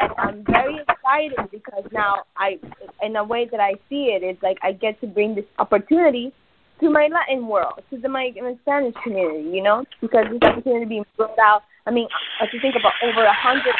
and 0.00 0.10
I'm 0.18 0.44
very 0.44 0.78
excited 0.80 1.50
because 1.50 1.84
now 1.92 2.24
I, 2.36 2.58
in 3.02 3.16
a 3.16 3.24
way 3.24 3.48
that 3.50 3.60
I 3.60 3.74
see 3.88 4.06
it, 4.06 4.22
it's 4.22 4.42
like 4.42 4.58
I 4.62 4.72
get 4.72 5.00
to 5.02 5.06
bring 5.06 5.34
this 5.34 5.44
opportunity 5.58 6.32
to 6.80 6.90
my 6.90 7.08
Latin 7.12 7.46
world, 7.46 7.82
to 7.90 7.98
the 7.98 8.08
my, 8.08 8.32
my 8.36 8.56
Spanish 8.62 8.94
community, 9.04 9.50
you 9.50 9.62
know, 9.62 9.84
because 10.00 10.26
this 10.30 10.40
opportunity 10.42 10.86
being 10.86 11.04
brought 11.16 11.38
out. 11.38 11.62
I 11.86 11.90
mean, 11.90 12.08
if 12.40 12.52
you 12.52 12.60
think 12.60 12.74
about 12.78 12.92
over 13.02 13.24
a 13.24 13.34
hundred, 13.34 13.74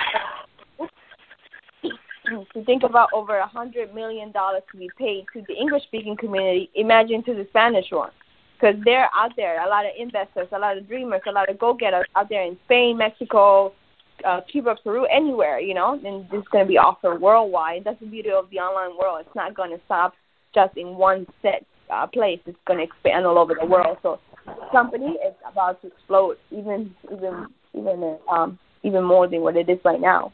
to 2.55 2.64
think 2.64 2.83
about 2.83 3.09
over 3.14 3.39
a 3.39 3.47
hundred 3.47 3.95
million 3.95 4.31
dollars 4.33 4.62
to 4.73 4.79
be 4.79 4.89
paid 4.99 5.25
to 5.33 5.43
the 5.49 5.55
English-speaking 5.55 6.16
community, 6.18 6.71
imagine 6.75 7.23
to 7.25 7.35
the 7.35 7.47
Spanish 7.51 7.87
one, 7.91 8.11
because 8.55 8.77
they're 8.85 9.09
out 9.16 9.33
there. 9.37 9.64
A 9.64 9.68
lot 9.68 9.87
of 9.87 9.93
investors, 9.99 10.49
a 10.53 10.59
lot 10.59 10.77
of 10.77 10.87
dreamers, 10.87 11.23
a 11.27 11.33
lot 11.33 11.49
of 11.49 11.59
go-getters 11.59 12.07
out 12.16 12.29
there 12.29 12.43
in 12.43 12.57
Spain, 12.66 12.99
Mexico, 12.99 13.73
uh, 14.25 14.41
Cuba, 14.51 14.77
Peru, 14.83 15.07
anywhere, 15.07 15.61
you 15.61 15.75
know, 15.75 15.95
and 15.95 16.27
it's 16.33 16.49
going 16.49 16.64
to 16.64 16.68
be 16.68 16.79
offered 16.79 17.21
worldwide. 17.21 17.85
That's 17.85 18.01
the 18.01 18.07
beauty 18.07 18.31
of 18.31 18.49
the 18.51 18.59
online 18.59 18.97
world. 18.99 19.25
It's 19.27 19.35
not 19.35 19.55
going 19.55 19.71
to 19.71 19.81
stop 19.87 20.14
just 20.55 20.77
in 20.77 20.97
one 20.97 21.27
set 21.43 21.64
uh, 21.93 22.07
place. 22.07 22.41
It's 22.47 22.59
going 22.66 22.79
to 22.79 22.85
expand 22.85 23.27
all 23.27 23.39
over 23.39 23.55
the 23.59 23.66
world. 23.66 23.99
So, 24.03 24.18
the 24.47 24.66
company 24.73 25.18
is 25.27 25.35
about 25.51 25.81
to 25.83 25.89
explode, 25.89 26.37
even 26.51 26.95
even 27.12 27.47
even 27.75 28.18
um, 28.31 28.59
even 28.83 29.05
more 29.05 29.29
than 29.29 29.43
what 29.43 29.57
it 29.57 29.68
is 29.68 29.79
right 29.85 30.01
now. 30.01 30.33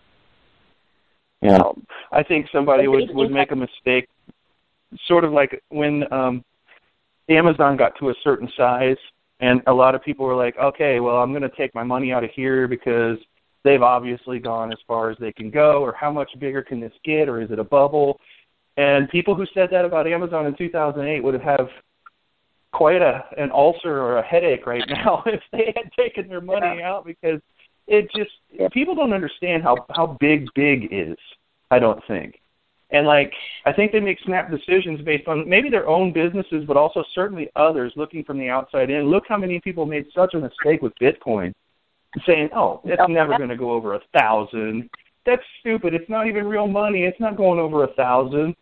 Yeah, 1.43 1.59
so, 1.59 1.79
I 2.13 2.23
think 2.23 2.47
somebody 2.53 2.89
would 2.89 3.15
would 3.15 3.31
make 3.31 3.51
a 3.51 3.57
mistake, 3.57 4.09
sort 5.07 5.25
of 5.25 5.33
like 5.33 5.63
when 5.69 6.11
um, 6.13 6.45
Amazon 7.29 7.77
got 7.77 7.99
to 7.99 8.11
a 8.11 8.15
certain 8.23 8.51
size, 8.57 8.97
and 9.41 9.61
a 9.67 9.73
lot 9.73 9.95
of 9.95 10.03
people 10.03 10.25
were 10.27 10.37
like, 10.37 10.57
okay, 10.59 11.01
well, 11.01 11.17
I'm 11.17 11.31
going 11.31 11.43
to 11.43 11.57
take 11.57 11.75
my 11.75 11.83
money 11.83 12.13
out 12.13 12.25
of 12.25 12.31
here 12.31 12.69
because 12.69 13.19
they've 13.67 13.83
obviously 13.83 14.39
gone 14.39 14.73
as 14.73 14.79
far 14.87 15.11
as 15.11 15.19
they 15.19 15.33
can 15.33 15.51
go, 15.51 15.83
or 15.83 15.93
how 15.93 16.13
much 16.13 16.31
bigger 16.39 16.63
can 16.63 16.81
this 16.81 16.93
get, 17.05 17.29
or 17.29 17.43
is 17.43 17.51
it 17.51 17.59
a 17.59 17.65
bubble? 17.65 18.21
And 18.77 19.09
people 19.09 19.35
who 19.35 19.45
said 19.53 19.71
that 19.73 19.85
about 19.85 20.07
Amazon 20.07 20.47
in 20.47 20.57
2008 20.57 21.23
would 21.23 21.41
have 21.41 21.69
quite 22.73 23.03
a 23.03 23.25
an 23.39 23.51
ulcer 23.51 23.99
or 23.99 24.19
a 24.19 24.23
headache 24.23 24.67
right 24.67 24.85
now 24.89 25.23
if 25.27 25.41
they 25.51 25.73
had 25.75 25.91
taken 25.99 26.29
their 26.29 26.41
money 26.41 26.79
yeah. 26.79 26.91
out 26.91 27.07
because 27.07 27.41
it 27.87 28.09
just 28.15 28.31
yeah. 28.53 28.69
people 28.69 28.95
don't 28.95 29.13
understand 29.13 29.63
how 29.63 29.77
how 29.95 30.17
big 30.21 30.47
big 30.55 30.89
is. 30.93 31.17
I 31.71 31.81
don't 31.81 32.03
think. 32.07 32.41
And 32.91 33.07
like 33.07 33.33
I 33.65 33.73
think 33.73 33.91
they 33.91 34.01
make 34.01 34.19
snap 34.25 34.51
decisions 34.51 35.01
based 35.01 35.27
on 35.27 35.49
maybe 35.49 35.71
their 35.71 35.89
own 35.89 36.13
businesses, 36.13 36.65
but 36.67 36.77
also 36.77 37.03
certainly 37.15 37.49
others 37.57 37.93
looking 37.97 38.23
from 38.23 38.39
the 38.39 38.49
outside 38.49 38.91
in. 38.91 39.11
Look 39.11 39.25
how 39.29 39.39
many 39.39 39.59
people 39.61 39.87
made 39.87 40.07
such 40.15 40.35
a 40.35 40.39
mistake 40.39 40.83
with 40.83 40.93
Bitcoin 41.01 41.53
saying, 42.27 42.51
"Oh, 42.55 42.81
it's 42.85 43.03
never 43.09 43.37
going 43.37 43.51
to 43.51 43.57
go 43.57 43.73
over 43.73 43.95
a 43.95 44.01
thousand. 44.17 44.89
That's 45.25 45.43
stupid. 45.61 45.95
It's 45.95 46.09
not 46.09 46.27
even 46.27 46.47
real 46.47 46.69
money. 46.69 47.03
It's 47.03 47.21
not 47.21 47.37
going 47.37 47.59
over 47.59 47.85
a 47.85 47.93
thousand. 47.95 48.55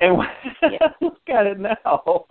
And 0.00 0.18
yeah. 0.62 0.88
look 1.00 1.18
at 1.28 1.46
it 1.46 1.58
now. 1.58 2.24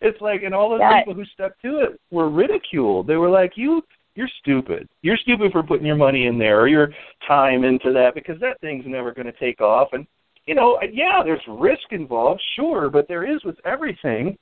It's 0.00 0.20
like, 0.20 0.42
and 0.42 0.54
all 0.54 0.70
those 0.70 0.80
that, 0.80 1.04
people 1.04 1.14
who 1.14 1.24
stuck 1.26 1.60
to 1.62 1.78
it 1.78 2.00
were 2.10 2.30
ridiculed. 2.30 3.06
They 3.06 3.16
were 3.16 3.30
like, 3.30 3.52
"You, 3.56 3.82
you're 4.14 4.30
stupid. 4.40 4.88
You're 5.02 5.16
stupid 5.16 5.52
for 5.52 5.62
putting 5.62 5.86
your 5.86 5.96
money 5.96 6.26
in 6.26 6.38
there 6.38 6.60
or 6.60 6.68
your 6.68 6.90
time 7.26 7.64
into 7.64 7.92
that 7.92 8.14
because 8.14 8.38
that 8.40 8.60
thing's 8.60 8.84
never 8.86 9.12
going 9.12 9.26
to 9.26 9.32
take 9.32 9.60
off. 9.60 9.88
And 9.92 10.06
you 10.46 10.54
know, 10.54 10.78
yeah, 10.92 11.22
there's 11.24 11.40
risk 11.48 11.92
involved, 11.92 12.42
sure, 12.56 12.90
but 12.90 13.06
there 13.08 13.24
is 13.24 13.42
with 13.44 13.56
everything. 13.64 14.36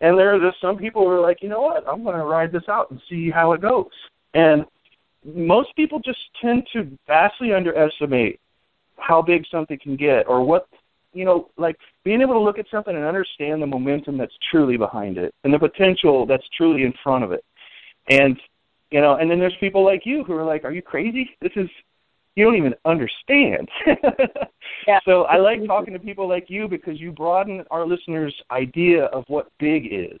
And 0.00 0.16
there 0.16 0.34
are 0.34 0.38
just 0.38 0.60
some 0.60 0.76
people 0.76 1.02
who 1.02 1.08
are 1.08 1.20
like, 1.20 1.42
you 1.42 1.48
know 1.48 1.62
what, 1.62 1.88
I'm 1.88 2.04
going 2.04 2.16
to 2.16 2.24
ride 2.24 2.52
this 2.52 2.68
out 2.68 2.90
and 2.90 3.00
see 3.08 3.30
how 3.30 3.52
it 3.52 3.62
goes. 3.62 3.86
And 4.34 4.64
most 5.34 5.74
people 5.76 6.00
just 6.00 6.18
tend 6.40 6.66
to 6.72 6.90
vastly 7.06 7.52
underestimate 7.52 8.40
how 8.96 9.22
big 9.22 9.44
something 9.50 9.78
can 9.80 9.96
get 9.96 10.26
or 10.28 10.44
what 10.44 10.66
you 11.12 11.24
know 11.24 11.48
like 11.56 11.76
being 12.04 12.20
able 12.20 12.34
to 12.34 12.40
look 12.40 12.58
at 12.58 12.66
something 12.70 12.94
and 12.94 13.04
understand 13.04 13.62
the 13.62 13.66
momentum 13.66 14.16
that's 14.18 14.34
truly 14.50 14.76
behind 14.76 15.18
it 15.18 15.34
and 15.44 15.52
the 15.52 15.58
potential 15.58 16.26
that's 16.26 16.44
truly 16.56 16.82
in 16.82 16.92
front 17.02 17.24
of 17.24 17.32
it. 17.32 17.44
And 18.10 18.38
you 18.90 19.00
know 19.00 19.16
and 19.16 19.30
then 19.30 19.38
there's 19.38 19.56
people 19.60 19.84
like 19.84 20.02
you 20.04 20.24
who 20.24 20.34
are 20.34 20.44
like 20.44 20.64
are 20.64 20.72
you 20.72 20.82
crazy? 20.82 21.30
This 21.40 21.52
is 21.56 21.68
you 22.34 22.44
don't 22.44 22.56
even 22.56 22.74
understand. 22.84 23.68
Yeah. 24.86 25.00
so 25.04 25.24
i 25.24 25.36
like 25.36 25.66
talking 25.66 25.92
to 25.92 25.98
people 25.98 26.28
like 26.28 26.46
you 26.48 26.68
because 26.68 27.00
you 27.00 27.10
broaden 27.10 27.64
our 27.70 27.86
listeners 27.86 28.34
idea 28.50 29.06
of 29.06 29.24
what 29.28 29.50
big 29.58 29.88
is 29.90 30.18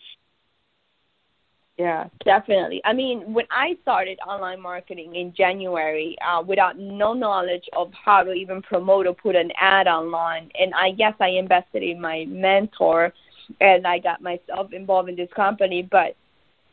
yeah, 1.78 2.08
definitely. 2.24 2.80
I 2.84 2.92
mean, 2.92 3.32
when 3.32 3.46
I 3.52 3.76
started 3.82 4.18
online 4.26 4.60
marketing 4.60 5.14
in 5.14 5.32
January, 5.32 6.16
uh, 6.28 6.42
without 6.42 6.76
no 6.76 7.12
knowledge 7.12 7.62
of 7.76 7.92
how 7.92 8.24
to 8.24 8.32
even 8.32 8.62
promote 8.62 9.06
or 9.06 9.14
put 9.14 9.36
an 9.36 9.52
ad 9.56 9.86
online, 9.86 10.50
and 10.58 10.74
I 10.74 10.90
guess 10.90 11.14
I 11.20 11.28
invested 11.28 11.84
in 11.84 12.00
my 12.00 12.24
mentor, 12.26 13.12
and 13.60 13.86
I 13.86 14.00
got 14.00 14.20
myself 14.20 14.72
involved 14.72 15.08
in 15.08 15.14
this 15.14 15.28
company. 15.36 15.88
But 15.88 16.16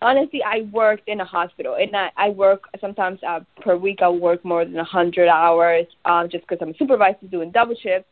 honestly, 0.02 0.42
I 0.44 0.62
worked 0.74 1.08
in 1.08 1.22
a 1.22 1.26
hospital, 1.26 1.76
and 1.80 1.96
I, 1.96 2.10
I 2.18 2.30
work 2.30 2.64
sometimes 2.82 3.20
uh, 3.28 3.42
per 3.62 3.78
week. 3.78 4.00
I 4.02 4.10
work 4.10 4.44
more 4.44 4.66
than 4.66 4.78
a 4.78 4.84
hundred 4.84 5.28
hours, 5.28 5.86
uh, 6.06 6.26
just 6.26 6.48
because 6.48 6.58
I'm 6.62 6.74
a 6.74 6.78
supervisor 6.78 7.28
doing 7.30 7.52
double 7.52 7.76
shifts. 7.76 8.10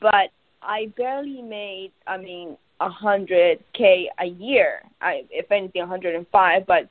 But 0.00 0.30
I 0.62 0.92
barely 0.96 1.42
made. 1.42 1.92
I 2.08 2.16
mean, 2.16 2.56
a 2.80 2.88
hundred 2.88 3.60
k 3.72 4.08
a 4.18 4.26
year. 4.26 4.82
I, 5.00 5.24
if 5.30 5.50
anything, 5.50 5.82
a 5.82 5.86
hundred 5.86 6.14
and 6.14 6.26
five. 6.32 6.66
But 6.66 6.88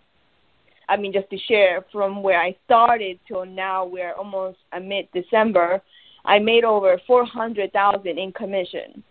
I 0.89 0.97
mean, 0.97 1.13
just 1.13 1.29
to 1.29 1.37
share 1.37 1.85
from 1.91 2.23
where 2.23 2.41
I 2.41 2.55
started 2.65 3.19
till 3.27 3.45
now, 3.45 3.85
we're 3.85 4.13
almost 4.13 4.57
uh, 4.71 4.79
mid 4.79 5.07
December. 5.13 5.81
I 6.25 6.39
made 6.39 6.63
over 6.63 6.99
four 7.05 7.25
hundred 7.25 7.73
thousand 7.73 8.17
in 8.17 8.31
commission, 8.31 9.03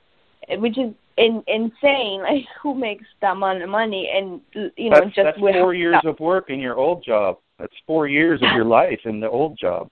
which 0.48 0.78
is 0.78 0.92
in, 1.16 1.42
insane. 1.46 2.22
Like, 2.32 2.44
who 2.62 2.74
makes 2.74 3.04
that 3.20 3.32
amount 3.32 3.62
of 3.62 3.68
money? 3.68 4.10
And 4.14 4.40
you 4.76 4.90
know, 4.90 5.00
that's, 5.00 5.14
just 5.14 5.24
that's 5.24 5.38
four 5.38 5.74
years 5.74 5.96
of 6.04 6.18
work 6.20 6.50
in 6.50 6.60
your 6.60 6.76
old 6.76 7.04
job. 7.04 7.38
That's 7.58 7.74
four 7.86 8.08
years 8.08 8.40
of 8.42 8.54
your 8.54 8.64
life 8.64 9.00
in 9.04 9.20
the 9.20 9.28
old 9.28 9.58
job. 9.58 9.88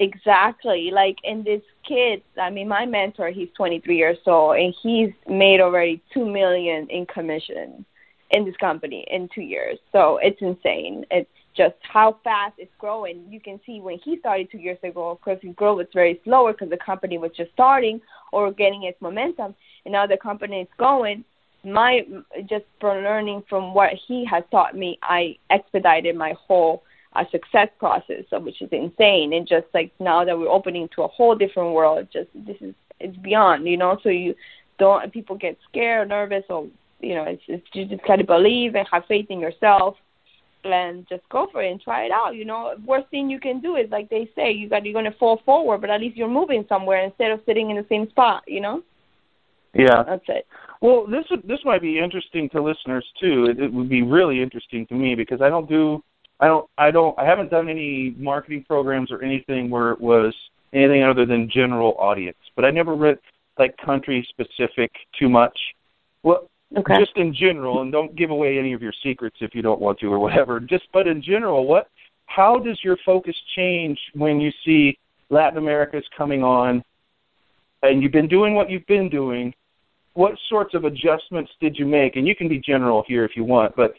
Exactly. 0.00 0.90
Like, 0.92 1.16
and 1.24 1.44
this 1.44 1.62
kid, 1.86 2.22
I 2.40 2.50
mean, 2.50 2.68
my 2.68 2.86
mentor, 2.86 3.30
he's 3.30 3.48
23 3.56 3.96
years 3.96 4.18
old, 4.26 4.56
and 4.56 4.74
he's 4.82 5.10
made 5.28 5.60
already 5.60 6.00
two 6.14 6.24
million 6.24 6.86
in 6.88 7.04
commission 7.06 7.84
in 8.30 8.44
this 8.44 8.56
company 8.56 9.06
in 9.10 9.28
two 9.34 9.42
years. 9.42 9.78
So 9.90 10.18
it's 10.22 10.40
insane. 10.40 11.04
It's 11.10 11.30
just 11.56 11.74
how 11.82 12.18
fast 12.22 12.54
it's 12.58 12.70
growing. 12.78 13.24
You 13.28 13.40
can 13.40 13.58
see 13.66 13.80
when 13.80 13.98
he 14.04 14.18
started 14.20 14.48
two 14.52 14.58
years 14.58 14.78
ago, 14.84 15.10
of 15.10 15.20
course, 15.20 15.40
his 15.42 15.54
growth 15.56 15.78
was 15.78 15.86
very 15.92 16.20
slower 16.22 16.52
because 16.52 16.70
the 16.70 16.76
company 16.76 17.18
was 17.18 17.32
just 17.36 17.50
starting 17.52 18.00
or 18.32 18.52
getting 18.52 18.84
its 18.84 19.00
momentum, 19.00 19.54
and 19.84 19.92
now 19.92 20.06
the 20.06 20.16
company 20.16 20.60
is 20.60 20.68
going. 20.78 21.24
My 21.64 22.06
just 22.48 22.64
from 22.80 23.02
learning 23.02 23.42
from 23.48 23.74
what 23.74 23.90
he 24.06 24.24
has 24.26 24.44
taught 24.52 24.76
me, 24.76 24.96
I 25.02 25.36
expedited 25.50 26.14
my 26.14 26.34
whole 26.46 26.84
a 27.14 27.24
success 27.30 27.68
process, 27.78 28.24
which 28.32 28.60
is 28.60 28.68
insane. 28.72 29.32
And 29.32 29.46
just 29.46 29.66
like 29.74 29.92
now 29.98 30.24
that 30.24 30.38
we're 30.38 30.48
opening 30.48 30.88
to 30.94 31.02
a 31.02 31.08
whole 31.08 31.34
different 31.34 31.72
world, 31.72 32.08
just 32.12 32.28
this 32.34 32.56
is 32.60 32.74
it's 33.00 33.16
beyond, 33.18 33.66
you 33.66 33.76
know. 33.76 33.98
So 34.02 34.08
you 34.08 34.34
don't 34.78 35.12
people 35.12 35.36
get 35.36 35.56
scared, 35.68 36.08
nervous, 36.08 36.44
or 36.48 36.66
you 37.00 37.14
know, 37.14 37.24
it's, 37.24 37.42
it's 37.48 37.66
you 37.72 37.86
just 37.86 38.04
gotta 38.06 38.24
believe 38.24 38.74
and 38.74 38.86
have 38.90 39.04
faith 39.06 39.26
in 39.30 39.40
yourself, 39.40 39.96
and 40.64 41.08
just 41.08 41.22
go 41.30 41.48
for 41.50 41.62
it 41.62 41.70
and 41.70 41.80
try 41.80 42.04
it 42.04 42.12
out. 42.12 42.34
You 42.34 42.44
know, 42.44 42.74
worst 42.84 43.08
thing 43.10 43.30
you 43.30 43.40
can 43.40 43.60
do 43.60 43.76
is 43.76 43.90
like 43.90 44.10
they 44.10 44.28
say, 44.36 44.52
you 44.52 44.68
got 44.68 44.84
you're 44.84 44.94
gonna 44.94 45.14
fall 45.18 45.40
forward, 45.44 45.80
but 45.80 45.90
at 45.90 46.00
least 46.00 46.16
you're 46.16 46.28
moving 46.28 46.64
somewhere 46.68 47.02
instead 47.04 47.30
of 47.30 47.40
sitting 47.46 47.70
in 47.70 47.76
the 47.76 47.86
same 47.88 48.08
spot. 48.10 48.42
You 48.46 48.60
know. 48.60 48.82
Yeah, 49.74 50.02
that's 50.02 50.24
it. 50.28 50.46
Well, 50.80 51.06
this 51.06 51.24
this 51.44 51.60
might 51.64 51.82
be 51.82 51.98
interesting 51.98 52.48
to 52.50 52.62
listeners 52.62 53.06
too. 53.20 53.46
It, 53.50 53.60
it 53.60 53.72
would 53.72 53.88
be 53.88 54.02
really 54.02 54.42
interesting 54.42 54.86
to 54.86 54.94
me 54.94 55.14
because 55.14 55.40
I 55.40 55.48
don't 55.48 55.68
do 55.68 56.02
I 56.40 56.46
don't 56.46 56.68
I 56.78 56.90
don't 56.90 57.18
I 57.18 57.24
haven't 57.24 57.50
done 57.50 57.68
any 57.68 58.14
marketing 58.16 58.64
programs 58.66 59.10
or 59.10 59.22
anything 59.22 59.70
where 59.70 59.90
it 59.90 60.00
was 60.00 60.34
anything 60.72 61.02
other 61.02 61.26
than 61.26 61.50
general 61.50 61.94
audience. 61.98 62.38
But 62.54 62.64
I 62.64 62.70
never 62.70 62.94
read 62.94 63.18
like 63.58 63.76
country 63.78 64.26
specific 64.30 64.90
too 65.18 65.28
much. 65.28 65.58
Well, 66.22 66.48
okay. 66.76 66.98
just 66.98 67.16
in 67.16 67.34
general, 67.34 67.82
and 67.82 67.90
don't 67.90 68.14
give 68.16 68.30
away 68.30 68.58
any 68.58 68.72
of 68.72 68.82
your 68.82 68.92
secrets 69.02 69.36
if 69.40 69.54
you 69.54 69.62
don't 69.62 69.80
want 69.80 69.98
to 70.00 70.12
or 70.12 70.18
whatever. 70.18 70.60
Just 70.60 70.84
but 70.92 71.06
in 71.06 71.22
general, 71.22 71.66
what 71.66 71.88
how 72.26 72.58
does 72.58 72.78
your 72.84 72.96
focus 73.04 73.36
change 73.56 73.98
when 74.14 74.40
you 74.40 74.52
see 74.64 74.98
Latin 75.30 75.58
America 75.58 75.96
is 75.96 76.04
coming 76.16 76.42
on, 76.42 76.84
and 77.82 78.02
you've 78.02 78.12
been 78.12 78.28
doing 78.28 78.54
what 78.54 78.70
you've 78.70 78.86
been 78.86 79.08
doing? 79.08 79.52
What 80.14 80.34
sorts 80.48 80.74
of 80.74 80.84
adjustments 80.84 81.50
did 81.60 81.76
you 81.78 81.86
make? 81.86 82.16
And 82.16 82.26
you 82.26 82.34
can 82.34 82.48
be 82.48 82.58
general 82.58 83.04
here 83.06 83.24
if 83.24 83.36
you 83.36 83.44
want, 83.44 83.76
but 83.76 83.94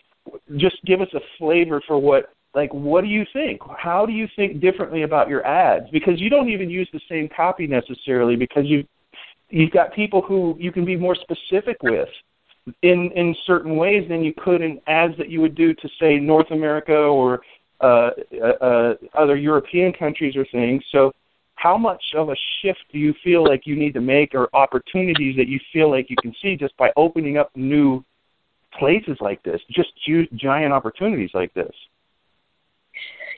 just 0.57 0.77
give 0.85 1.01
us 1.01 1.07
a 1.13 1.19
flavor 1.37 1.81
for 1.87 1.99
what 1.99 2.33
like 2.55 2.73
what 2.73 3.01
do 3.01 3.07
you 3.07 3.25
think 3.33 3.61
how 3.77 4.05
do 4.05 4.11
you 4.11 4.27
think 4.35 4.59
differently 4.59 5.03
about 5.03 5.29
your 5.29 5.45
ads 5.45 5.85
because 5.91 6.19
you 6.19 6.29
don't 6.29 6.49
even 6.49 6.69
use 6.69 6.89
the 6.91 7.01
same 7.07 7.29
copy 7.35 7.67
necessarily 7.67 8.35
because 8.35 8.63
you 8.65 8.83
you've 9.49 9.71
got 9.71 9.93
people 9.93 10.21
who 10.21 10.55
you 10.59 10.71
can 10.71 10.85
be 10.85 10.95
more 10.95 11.15
specific 11.15 11.77
with 11.83 12.09
in 12.81 13.11
in 13.15 13.35
certain 13.45 13.75
ways 13.75 14.07
than 14.09 14.23
you 14.23 14.33
could 14.33 14.61
in 14.61 14.79
ads 14.87 15.17
that 15.17 15.29
you 15.29 15.41
would 15.41 15.55
do 15.55 15.73
to 15.73 15.89
say 15.99 16.17
North 16.17 16.51
America 16.51 16.95
or 16.95 17.41
uh, 17.81 18.09
uh, 18.43 18.45
uh, 18.61 18.93
other 19.17 19.37
European 19.37 19.93
countries 19.93 20.35
or 20.35 20.45
things. 20.51 20.83
So, 20.91 21.13
how 21.55 21.77
much 21.77 22.03
of 22.13 22.29
a 22.29 22.35
shift 22.61 22.83
do 22.91 22.99
you 22.99 23.13
feel 23.23 23.43
like 23.43 23.65
you 23.65 23.75
need 23.75 23.93
to 23.93 24.01
make, 24.01 24.35
or 24.35 24.49
opportunities 24.53 25.35
that 25.37 25.47
you 25.47 25.59
feel 25.71 25.89
like 25.89 26.09
you 26.09 26.15
can 26.21 26.33
see 26.41 26.57
just 26.57 26.75
by 26.77 26.91
opening 26.97 27.37
up 27.37 27.51
new 27.55 28.03
places 28.77 29.17
like 29.19 29.41
this, 29.43 29.61
just 29.71 29.89
huge, 30.05 30.29
giant 30.33 30.73
opportunities 30.73 31.31
like 31.33 31.53
this. 31.53 31.71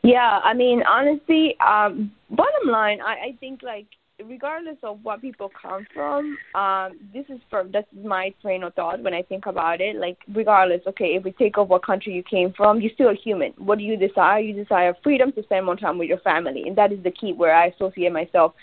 Yeah, 0.03 0.39
I 0.43 0.53
mean, 0.53 0.81
honestly, 0.87 1.55
um, 1.59 2.11
bottom 2.29 2.69
line, 2.69 3.01
I, 3.01 3.29
I 3.29 3.37
think 3.39 3.61
like 3.61 3.85
regardless 4.27 4.77
of 4.83 4.99
what 5.03 5.21
people 5.21 5.51
come 5.61 5.85
from, 5.93 6.37
um, 6.55 6.99
this 7.13 7.25
is 7.29 7.39
from 7.49 7.71
this 7.71 7.85
is 7.97 8.05
my 8.05 8.33
train 8.41 8.63
of 8.63 8.73
thought 8.73 9.01
when 9.01 9.13
I 9.13 9.21
think 9.21 9.45
about 9.45 9.79
it. 9.79 9.95
Like 9.95 10.17
regardless, 10.33 10.81
okay, 10.87 11.15
if 11.15 11.23
we 11.23 11.31
take 11.33 11.57
off 11.57 11.67
what 11.67 11.85
country 11.85 12.13
you 12.13 12.23
came 12.23 12.53
from, 12.53 12.81
you're 12.81 12.93
still 12.93 13.09
a 13.09 13.15
human. 13.15 13.53
What 13.57 13.77
do 13.77 13.83
you 13.83 13.95
desire? 13.95 14.39
You 14.39 14.53
desire 14.53 14.95
freedom 15.03 15.31
to 15.33 15.43
spend 15.43 15.65
more 15.65 15.75
time 15.75 15.97
with 15.97 16.09
your 16.09 16.19
family, 16.19 16.63
and 16.65 16.75
that 16.77 16.91
is 16.91 17.03
the 17.03 17.11
key 17.11 17.33
where 17.33 17.55
I 17.55 17.67
associate 17.67 18.11
myself 18.11 18.53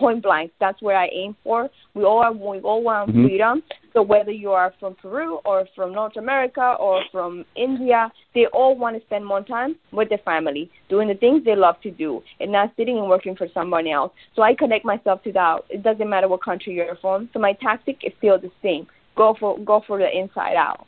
point 0.00 0.22
blank. 0.22 0.50
That's 0.58 0.80
where 0.82 0.96
I 0.96 1.08
aim 1.12 1.36
for. 1.44 1.68
We 1.94 2.04
all 2.04 2.22
have, 2.22 2.36
we 2.36 2.58
all 2.60 2.82
want 2.82 3.10
mm-hmm. 3.10 3.26
freedom. 3.26 3.62
So 3.92 4.02
whether 4.02 4.30
you 4.30 4.50
are 4.50 4.72
from 4.80 4.94
Peru 4.94 5.38
or 5.44 5.66
from 5.76 5.92
North 5.92 6.16
America 6.16 6.74
or 6.80 7.02
from 7.12 7.44
India, 7.56 8.10
they 8.34 8.46
all 8.46 8.76
want 8.76 8.96
to 8.96 9.02
spend 9.06 9.24
more 9.26 9.42
time 9.42 9.76
with 9.92 10.08
their 10.08 10.18
family, 10.24 10.70
doing 10.88 11.08
the 11.08 11.14
things 11.14 11.44
they 11.44 11.54
love 11.54 11.76
to 11.82 11.90
do, 11.90 12.22
and 12.40 12.50
not 12.50 12.72
sitting 12.76 12.98
and 12.98 13.08
working 13.08 13.36
for 13.36 13.46
somebody 13.52 13.90
else. 13.92 14.12
So 14.34 14.42
I 14.42 14.54
connect 14.54 14.84
myself 14.84 15.22
to 15.24 15.32
that. 15.32 15.58
It 15.68 15.82
doesn't 15.82 16.08
matter 16.08 16.28
what 16.28 16.42
country 16.42 16.74
you're 16.74 16.96
from. 16.96 17.28
So 17.32 17.38
my 17.38 17.52
tactic 17.52 17.98
is 18.02 18.12
still 18.18 18.40
the 18.40 18.50
same. 18.62 18.86
Go 19.16 19.36
for 19.38 19.58
go 19.58 19.82
for 19.86 19.98
the 19.98 20.08
inside 20.18 20.56
out. 20.56 20.86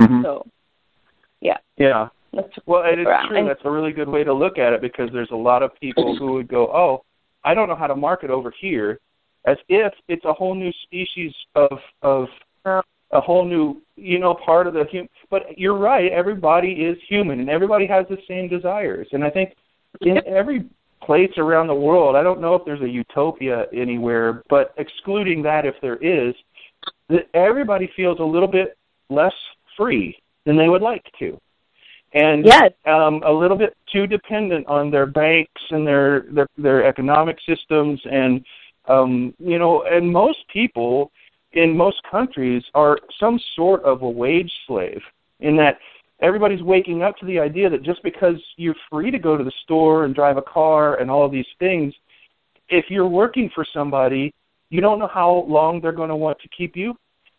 Mm-hmm. 0.00 0.22
So, 0.22 0.46
yeah. 1.40 1.58
Yeah. 1.76 2.08
That's 2.32 2.48
well, 2.64 2.82
it 2.86 2.98
is 2.98 3.06
true. 3.28 3.46
That's 3.46 3.60
a 3.64 3.70
really 3.70 3.92
good 3.92 4.08
way 4.08 4.24
to 4.24 4.32
look 4.32 4.56
at 4.56 4.72
it 4.72 4.80
because 4.80 5.10
there's 5.12 5.30
a 5.32 5.36
lot 5.36 5.62
of 5.62 5.78
people 5.78 6.16
who 6.18 6.32
would 6.34 6.48
go, 6.48 6.66
"Oh, 6.72 7.04
I 7.44 7.54
don't 7.54 7.68
know 7.68 7.76
how 7.76 7.86
to 7.86 7.96
market 7.96 8.30
over 8.30 8.52
here, 8.60 8.98
as 9.46 9.56
if 9.68 9.92
it's 10.08 10.24
a 10.24 10.32
whole 10.32 10.54
new 10.54 10.72
species 10.84 11.32
of 11.54 11.78
of 12.02 12.28
a 12.64 13.20
whole 13.20 13.44
new 13.44 13.82
you 13.96 14.18
know 14.18 14.34
part 14.34 14.66
of 14.66 14.74
the 14.74 14.84
human. 14.90 15.08
But 15.30 15.58
you're 15.58 15.76
right. 15.76 16.10
Everybody 16.12 16.72
is 16.72 16.96
human, 17.08 17.40
and 17.40 17.50
everybody 17.50 17.86
has 17.86 18.06
the 18.08 18.18
same 18.28 18.48
desires. 18.48 19.08
And 19.12 19.24
I 19.24 19.30
think 19.30 19.54
in 20.00 20.18
every 20.26 20.64
place 21.02 21.32
around 21.36 21.66
the 21.66 21.74
world, 21.74 22.16
I 22.16 22.22
don't 22.22 22.40
know 22.40 22.54
if 22.54 22.64
there's 22.64 22.80
a 22.80 22.88
utopia 22.88 23.66
anywhere, 23.72 24.42
but 24.48 24.72
excluding 24.78 25.42
that, 25.42 25.66
if 25.66 25.74
there 25.82 25.96
is, 25.96 26.34
that 27.08 27.28
everybody 27.34 27.90
feels 27.96 28.20
a 28.20 28.24
little 28.24 28.48
bit 28.48 28.76
less 29.10 29.34
free 29.76 30.16
than 30.44 30.56
they 30.56 30.68
would 30.68 30.82
like 30.82 31.04
to 31.18 31.38
and 32.14 32.44
yes. 32.44 32.70
um, 32.86 33.22
a 33.24 33.32
little 33.32 33.56
bit 33.56 33.76
too 33.90 34.06
dependent 34.06 34.66
on 34.66 34.90
their 34.90 35.06
banks 35.06 35.62
and 35.70 35.86
their 35.86 36.26
their, 36.32 36.46
their 36.58 36.86
economic 36.86 37.38
systems 37.46 38.00
and 38.10 38.44
um, 38.88 39.34
you 39.38 39.58
know 39.58 39.84
and 39.84 40.10
most 40.10 40.38
people 40.52 41.10
in 41.52 41.76
most 41.76 42.00
countries 42.10 42.62
are 42.74 42.98
some 43.18 43.38
sort 43.56 43.82
of 43.84 44.02
a 44.02 44.08
wage 44.08 44.52
slave 44.66 45.00
in 45.40 45.56
that 45.56 45.78
everybody's 46.22 46.62
waking 46.62 47.02
up 47.02 47.16
to 47.18 47.26
the 47.26 47.38
idea 47.38 47.68
that 47.68 47.82
just 47.82 48.02
because 48.02 48.36
you're 48.56 48.76
free 48.90 49.10
to 49.10 49.18
go 49.18 49.36
to 49.36 49.44
the 49.44 49.52
store 49.64 50.04
and 50.04 50.14
drive 50.14 50.36
a 50.36 50.42
car 50.42 50.96
and 51.00 51.10
all 51.10 51.28
these 51.28 51.46
things, 51.58 51.92
if 52.68 52.86
you're 52.88 53.08
working 53.08 53.50
for 53.54 53.66
somebody, 53.74 54.32
you 54.70 54.80
don't 54.80 54.98
know 54.98 55.10
how 55.12 55.44
long 55.48 55.80
they're 55.80 55.92
going 55.92 56.08
to 56.08 56.16
want 56.16 56.38
to 56.40 56.48
keep 56.56 56.76
you. 56.76 56.94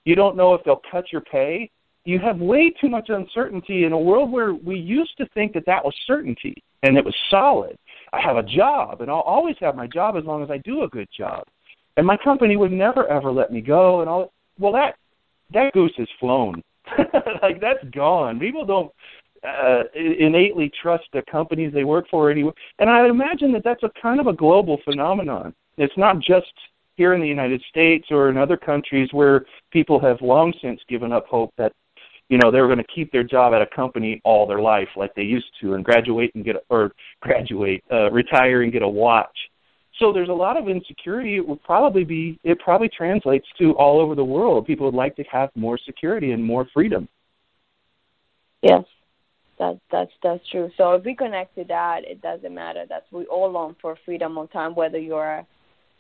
You 0.06 0.16
don't 0.16 0.36
know 0.36 0.54
if 0.54 0.64
they'll 0.64 0.82
cut 0.92 1.12
your 1.12 1.22
pay. 1.22 1.72
You 2.06 2.20
have 2.20 2.40
way 2.40 2.70
too 2.70 2.90
much 2.90 3.10
uncertainty 3.10 3.86
in 3.86 3.94
a 3.94 4.00
world 4.00 4.32
where 4.32 4.54
we 4.54 4.78
used 4.78 5.18
to 5.18 5.28
think 5.34 5.54
that 5.54 5.66
that 5.66 5.84
was 5.84 5.94
certainty 6.06 6.62
and 6.84 6.98
it 6.98 7.06
was 7.06 7.16
solid. 7.30 7.78
I 8.12 8.20
have 8.22 8.38
a 8.38 8.44
job 8.44 9.02
and 9.02 9.10
I'll 9.10 9.22
always 9.22 9.56
have 9.62 9.76
my 9.76 9.88
job 9.88 10.18
as 10.18 10.26
long 10.26 10.44
as 10.44 10.52
I 10.52 10.58
do 10.60 10.84
a 10.84 10.90
good 10.90 11.08
job. 11.16 11.46
And 11.96 12.06
my 12.06 12.18
company 12.18 12.58
would 12.58 12.72
never 12.72 13.08
ever 13.08 13.32
let 13.32 13.52
me 13.52 13.62
go 13.62 14.02
and 14.02 14.10
all 14.10 14.32
well 14.60 14.74
that 14.74 14.96
that 15.54 15.72
goose 15.74 15.94
has 15.98 16.08
flown. 16.20 16.62
like 17.42 17.62
that's 17.62 17.84
gone. 17.92 18.40
People 18.40 18.66
don't 18.66 18.92
uh, 19.48 19.84
innately 19.96 20.72
trust 20.82 21.06
the 21.14 21.22
companies 21.30 21.74
they 21.74 21.84
work 21.84 22.06
for 22.10 22.32
anymore. 22.32 22.54
And 22.80 22.90
I 22.90 23.08
imagine 23.08 23.52
that 23.54 23.64
that's 23.64 23.84
a 23.84 23.92
kind 24.02 24.20
of 24.20 24.28
a 24.28 24.34
global 24.34 24.80
phenomenon. 24.84 25.54
It's 25.78 25.98
not 25.98 26.20
just 26.20 26.52
here 26.96 27.14
in 27.14 27.22
the 27.22 27.28
United 27.28 27.62
States 27.70 28.08
or 28.12 28.30
in 28.30 28.38
other 28.38 28.58
countries 28.58 29.10
where 29.12 29.46
people 29.72 30.00
have 30.00 30.22
long 30.22 30.54
since 30.62 30.80
given 30.88 31.12
up 31.12 31.26
hope 31.28 31.52
that 31.58 31.74
you 32.34 32.40
know 32.40 32.50
they 32.50 32.62
were 32.62 32.68
going 32.68 32.80
to 32.80 32.94
keep 32.96 33.12
their 33.12 33.24
job 33.24 33.54
at 33.54 33.62
a 33.62 33.68
company 33.76 34.20
all 34.24 34.48
their 34.48 34.60
life 34.60 34.90
like 34.96 35.14
they 35.14 35.22
used 35.22 35.52
to 35.62 35.76
and 35.76 35.86
graduate 35.86 36.32
and 36.34 36.44
get 36.44 36.56
a, 36.56 36.62
or 36.70 36.92
graduate 37.22 37.84
uh 37.92 38.10
retire 38.12 38.64
and 38.64 38.72
get 38.72 38.82
a 38.82 38.88
watch 38.88 39.38
so 40.00 40.12
there's 40.12 40.30
a 40.30 40.34
lot 40.34 40.58
of 40.58 40.68
insecurity. 40.68 41.38
It 41.38 41.48
would 41.48 41.62
probably 41.64 42.04
be 42.04 42.40
it 42.44 42.60
probably 42.60 42.90
translates 42.90 43.46
to 43.60 43.74
all 43.74 44.00
over 44.00 44.16
the 44.16 44.24
world. 44.24 44.66
People 44.66 44.88
would 44.88 44.96
like 44.96 45.16
to 45.18 45.24
have 45.32 45.50
more 45.56 45.78
security 45.86 46.32
and 46.32 46.44
more 46.44 46.68
freedom. 46.74 47.08
Yes, 48.62 48.84
that 49.60 49.80
that's 49.92 50.12
that's 50.24 50.42
true. 50.50 50.72
So 50.78 50.94
if 50.94 51.06
we 51.06 51.16
connect 51.16 51.56
to 51.56 51.64
that, 51.66 52.02
it 52.06 52.22
doesn't 52.22 52.54
matter. 52.54 52.86
That's 52.90 53.06
we 53.12 53.26
all 53.26 53.52
long 53.52 53.76
for 53.82 53.96
freedom 54.04 54.38
of 54.38 54.52
time. 54.52 54.74
Whether 54.74 54.98
you're 54.98 55.24
a 55.40 55.48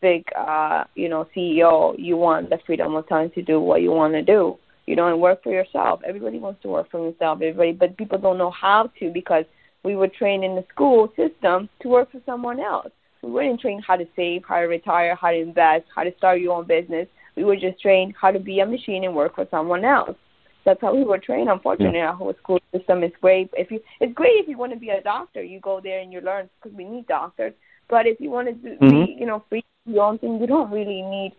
big, 0.01 0.25
uh, 0.35 0.85
you 0.95 1.07
know, 1.07 1.27
CEO, 1.35 1.95
you 1.97 2.17
want 2.17 2.49
the 2.49 2.57
freedom 2.65 2.95
of 2.95 3.07
time 3.07 3.31
to 3.35 3.41
do 3.41 3.59
what 3.59 3.81
you 3.83 3.91
want 3.91 4.13
to 4.13 4.23
do. 4.23 4.57
You 4.85 4.95
know, 4.95 5.07
and 5.07 5.21
work 5.21 5.43
for 5.43 5.51
yourself. 5.51 6.01
Everybody 6.05 6.39
wants 6.39 6.61
to 6.63 6.67
work 6.67 6.91
for 6.91 7.03
themselves. 7.03 7.41
Everybody, 7.41 7.71
but 7.71 7.97
people 7.97 8.17
don't 8.17 8.37
know 8.37 8.51
how 8.51 8.89
to 8.99 9.11
because 9.11 9.45
we 9.83 9.95
were 9.95 10.09
trained 10.09 10.43
in 10.43 10.55
the 10.55 10.65
school 10.73 11.11
system 11.15 11.69
to 11.81 11.87
work 11.87 12.11
for 12.11 12.21
someone 12.25 12.59
else 12.59 12.91
we 13.23 13.31
weren't 13.31 13.59
trained 13.59 13.83
how 13.87 13.95
to 13.95 14.05
save, 14.15 14.43
how 14.47 14.59
to 14.59 14.67
retire, 14.67 15.15
how 15.15 15.31
to 15.31 15.37
invest, 15.37 15.85
how 15.95 16.03
to 16.03 16.13
start 16.17 16.41
your 16.41 16.57
own 16.57 16.67
business. 16.67 17.07
We 17.35 17.43
were 17.43 17.55
just 17.55 17.81
trained 17.81 18.13
how 18.19 18.31
to 18.31 18.39
be 18.39 18.59
a 18.59 18.65
machine 18.65 19.05
and 19.05 19.15
work 19.15 19.35
for 19.35 19.47
someone 19.49 19.85
else. 19.85 20.17
That's 20.65 20.81
how 20.81 20.95
we 20.95 21.03
were 21.03 21.17
trained. 21.17 21.49
Unfortunately, 21.49 21.99
our 21.99 22.13
whole 22.13 22.33
school 22.41 22.59
system 22.75 23.03
is 23.03 23.11
great. 23.21 23.49
If 23.53 23.71
you, 23.71 23.79
it's 23.99 24.13
great 24.13 24.35
if 24.35 24.47
you 24.47 24.57
want 24.57 24.73
to 24.73 24.79
be 24.79 24.89
a 24.89 25.01
doctor, 25.01 25.41
you 25.41 25.59
go 25.59 25.81
there 25.81 25.99
and 25.99 26.13
you 26.13 26.21
learn 26.21 26.49
because 26.61 26.77
we 26.77 26.83
need 26.83 27.07
doctors. 27.07 27.53
But 27.89 28.05
if 28.05 28.19
you 28.19 28.29
want 28.29 28.47
to 28.49 28.69
mm-hmm. 28.69 28.89
be, 28.89 29.17
you 29.19 29.25
know, 29.25 29.43
free 29.49 29.63
your 29.85 30.03
own 30.03 30.19
thing, 30.19 30.39
you 30.39 30.47
don't 30.47 30.71
really 30.71 31.01
need 31.01 31.33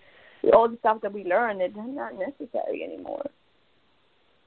all 0.53 0.68
the 0.68 0.76
stuff 0.78 1.01
that 1.03 1.12
we 1.12 1.24
learn. 1.24 1.61
It's 1.61 1.74
not 1.76 2.14
necessary 2.18 2.82
anymore. 2.84 3.24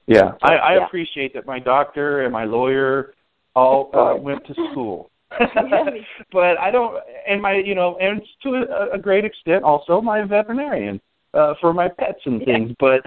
Yeah, 0.07 0.33
I, 0.41 0.55
I 0.55 0.75
yeah. 0.75 0.85
appreciate 0.85 1.33
that 1.33 1.45
my 1.45 1.59
doctor 1.59 2.23
and 2.23 2.31
my 2.31 2.45
lawyer 2.45 3.13
all 3.55 3.89
uh, 3.93 4.15
went 4.15 4.45
to 4.47 4.53
school. 4.71 5.09
but 6.31 6.57
I 6.57 6.71
don't, 6.71 6.97
and 7.27 7.41
my, 7.41 7.55
you 7.55 7.75
know, 7.75 7.97
and 7.97 8.21
to 8.43 8.49
a, 8.55 8.95
a 8.95 8.97
great 8.97 9.25
extent 9.25 9.63
also 9.63 9.99
my 9.99 10.23
veterinarian 10.23 11.01
uh, 11.33 11.53
for 11.59 11.73
my 11.73 11.87
pets 11.87 12.19
and 12.25 12.43
things. 12.45 12.69
Yeah. 12.69 12.75
But 12.79 13.01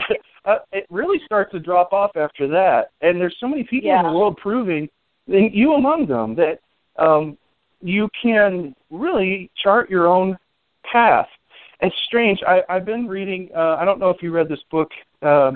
uh, 0.45 0.59
it 0.73 0.87
really 0.91 1.19
starts 1.25 1.53
to 1.53 1.59
drop 1.59 1.93
off 1.93 2.17
after 2.17 2.47
that. 2.49 2.91
And 3.01 3.21
there's 3.21 3.37
so 3.41 3.49
many 3.49 3.65
people 3.65 3.89
yeah. 3.89 4.01
in 4.01 4.07
the 4.07 4.19
world 4.19 4.37
proving, 4.37 4.89
you 5.27 5.75
among 5.75 6.07
them, 6.07 6.37
that 6.37 6.61
um, 7.03 7.39
you 7.81 8.09
can 8.21 8.75
really 8.91 9.51
chart 9.63 9.89
your 9.89 10.07
own 10.07 10.37
path. 10.91 11.29
It's 11.83 11.97
strange. 12.07 12.41
I, 12.47 12.63
I've 12.69 12.85
been 12.85 13.07
reading. 13.07 13.49
Uh, 13.57 13.77
I 13.77 13.85
don't 13.85 13.99
know 13.99 14.11
if 14.11 14.23
you 14.23 14.33
read 14.33 14.49
this 14.49 14.63
book, 14.71 14.91
uh, 15.23 15.53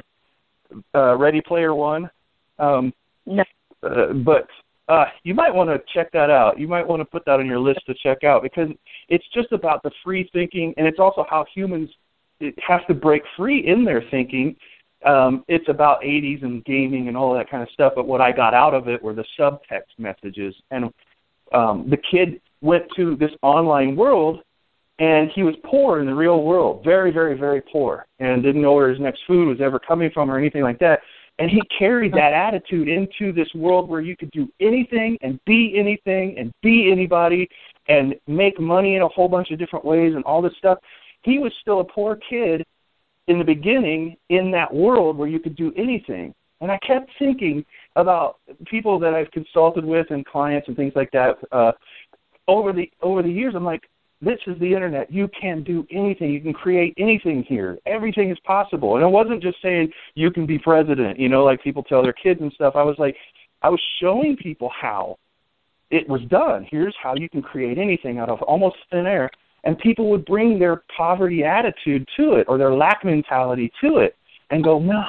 uh, 0.95 1.17
Ready 1.17 1.41
Player 1.41 1.75
One. 1.75 2.11
Um, 2.59 2.93
no. 3.27 3.45
Uh, 3.83 4.13
but 4.13 4.49
uh, 4.89 5.07
you 5.23 5.35
might 5.35 5.55
want 5.55 5.71
to 5.71 5.81
check 5.93 6.11
that 6.13 6.31
out. 6.31 6.59
You 6.59 6.69
might 6.69 6.87
want 6.87 7.01
to 7.01 7.05
put 7.05 7.25
that 7.27 7.41
on 7.41 7.47
your 7.47 7.59
list 7.59 7.81
to 7.87 7.95
check 8.03 8.25
out 8.25 8.43
because 8.43 8.69
it's 9.09 9.25
just 9.35 9.53
about 9.53 9.83
the 9.83 9.91
free 10.03 10.29
thinking, 10.33 10.75
and 10.77 10.87
it's 10.87 10.99
also 10.99 11.27
how 11.29 11.45
humans 11.55 11.91
have 12.67 12.87
to 12.87 12.95
break 12.95 13.23
free 13.37 13.67
in 13.67 13.85
their 13.85 14.03
thinking. 14.11 14.57
Um, 15.05 15.45
it's 15.49 15.69
about 15.69 16.01
80s 16.01 16.43
and 16.43 16.65
gaming 16.65 17.09
and 17.09 17.17
all 17.17 17.35
that 17.35 17.51
kind 17.51 17.63
of 17.63 17.69
stuff, 17.71 17.93
but 17.95 18.07
what 18.07 18.23
I 18.23 18.33
got 18.33 18.55
out 18.55 18.73
of 18.73 18.89
it 18.89 19.03
were 19.03 19.13
the 19.13 19.25
subtext 19.39 19.99
messages. 19.99 20.55
And 20.71 20.93
um, 21.53 21.89
the 21.91 21.99
kid 22.11 22.41
went 22.63 22.85
to 22.97 23.15
this 23.17 23.31
online 23.43 23.97
world, 23.97 24.43
and 24.99 25.31
he 25.35 25.43
was 25.43 25.55
poor 25.65 26.01
in 26.01 26.07
the 26.07 26.15
real 26.15 26.43
world, 26.43 26.85
very, 26.85 27.11
very, 27.11 27.37
very 27.37 27.61
poor, 27.61 28.07
and 28.21 28.43
didn't 28.43 28.63
know 28.63 28.75
where 28.75 28.91
his 28.91 29.01
next 29.01 29.23
food 29.27 29.49
was 29.49 29.61
ever 29.61 29.79
coming 29.79 30.11
from 30.13 30.31
or 30.31 30.39
anything 30.39 30.63
like 30.63 30.79
that. 30.79 31.01
And 31.41 31.51
he 31.51 31.61
carried 31.77 32.13
that 32.13 32.33
attitude 32.33 32.89
into 32.89 33.33
this 33.33 33.49
world 33.57 33.89
where 33.89 34.01
you 34.01 34.17
could 34.17 34.31
do 34.31 34.49
anything 34.61 35.19
and 35.21 35.41
be 35.47 35.75
anything 35.77 36.39
and 36.39 36.53
be 36.63 36.93
anybody 36.93 37.49
and 37.89 38.15
make 38.29 38.61
money 38.61 38.95
in 38.95 39.03
a 39.03 39.09
whole 39.09 39.29
bunch 39.29 39.51
of 39.51 39.59
different 39.59 39.85
ways 39.85 40.15
and 40.15 40.23
all 40.25 40.41
this 40.41 40.57
stuff. 40.59 40.79
He 41.23 41.39
was 41.39 41.53
still 41.61 41.81
a 41.81 41.85
poor 41.85 42.17
kid 42.31 42.65
in 43.27 43.39
the 43.39 43.45
beginning 43.45 44.17
in 44.29 44.53
that 44.53 44.73
world 44.73 45.17
where 45.17 45.27
you 45.29 45.41
could 45.41 45.57
do 45.57 45.73
anything. 45.77 46.33
And 46.61 46.71
I 46.71 46.79
kept 46.87 47.11
thinking 47.19 47.65
about 47.97 48.37
people 48.67 48.99
that 49.01 49.13
I've 49.13 49.31
consulted 49.33 49.85
with 49.85 50.07
and 50.11 50.25
clients 50.25 50.69
and 50.69 50.77
things 50.77 50.93
like 50.95 51.11
that 51.11 51.37
uh, 51.51 51.73
over 52.47 52.73
the 52.73 52.91
over 53.03 53.23
the 53.23 53.31
years. 53.31 53.55
I'm 53.57 53.65
like, 53.65 53.83
this 54.25 54.39
is 54.47 54.59
the 54.59 54.73
internet. 54.73 55.13
You 55.13 55.29
can 55.41 55.63
do 55.63 55.87
anything. 55.91 56.31
You 56.31 56.41
can 56.41 56.53
create 56.53 56.95
anything 56.99 57.45
here. 57.49 57.79
Everything 57.87 58.31
is 58.31 58.39
possible. 58.45 58.97
And 58.97 59.05
it 59.05 59.09
wasn't 59.09 59.43
just 59.43 59.61
saying 59.63 59.93
you 60.15 60.31
can 60.31 60.47
be 60.47 60.59
president, 60.59 61.19
you 61.19 61.29
know, 61.29 61.45
like 61.45 61.63
people 61.63 61.83
tell 61.83 62.03
their 62.03 62.13
kids 62.13 62.41
and 62.41 62.53
stuff. 62.53 62.75
I 62.77 62.83
was 62.83 62.97
like, 62.99 63.17
I 63.63 63.69
was 63.69 63.81
showing 64.01 64.37
people 64.37 64.71
how 64.79 65.19
it 65.91 66.09
was 66.09 66.21
done. 66.29 66.67
Here's 66.71 66.95
how 67.03 67.15
you 67.15 67.29
can 67.29 67.43
create 67.43 67.79
anything 67.79 68.19
out 68.19 68.29
of 68.29 68.43
almost 68.43 68.77
thin 68.91 69.07
air. 69.07 69.31
And 69.65 69.79
people 69.79 70.11
would 70.11 70.25
bring 70.27 70.59
their 70.59 70.83
poverty 70.95 71.45
attitude 71.45 72.07
to 72.19 72.35
it 72.35 72.47
or 72.49 72.59
their 72.59 72.75
lack 72.75 73.05
mentality 73.05 73.73
to 73.83 73.99
it 73.99 74.17
and 74.51 74.63
go, 74.63 74.79
no. 74.79 75.03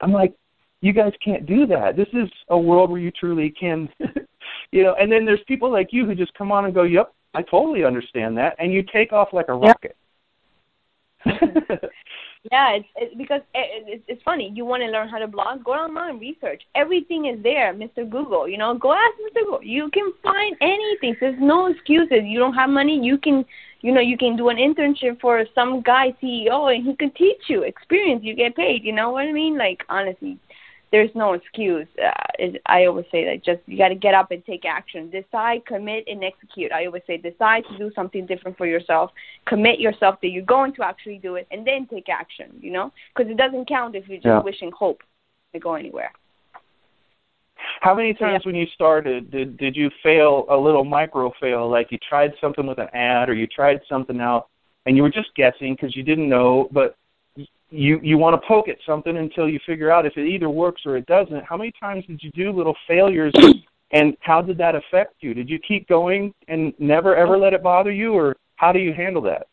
I'm 0.00 0.12
like, 0.12 0.34
you 0.80 0.92
guys 0.92 1.12
can't 1.24 1.44
do 1.46 1.66
that. 1.66 1.96
This 1.96 2.06
is 2.12 2.28
a 2.50 2.58
world 2.58 2.90
where 2.90 3.00
you 3.00 3.10
truly 3.10 3.50
can, 3.50 3.88
you 4.70 4.84
know. 4.84 4.94
And 4.94 5.10
then 5.10 5.24
there's 5.24 5.40
people 5.48 5.72
like 5.72 5.88
you 5.90 6.06
who 6.06 6.14
just 6.14 6.32
come 6.34 6.52
on 6.52 6.66
and 6.66 6.74
go, 6.74 6.84
yep, 6.84 7.12
I 7.38 7.42
totally 7.42 7.84
understand 7.84 8.36
that, 8.38 8.56
and 8.58 8.72
you 8.72 8.82
take 8.82 9.12
off 9.12 9.28
like 9.32 9.46
a 9.46 9.54
rocket. 9.54 9.96
yeah, 11.24 12.72
it's, 12.72 12.88
it's 12.96 13.14
because 13.16 13.42
it, 13.54 13.84
it's, 13.86 14.04
it's 14.08 14.22
funny. 14.24 14.50
You 14.52 14.64
want 14.64 14.82
to 14.82 14.88
learn 14.88 15.08
how 15.08 15.20
to 15.20 15.28
blog? 15.28 15.62
Go 15.62 15.70
online, 15.70 16.18
research. 16.18 16.62
Everything 16.74 17.26
is 17.26 17.40
there, 17.44 17.72
Mr. 17.72 18.10
Google. 18.10 18.48
You 18.48 18.58
know, 18.58 18.76
go 18.76 18.92
ask 18.92 19.14
Mr. 19.22 19.44
Google. 19.44 19.62
You 19.62 19.88
can 19.90 20.12
find 20.20 20.56
anything. 20.60 21.14
There's 21.20 21.38
no 21.38 21.66
excuses. 21.66 22.22
You 22.24 22.40
don't 22.40 22.54
have 22.54 22.70
money. 22.70 22.98
You 23.00 23.18
can, 23.18 23.44
you 23.82 23.92
know, 23.92 24.00
you 24.00 24.18
can 24.18 24.36
do 24.36 24.48
an 24.48 24.56
internship 24.56 25.20
for 25.20 25.44
some 25.54 25.80
guy 25.82 26.12
CEO, 26.20 26.74
and 26.74 26.84
he 26.84 26.96
can 26.96 27.12
teach 27.12 27.42
you. 27.48 27.62
Experience. 27.62 28.24
You 28.24 28.34
get 28.34 28.56
paid. 28.56 28.82
You 28.82 28.94
know 28.94 29.10
what 29.10 29.26
I 29.26 29.32
mean? 29.32 29.56
Like 29.56 29.84
honestly, 29.88 30.40
there's 30.90 31.10
no 31.14 31.34
excuse. 31.34 31.86
Uh, 32.02 32.46
I 32.66 32.86
always 32.86 33.06
say 33.12 33.24
that 33.24 33.44
just 33.44 33.60
you 33.66 33.76
got 33.76 33.88
to 33.88 33.94
get 33.94 34.14
up 34.14 34.30
and 34.30 34.44
take 34.44 34.64
action. 34.64 35.10
Decide, 35.10 35.66
commit, 35.66 36.04
and 36.06 36.24
execute. 36.24 36.72
I 36.72 36.86
always 36.86 37.02
say 37.06 37.16
decide 37.16 37.64
to 37.70 37.78
do 37.78 37.90
something 37.94 38.26
different 38.26 38.56
for 38.56 38.66
yourself. 38.66 39.10
Commit 39.46 39.80
yourself 39.80 40.16
that 40.22 40.28
you're 40.28 40.44
going 40.44 40.74
to 40.74 40.84
actually 40.84 41.18
do 41.18 41.34
it, 41.34 41.46
and 41.50 41.66
then 41.66 41.86
take 41.86 42.08
action. 42.08 42.52
You 42.60 42.72
know, 42.72 42.92
because 43.14 43.30
it 43.30 43.36
doesn't 43.36 43.68
count 43.68 43.96
if 43.96 44.08
you're 44.08 44.18
just 44.18 44.26
yeah. 44.26 44.42
wishing 44.42 44.70
hope 44.76 45.02
to 45.52 45.58
go 45.58 45.74
anywhere. 45.74 46.12
How 47.80 47.94
many 47.94 48.14
times 48.14 48.42
yeah. 48.44 48.48
when 48.48 48.54
you 48.54 48.66
started 48.74 49.30
did 49.30 49.56
did 49.56 49.76
you 49.76 49.90
fail 50.02 50.46
a 50.48 50.56
little 50.56 50.84
micro 50.84 51.32
fail, 51.40 51.68
like 51.68 51.92
you 51.92 51.98
tried 52.08 52.32
something 52.40 52.66
with 52.66 52.78
an 52.78 52.88
ad 52.94 53.28
or 53.28 53.34
you 53.34 53.46
tried 53.46 53.80
something 53.88 54.20
out, 54.20 54.48
and 54.86 54.96
you 54.96 55.02
were 55.02 55.10
just 55.10 55.34
guessing 55.36 55.74
because 55.74 55.94
you 55.94 56.02
didn't 56.02 56.28
know, 56.28 56.68
but 56.72 56.96
you 57.70 58.00
you 58.02 58.16
want 58.18 58.40
to 58.40 58.46
poke 58.46 58.68
at 58.68 58.78
something 58.86 59.16
until 59.16 59.48
you 59.48 59.58
figure 59.66 59.90
out 59.90 60.06
if 60.06 60.16
it 60.16 60.26
either 60.26 60.48
works 60.48 60.82
or 60.86 60.96
it 60.96 61.06
doesn't. 61.06 61.44
How 61.44 61.56
many 61.56 61.72
times 61.78 62.04
did 62.06 62.22
you 62.22 62.30
do 62.32 62.50
little 62.50 62.76
failures, 62.86 63.32
and 63.92 64.16
how 64.20 64.40
did 64.40 64.58
that 64.58 64.74
affect 64.74 65.16
you? 65.20 65.34
Did 65.34 65.48
you 65.48 65.58
keep 65.58 65.88
going 65.88 66.32
and 66.48 66.72
never 66.78 67.14
ever 67.14 67.36
let 67.36 67.52
it 67.52 67.62
bother 67.62 67.92
you, 67.92 68.14
or 68.14 68.36
how 68.56 68.72
do 68.72 68.78
you 68.78 68.92
handle 68.92 69.22
that? 69.22 69.48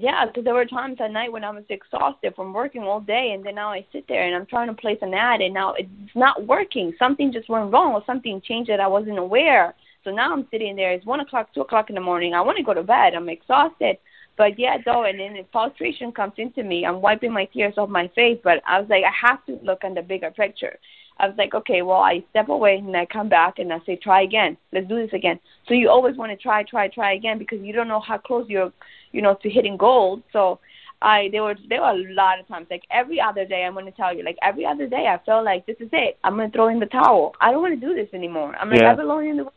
Yeah, 0.00 0.26
because 0.26 0.44
there 0.44 0.54
were 0.54 0.64
times 0.64 0.98
at 1.00 1.10
night 1.10 1.32
when 1.32 1.42
I 1.42 1.50
was 1.50 1.64
exhausted 1.68 2.34
from 2.36 2.52
working 2.52 2.84
all 2.84 3.00
day, 3.00 3.32
and 3.34 3.44
then 3.44 3.56
now 3.56 3.72
I 3.72 3.84
sit 3.92 4.06
there 4.06 4.26
and 4.26 4.34
I'm 4.34 4.46
trying 4.46 4.68
to 4.68 4.74
place 4.74 4.98
an 5.02 5.12
ad, 5.12 5.40
and 5.40 5.52
now 5.52 5.74
it's 5.74 5.90
not 6.14 6.46
working. 6.46 6.94
Something 6.98 7.32
just 7.32 7.48
went 7.48 7.72
wrong, 7.72 7.94
or 7.94 8.02
something 8.06 8.40
changed 8.40 8.70
that 8.70 8.80
I 8.80 8.86
wasn't 8.86 9.18
aware. 9.18 9.74
So 10.04 10.12
now 10.12 10.32
I'm 10.32 10.46
sitting 10.52 10.76
there. 10.76 10.92
It's 10.92 11.04
one 11.04 11.18
o'clock, 11.18 11.52
two 11.52 11.62
o'clock 11.62 11.88
in 11.88 11.96
the 11.96 12.00
morning. 12.00 12.32
I 12.32 12.40
want 12.40 12.56
to 12.58 12.62
go 12.62 12.74
to 12.74 12.82
bed. 12.84 13.14
I'm 13.14 13.28
exhausted. 13.28 13.98
But 14.38 14.56
yeah, 14.58 14.78
though, 14.84 15.04
and 15.04 15.18
then 15.18 15.36
frustration 15.52 16.12
comes 16.12 16.34
into 16.36 16.62
me. 16.62 16.86
I'm 16.86 17.02
wiping 17.02 17.32
my 17.32 17.46
tears 17.46 17.74
off 17.76 17.88
my 17.88 18.08
face, 18.14 18.38
but 18.44 18.62
I 18.66 18.80
was 18.80 18.88
like, 18.88 19.02
I 19.04 19.28
have 19.28 19.44
to 19.46 19.58
look 19.64 19.84
at 19.84 19.96
the 19.96 20.02
bigger 20.02 20.30
picture. 20.30 20.78
I 21.18 21.26
was 21.26 21.36
like, 21.36 21.52
okay, 21.52 21.82
well, 21.82 21.98
I 21.98 22.24
step 22.30 22.48
away 22.48 22.76
and 22.76 22.96
I 22.96 23.04
come 23.04 23.28
back 23.28 23.58
and 23.58 23.72
I 23.72 23.80
say, 23.84 23.96
try 23.96 24.22
again. 24.22 24.56
Let's 24.72 24.86
do 24.86 25.04
this 25.04 25.12
again. 25.12 25.40
So 25.66 25.74
you 25.74 25.90
always 25.90 26.16
want 26.16 26.30
to 26.30 26.36
try, 26.36 26.62
try, 26.62 26.86
try 26.86 27.14
again 27.14 27.38
because 27.38 27.60
you 27.60 27.72
don't 27.72 27.88
know 27.88 27.98
how 27.98 28.18
close 28.18 28.46
you're, 28.48 28.72
you 29.10 29.20
know, 29.20 29.36
to 29.42 29.50
hitting 29.50 29.76
gold. 29.76 30.22
So 30.32 30.60
I 31.02 31.28
there 31.30 31.42
were 31.42 31.56
there 31.68 31.80
were 31.80 31.90
a 31.90 32.12
lot 32.12 32.40
of 32.40 32.48
times 32.48 32.66
like 32.70 32.82
every 32.90 33.20
other 33.20 33.44
day 33.44 33.64
I'm 33.64 33.72
going 33.72 33.86
to 33.86 33.92
tell 33.92 34.16
you 34.16 34.24
like 34.24 34.36
every 34.42 34.66
other 34.66 34.88
day 34.88 35.06
I 35.08 35.20
felt 35.24 35.44
like 35.44 35.66
this 35.66 35.76
is 35.80 35.88
it. 35.92 36.18
I'm 36.24 36.36
going 36.36 36.50
to 36.50 36.56
throw 36.56 36.68
in 36.68 36.80
the 36.80 36.86
towel. 36.86 37.34
I 37.40 37.52
don't 37.52 37.62
want 37.62 37.80
to 37.80 37.86
do 37.86 37.94
this 37.94 38.12
anymore. 38.12 38.56
I'm 38.56 38.70
like 38.70 38.80
Yeah. 38.80 38.92
I 38.92 38.94
belong 38.94 39.28
in 39.28 39.36
the 39.36 39.48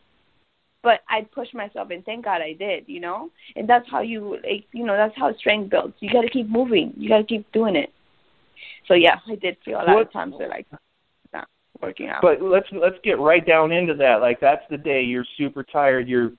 but 0.82 1.00
I 1.08 1.22
pushed 1.34 1.54
myself 1.54 1.90
and 1.90 2.04
thank 2.04 2.24
God 2.24 2.40
I 2.42 2.54
did, 2.54 2.84
you 2.86 3.00
know? 3.00 3.30
And 3.56 3.68
that's 3.68 3.88
how 3.90 4.00
you 4.00 4.38
like 4.44 4.64
you 4.72 4.84
know, 4.84 4.96
that's 4.96 5.16
how 5.16 5.34
strength 5.36 5.70
builds. 5.70 5.94
You 6.00 6.10
got 6.10 6.22
to 6.22 6.30
keep 6.30 6.48
moving. 6.48 6.92
You 6.96 7.08
got 7.08 7.18
to 7.18 7.24
keep 7.24 7.50
doing 7.52 7.76
it. 7.76 7.92
So 8.88 8.94
yeah, 8.94 9.16
I 9.30 9.36
did 9.36 9.56
feel 9.64 9.76
a 9.76 9.84
lot 9.84 9.88
What- 9.94 10.06
of 10.08 10.12
times 10.12 10.34
that 10.38 10.48
like 10.50 10.66
not 11.32 11.46
working 11.80 12.08
out. 12.08 12.22
But 12.22 12.42
let's 12.42 12.66
let's 12.72 12.96
get 13.04 13.18
right 13.18 13.46
down 13.46 13.72
into 13.72 13.94
that. 13.94 14.20
Like 14.20 14.40
that's 14.40 14.64
the 14.70 14.78
day 14.78 15.02
you're 15.02 15.26
super 15.38 15.62
tired. 15.62 16.08
You're, 16.08 16.32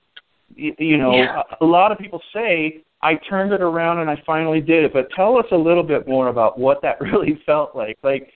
you, 0.54 0.74
you 0.78 0.98
know, 0.98 1.14
Yeah. 1.16 1.42
a, 1.60 1.64
a 1.64 1.66
lot 1.66 1.90
of 1.92 1.98
people 1.98 2.20
say 2.34 2.82
I 3.02 3.14
turned 3.28 3.52
it 3.52 3.60
around 3.62 3.98
and 4.00 4.10
I 4.10 4.22
finally 4.26 4.60
did 4.60 4.84
it. 4.84 4.92
But 4.92 5.08
tell 5.16 5.38
us 5.38 5.46
a 5.52 5.56
little 5.56 5.82
bit 5.82 6.06
more 6.06 6.28
about 6.28 6.58
what 6.58 6.82
that 6.82 7.00
really 7.00 7.40
felt 7.46 7.74
like. 7.74 7.96
Like, 8.02 8.30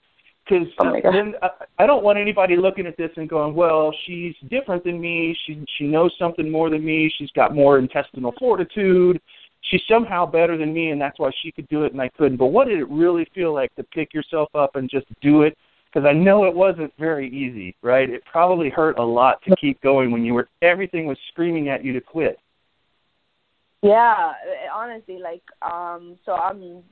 because 0.49 0.67
Oh 0.79 0.99
then 1.03 1.33
I, 1.41 1.49
I 1.79 1.85
don't 1.85 2.03
want 2.03 2.17
anybody 2.17 2.57
looking 2.57 2.87
at 2.87 2.97
this 2.97 3.11
and 3.17 3.29
going, 3.29 3.53
well, 3.53 3.93
she's 4.05 4.35
different 4.49 4.83
than 4.83 4.99
me. 4.99 5.37
She 5.45 5.63
she 5.77 5.85
knows 5.85 6.13
something 6.17 6.49
more 6.49 6.69
than 6.69 6.83
me. 6.83 7.11
She's 7.17 7.31
got 7.31 7.55
more 7.55 7.77
intestinal 7.77 8.33
fortitude. 8.39 9.21
She's 9.61 9.81
somehow 9.89 10.25
better 10.25 10.57
than 10.57 10.73
me, 10.73 10.91
and 10.91 11.01
that's 11.01 11.19
why 11.19 11.31
she 11.43 11.51
could 11.51 11.67
do 11.67 11.83
it 11.83 11.91
and 11.91 12.01
I 12.01 12.09
couldn't. 12.09 12.37
But 12.37 12.47
what 12.47 12.67
did 12.67 12.79
it 12.79 12.89
really 12.89 13.27
feel 13.35 13.53
like 13.53 13.75
to 13.75 13.83
pick 13.83 14.13
yourself 14.13 14.49
up 14.55 14.75
and 14.75 14.89
just 14.89 15.07
do 15.21 15.43
it? 15.43 15.57
because 15.91 16.07
I 16.07 16.13
know 16.13 16.45
it 16.45 16.53
wasn't 16.53 16.93
very 16.99 17.27
easy, 17.27 17.75
right? 17.81 18.09
It 18.09 18.23
probably 18.25 18.69
hurt 18.69 18.99
a 18.99 19.03
lot 19.03 19.41
to 19.47 19.55
keep 19.55 19.81
going 19.81 20.11
when 20.11 20.23
you 20.23 20.33
were 20.33 20.47
everything 20.61 21.07
was 21.07 21.17
screaming 21.31 21.69
at 21.69 21.83
you 21.83 21.93
to 21.93 22.01
quit. 22.01 22.37
Yeah, 23.81 24.33
honestly, 24.73 25.19
like 25.19 25.41
um, 25.61 26.17
so 26.25 26.33
I'm, 26.33 26.83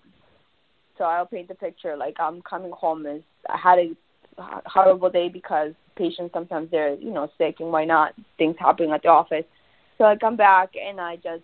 so 0.97 1.05
I'll 1.05 1.25
paint 1.25 1.47
the 1.47 1.55
picture. 1.55 1.95
Like 1.95 2.17
I'm 2.19 2.41
coming 2.41 2.71
home 2.71 3.05
is 3.05 3.21
I 3.49 3.57
had 3.57 3.79
a 3.79 4.61
horrible 4.65 5.09
day 5.09 5.29
because 5.29 5.73
patients 5.95 6.31
sometimes 6.33 6.69
they're 6.71 6.95
you 6.95 7.11
know 7.11 7.29
sick 7.37 7.59
and 7.59 7.71
why 7.71 7.85
not 7.85 8.13
things 8.37 8.55
happening 8.59 8.91
at 8.91 9.03
the 9.03 9.09
office. 9.09 9.45
So 9.97 10.05
I 10.05 10.15
come 10.15 10.35
back 10.35 10.71
and 10.75 11.01
I 11.01 11.15
just 11.15 11.43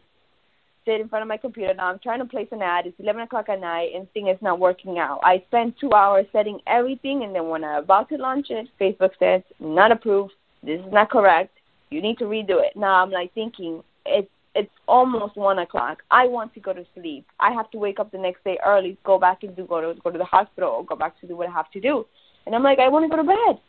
sit 0.85 0.99
in 0.99 1.07
front 1.07 1.23
of 1.23 1.29
my 1.29 1.37
computer. 1.37 1.73
Now 1.73 1.87
I'm 1.87 1.99
trying 1.99 2.19
to 2.19 2.25
place 2.25 2.47
an 2.51 2.61
ad. 2.61 2.85
It's 2.85 2.99
11 2.99 3.21
o'clock 3.23 3.49
at 3.49 3.59
night 3.59 3.91
and 3.95 4.11
thing 4.11 4.27
is 4.27 4.37
not 4.41 4.59
working 4.59 4.99
out. 4.99 5.19
I 5.23 5.43
spent 5.47 5.77
two 5.79 5.93
hours 5.93 6.25
setting 6.31 6.59
everything 6.67 7.23
and 7.23 7.33
then 7.33 7.47
when 7.47 7.63
I'm 7.63 7.83
about 7.83 8.09
to 8.09 8.17
launch 8.17 8.47
it, 8.49 8.67
Facebook 8.79 9.11
says 9.17 9.41
not 9.59 9.91
approved. 9.91 10.33
This 10.61 10.79
is 10.79 10.91
not 10.91 11.09
correct. 11.09 11.57
You 11.89 12.01
need 12.01 12.17
to 12.19 12.25
redo 12.25 12.61
it. 12.63 12.75
Now 12.75 13.01
I'm 13.01 13.11
like 13.11 13.33
thinking 13.33 13.83
it's 14.05 14.29
it's 14.55 14.71
almost 14.87 15.35
one 15.35 15.59
o'clock. 15.59 16.03
I 16.11 16.27
want 16.27 16.53
to 16.53 16.59
go 16.59 16.73
to 16.73 16.85
sleep. 16.95 17.25
I 17.39 17.51
have 17.51 17.69
to 17.71 17.77
wake 17.77 17.99
up 17.99 18.11
the 18.11 18.17
next 18.17 18.43
day 18.43 18.57
early, 18.65 18.97
go 19.03 19.17
back 19.17 19.43
and 19.43 19.55
do 19.55 19.65
go 19.65 19.81
to 19.81 19.99
go 19.99 20.11
to 20.11 20.17
the 20.17 20.25
hospital 20.25 20.69
or 20.69 20.85
go 20.85 20.95
back 20.95 21.19
to 21.21 21.27
do 21.27 21.35
what 21.35 21.49
I 21.49 21.51
have 21.51 21.71
to 21.71 21.79
do. 21.79 22.05
And 22.45 22.53
I'm 22.53 22.63
like, 22.63 22.79
I 22.79 22.89
want 22.89 23.05
to 23.05 23.09
go 23.09 23.21
to 23.21 23.27
bed. 23.27 23.61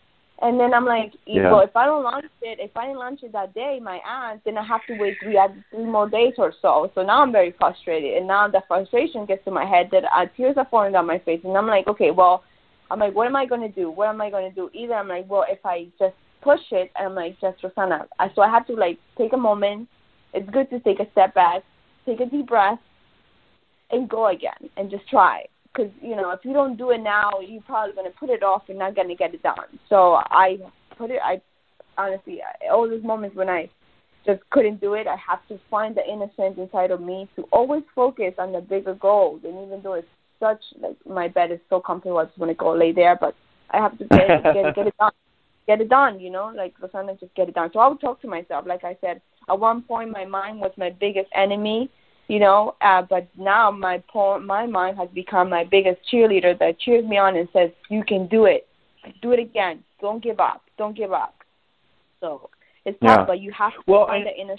And 0.43 0.59
then 0.59 0.75
I'm 0.75 0.85
like, 0.85 1.13
Yeah. 1.27 1.51
well, 1.51 1.61
if 1.61 1.77
I 1.77 1.87
don't 1.87 2.03
launch 2.03 2.27
it, 2.43 2.59
if 2.61 2.77
I 2.77 2.87
didn't 2.87 2.99
launch 2.99 3.23
it 3.23 3.33
that 3.33 3.55
day, 3.55 3.79
my 3.81 3.99
aunt, 3.99 4.43
then 4.45 4.59
I 4.59 4.65
have 4.65 4.85
to 4.89 4.95
wait 4.95 5.17
three 5.23 5.39
three 5.71 5.85
more 5.85 6.09
days 6.09 6.35
or 6.39 6.53
so. 6.61 6.91
So 6.95 7.03
now 7.03 7.23
I'm 7.23 7.31
very 7.33 7.53
frustrated, 7.53 8.17
and 8.17 8.27
now 8.27 8.49
the 8.49 8.63
frustration 8.67 9.27
gets 9.27 9.45
to 9.45 9.53
my 9.53 9.65
head 9.65 9.89
that 9.93 10.05
uh, 10.05 10.27
tears 10.37 10.57
are 10.57 10.67
falling 10.71 10.93
down 10.93 11.07
my 11.07 11.19
face, 11.21 11.41
and 11.45 11.57
I'm 11.57 11.69
like, 11.69 11.87
okay, 11.87 12.11
well, 12.11 12.43
I'm 12.91 12.99
like, 12.99 13.15
what 13.15 13.27
am 13.27 13.37
I 13.37 13.47
going 13.47 13.61
to 13.61 13.69
do? 13.69 13.91
What 13.91 14.09
am 14.09 14.21
I 14.21 14.29
going 14.29 14.49
to 14.49 14.55
do? 14.55 14.71
Either 14.75 14.95
I'm 14.95 15.09
like, 15.09 15.31
well, 15.31 15.45
if 15.49 15.65
I 15.65 15.87
just 15.99 16.17
push 16.43 16.61
it, 16.73 16.91
and 16.97 17.09
I'm 17.09 17.15
like, 17.15 17.41
just 17.41 17.63
Rossana. 17.63 18.07
So 18.35 18.43
I 18.43 18.51
have 18.51 18.67
to 18.67 18.75
like 18.75 18.99
take 19.17 19.33
a 19.33 19.39
moment. 19.39 19.89
It's 20.35 20.49
good 20.51 20.69
to 20.71 20.81
take 20.81 21.01
a 21.01 21.11
step 21.13 21.35
back, 21.35 21.63
take 22.05 22.21
a 22.21 22.27
deep 22.27 22.49
breath, 22.49 22.79
and 23.91 24.09
go 24.09 24.29
again, 24.29 24.69
and 24.77 24.91
just 24.91 25.09
try. 25.09 25.45
Because 25.73 25.91
you 26.03 26.17
know, 26.17 26.31
if 26.31 26.41
you 26.45 26.53
don't 26.53 26.77
do 26.77 26.91
it 26.91 26.99
now, 26.99 27.31
you're 27.41 27.63
probably 27.63 27.95
going 27.95 28.11
to 28.11 28.19
put 28.19 28.31
it 28.31 28.43
off 28.43 28.63
and 28.69 28.79
not 28.79 28.95
going 28.95 29.09
to 29.09 29.15
get 29.15 29.35
it 29.35 29.43
done. 29.43 29.79
So 29.89 30.15
I 30.31 30.59
put 30.97 31.11
it. 31.11 31.21
I 31.25 31.41
honestly, 31.97 32.41
I, 32.43 32.73
all 32.73 32.89
those 32.89 33.03
moments 33.03 33.37
when 33.37 33.49
I 33.49 33.69
just 34.27 34.41
couldn't 34.51 34.81
do 34.81 34.95
it, 34.95 35.07
I 35.07 35.17
have 35.17 35.47
to 35.49 35.59
find 35.71 35.97
the 35.97 36.03
innocence 36.05 36.59
inside 36.59 36.91
of 36.91 37.01
me 37.01 37.29
to 37.37 37.43
always 37.53 37.83
focus 37.95 38.35
on 38.39 38.53
the 38.53 38.61
bigger 38.61 38.95
goals. 38.95 39.41
And 39.45 39.67
even 39.67 39.83
though 39.83 39.95
it's 39.95 40.09
such 40.41 40.63
like 40.81 40.97
my 41.09 41.29
bed 41.29 41.53
is 41.53 41.61
so 41.69 41.81
comfortable, 41.81 42.19
I 42.19 42.25
just 42.25 42.39
want 42.39 42.51
to 42.51 42.55
go 42.55 42.73
lay 42.73 42.93
there, 42.93 43.17
but 43.21 43.35
I 43.71 43.79
have 43.79 43.99
to 43.99 44.05
get 44.05 44.43
get, 44.43 44.57
it- 44.57 44.75
get 44.75 44.87
it 44.87 44.95
done. 45.01 45.13
Get 45.67 45.81
it 45.81 45.89
done, 45.89 46.21
you 46.21 46.29
know, 46.31 46.53
like 46.55 46.75
Rossana, 46.79 47.19
just 47.19 47.35
get 47.35 47.49
it 47.49 47.55
done. 47.55 47.71
So 47.73 47.79
I 47.79 47.89
would 47.89 47.99
talk 47.99 48.21
to 48.21 48.29
myself. 48.29 48.67
Like 48.67 48.85
I 48.85 48.99
said, 49.01 49.23
at 49.49 49.59
one 49.59 49.83
point, 49.83 50.11
my 50.11 50.25
mind 50.25 50.61
was 50.61 50.73
my 50.77 50.91
biggest 50.91 51.29
enemy, 51.35 51.91
you 52.29 52.39
know, 52.39 52.75
uh, 52.81 53.03
but 53.03 53.29
now 53.37 53.71
my 53.71 54.03
po- 54.09 54.39
my 54.41 54.67
mind 54.67 54.97
has 54.97 55.09
become 55.11 55.51
my 55.51 55.65
biggest 55.65 56.01
cheerleader 56.11 56.59
that 56.59 56.79
cheers 56.79 57.05
me 57.05 57.19
on 57.19 57.37
and 57.37 57.49
says, 57.53 57.71
"You 57.91 58.03
can 58.05 58.27
do 58.29 58.47
it. 58.47 58.67
Do 59.21 59.33
it 59.33 59.39
again. 59.39 59.85
Don't 60.01 60.23
give 60.23 60.41
up. 60.41 60.63
Don't 60.79 60.97
give 60.97 61.13
up." 61.13 61.35
So 62.21 62.49
it's 62.87 62.99
tough, 63.01 63.21
Yeah. 63.21 63.25
but 63.25 63.41
you 63.41 63.53
have 63.53 63.75
to 63.75 63.83
Well, 63.87 64.07
find 64.07 64.27
I- 64.27 64.33
the 64.33 64.41
inner. 64.41 64.57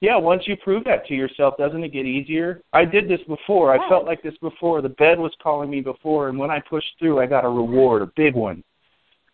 Yeah, 0.00 0.16
once 0.16 0.46
you 0.46 0.56
prove 0.56 0.84
that 0.84 1.06
to 1.08 1.14
yourself, 1.14 1.56
doesn't 1.56 1.82
it 1.82 1.88
get 1.88 2.06
easier? 2.06 2.62
I 2.72 2.84
did 2.84 3.08
this 3.08 3.20
before. 3.24 3.72
I 3.72 3.88
felt 3.88 4.04
like 4.04 4.22
this 4.22 4.36
before. 4.38 4.80
The 4.80 4.90
bed 4.90 5.18
was 5.18 5.34
calling 5.42 5.68
me 5.68 5.80
before, 5.80 6.28
and 6.28 6.38
when 6.38 6.52
I 6.52 6.60
pushed 6.60 6.96
through, 7.00 7.18
I 7.18 7.26
got 7.26 7.44
a 7.44 7.48
reward, 7.48 8.02
a 8.02 8.06
big 8.06 8.36
one. 8.36 8.62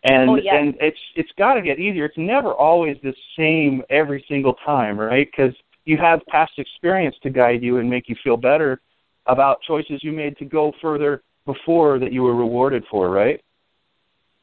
And 0.05 0.29
Oh, 0.29 0.35
yeah. 0.35 0.55
and 0.55 0.75
it's 0.79 0.99
it's 1.15 1.31
got 1.37 1.55
to 1.55 1.61
get 1.61 1.79
easier. 1.79 2.05
It's 2.05 2.17
never 2.17 2.53
always 2.53 2.95
the 3.01 3.13
same 3.37 3.81
every 3.89 4.23
single 4.29 4.53
time, 4.65 4.99
right? 4.99 5.27
Because 5.29 5.55
you 5.85 5.97
have 5.97 6.21
past 6.27 6.53
experience 6.57 7.15
to 7.23 7.29
guide 7.31 7.63
you 7.63 7.77
and 7.79 7.89
make 7.89 8.07
you 8.07 8.15
feel 8.23 8.37
better 8.37 8.81
about 9.25 9.61
choices 9.67 10.03
you 10.03 10.11
made 10.11 10.37
to 10.37 10.45
go 10.45 10.71
further 10.79 11.23
before 11.45 11.97
that 11.99 12.13
you 12.13 12.21
were 12.21 12.35
rewarded 12.35 12.83
for, 12.89 13.09
right? 13.09 13.41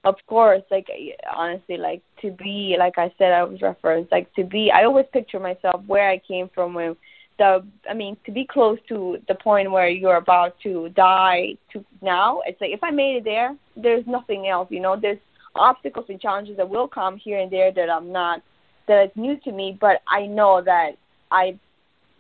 Of 0.05 0.17
course, 0.27 0.63
like 0.73 0.89
honestly, 1.33 1.77
like 1.77 2.03
to 2.23 2.33
be, 2.33 2.75
like 2.77 2.99
I 2.99 3.13
said, 3.17 3.33
I 3.33 3.45
was 3.45 3.63
referenced, 3.63 4.11
like 4.11 4.35
to 4.35 4.43
be. 4.43 4.73
I 4.73 4.83
always 4.83 5.07
picture 5.13 5.39
myself 5.39 5.83
where 5.87 6.11
I 6.11 6.19
came 6.19 6.51
from, 6.53 6.75
when 6.75 6.97
the, 7.39 7.65
I 7.89 7.95
mean, 7.95 8.17
to 8.27 8.33
be 8.33 8.45
close 8.45 8.79
to 8.89 9.19
the 9.29 9.37
point 9.37 9.71
where 9.71 9.89
you're 9.89 10.17
about 10.17 10.57
to 10.65 10.89
die. 10.97 11.55
To 11.73 11.85
now, 12.01 12.41
it's 12.47 12.61
like 12.61 12.73
if 12.73 12.83
I 12.83 12.91
made 12.91 13.19
it 13.19 13.25
there, 13.25 13.57
there's 13.77 14.05
nothing 14.09 14.49
else. 14.49 14.67
You 14.73 14.81
know, 14.81 14.97
there's 15.01 15.19
obstacles 15.55 16.07
and 16.09 16.21
challenges 16.21 16.57
that 16.57 16.69
will 16.69 16.89
come 16.89 17.17
here 17.17 17.39
and 17.39 17.51
there 17.51 17.73
that 17.73 17.91
I'm 17.91 18.13
not, 18.13 18.43
that 18.89 19.05
is 19.05 19.11
new 19.17 19.37
to 19.45 19.53
me. 19.53 19.77
But 19.81 20.03
I 20.09 20.27
know 20.27 20.63
that 20.65 20.93
I, 21.31 21.59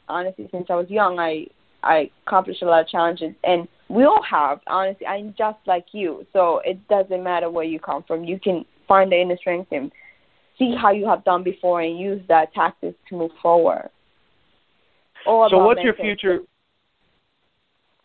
honestly, 0.08 0.48
since 0.50 0.66
I 0.70 0.74
was 0.74 0.90
young, 0.90 1.18
I 1.18 1.46
I 1.82 2.10
accomplished 2.26 2.62
a 2.62 2.66
lot 2.66 2.82
of 2.82 2.88
challenges, 2.88 3.34
and 3.42 3.66
we 3.88 4.04
all 4.04 4.22
have. 4.22 4.60
Honestly, 4.66 5.06
I'm 5.06 5.34
just 5.36 5.58
like 5.66 5.86
you, 5.92 6.24
so 6.32 6.60
it 6.64 6.78
doesn't 6.88 7.22
matter 7.22 7.50
where 7.50 7.64
you 7.64 7.80
come 7.80 8.04
from. 8.06 8.24
You 8.24 8.38
can 8.38 8.64
find 8.86 9.10
the 9.10 9.20
inner 9.20 9.36
strength 9.36 9.72
and 9.72 9.90
see 10.58 10.76
how 10.80 10.92
you 10.92 11.06
have 11.08 11.24
done 11.24 11.42
before, 11.42 11.80
and 11.80 11.98
use 11.98 12.22
that 12.28 12.54
tactics 12.54 12.96
to 13.08 13.16
move 13.16 13.32
forward. 13.42 13.88
All 15.26 15.48
so 15.50 15.58
what's 15.58 15.82
your 15.82 15.94
future 15.94 16.40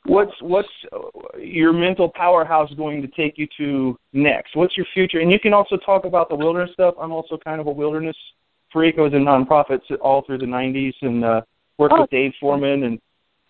what's 0.08 0.32
what's 0.41 0.68
uh, 0.93 1.38
your 1.38 1.74
mental 1.74 2.10
powerhouse 2.10 2.72
going 2.76 3.01
to 3.01 3.08
take 3.10 3.38
you 3.38 3.47
to 3.58 3.97
next? 4.14 4.55
What's 4.55 4.76
your 4.78 4.86
future? 4.93 5.20
And 5.20 5.32
you 5.32 5.39
can 5.39 5.53
also 5.53 5.78
talk 5.78 6.05
about 6.05 6.30
the 6.30 6.36
wilderness 6.36 6.72
stuff. 6.74 6.95
I'm 6.99 7.12
also 7.12 7.38
kind 7.38 7.62
of 7.62 7.68
a 7.68 7.72
wilderness 7.72 8.16
freak. 8.72 8.95
I 8.97 9.01
was 9.01 9.14
in 9.14 9.24
nonprofits 9.24 9.82
all 10.01 10.24
through 10.24 10.39
the 10.39 10.45
90s 10.45 10.93
and 11.01 11.24
uh 11.24 11.41
worked 11.78 11.93
Oh. 11.95 12.01
with 12.01 12.10
dave 12.10 12.34
foreman 12.39 12.84
and 12.84 12.99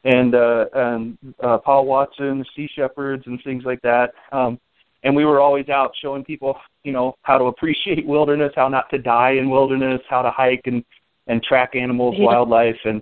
and 0.03 0.35
uh 0.35 0.65
and 0.73 1.17
uh 1.41 1.57
paul 1.59 1.85
watson 1.85 2.43
sea 2.55 2.69
shepherds 2.75 3.23
and 3.27 3.39
things 3.43 3.63
like 3.65 3.81
that. 3.81 4.13
Um 4.31 4.59
and 5.03 5.15
we 5.15 5.25
were 5.25 5.39
always 5.39 5.69
out 5.69 5.91
showing 6.01 6.23
people 6.23 6.57
you 6.83 6.91
know 6.91 7.15
how 7.23 7.37
to 7.37 7.45
appreciate 7.45 8.05
wilderness 8.05 8.51
how 8.55 8.67
not 8.67 8.89
to 8.89 8.97
die 8.97 9.31
in 9.31 9.49
wilderness 9.49 10.01
how 10.09 10.21
to 10.21 10.29
hike 10.31 10.61
and 10.65 10.83
and 11.27 11.41
track 11.43 11.75
animals 11.75 12.15
Yeah. 12.17 12.25
wildlife 12.25 12.77
and 12.85 13.01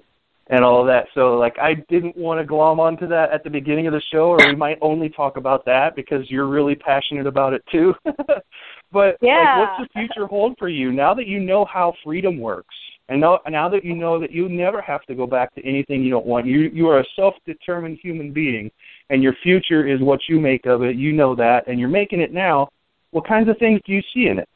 and 0.50 0.64
all 0.64 0.82
of 0.82 0.88
that. 0.88 1.08
So 1.14 1.38
like 1.38 1.58
I 1.60 1.76
didn't 1.90 2.16
want 2.16 2.40
to 2.40 2.46
glom 2.46 2.80
onto 2.80 3.08
that 3.08 3.32
at 3.32 3.44
the 3.44 3.50
beginning 3.50 3.88
of 3.88 3.94
the 3.94 4.02
show 4.12 4.30
or 4.30 4.38
we 4.48 4.56
might 4.56 4.78
only 4.82 5.10
talk 5.10 5.38
about 5.38 5.66
that 5.66 5.96
because 5.96 6.30
you're 6.30 6.48
really 6.48 6.76
passionate 6.76 7.26
about 7.28 7.54
it 7.54 7.64
too. 7.72 7.94
but 8.92 9.18
Yeah. 9.22 9.40
like 9.40 9.78
what's 9.78 9.90
the 9.94 10.00
future 10.00 10.28
hold 10.28 10.56
for 10.60 10.70
you 10.70 10.92
now 10.92 11.14
that 11.14 11.28
you 11.28 11.40
know 11.40 11.66
how 11.66 11.94
freedom 12.04 12.40
works? 12.40 12.76
And 13.08 13.22
now, 13.22 13.40
now 13.48 13.70
that 13.70 13.86
you 13.86 13.96
know 13.96 14.20
that 14.20 14.32
you 14.32 14.50
never 14.50 14.82
have 14.82 15.04
to 15.04 15.14
go 15.16 15.28
back 15.28 15.54
to 15.56 15.64
anything 15.64 16.04
you 16.04 16.10
don't 16.10 16.26
want. 16.26 16.48
You 16.48 16.62
you 16.74 16.88
are 16.90 17.00
a 17.00 17.06
self-determined 17.16 18.00
human 18.02 18.32
being 18.32 18.72
and 19.10 19.22
your 19.22 19.36
future 19.44 19.88
is 19.88 20.02
what 20.02 20.22
you 20.28 20.40
make 20.40 20.66
of 20.66 20.84
it. 20.84 20.96
You 20.96 21.12
know 21.12 21.36
that 21.36 21.68
and 21.68 21.80
you're 21.80 21.90
making 21.90 22.22
it 22.22 22.34
now. 22.34 22.70
What 23.12 23.28
kinds 23.28 23.50
of 23.50 23.58
things 23.58 23.80
do 23.86 23.94
you 23.94 24.02
see 24.14 24.28
in 24.28 24.40
it? 24.40 24.50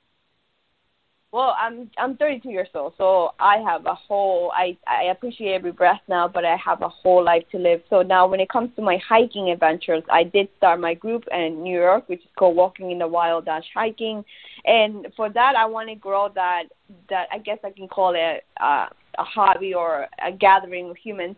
Well, 1.32 1.56
I'm 1.60 1.92
I'm 2.00 2.18
32 2.18 2.50
years 2.50 2.70
old, 2.74 2.94
so 2.98 3.34
I 3.40 3.58
have 3.58 3.86
a 3.86 3.94
whole. 3.94 4.52
I 4.56 4.76
I 4.88 5.12
appreciate 5.12 5.54
every 5.54 5.72
breath 5.72 6.02
now, 6.08 6.28
but 6.28 6.44
I 6.44 6.56
have 6.56 6.82
a 6.82 6.90
whole 6.90 7.24
life 7.24 7.44
to 7.52 7.60
live. 7.60 7.82
So 7.88 8.02
now, 8.02 8.28
when 8.28 8.40
it 8.40 8.50
comes 8.50 8.72
to 8.78 8.82
my 8.82 8.98
hiking 9.08 9.52
adventures, 9.52 10.02
I 10.12 10.24
did 10.24 10.48
start 10.58 10.80
my 10.80 10.96
group 10.96 11.26
in 11.32 11.62
New 11.62 11.80
York, 11.80 12.10
which 12.10 12.22
is 12.22 12.32
called 12.36 12.56
Walking 12.56 12.90
in 12.90 12.98
the 12.98 13.08
Wild 13.08 13.46
Dash 13.46 13.66
Hiking, 13.76 14.26
and 14.66 15.06
for 15.16 15.30
that, 15.30 15.56
I 15.56 15.68
want 15.68 15.90
to 15.90 15.96
grow 15.96 16.30
that. 16.34 16.64
That 17.12 17.28
I 17.32 17.38
guess 17.38 17.60
I 17.64 17.70
can 17.70 17.88
call 17.88 18.16
it 18.16 18.44
uh, 18.60 18.88
a 19.20 19.24
hobby 19.24 19.76
or 19.76 20.08
a 20.26 20.32
gathering 20.32 20.90
of 20.90 20.98
humans 20.98 21.36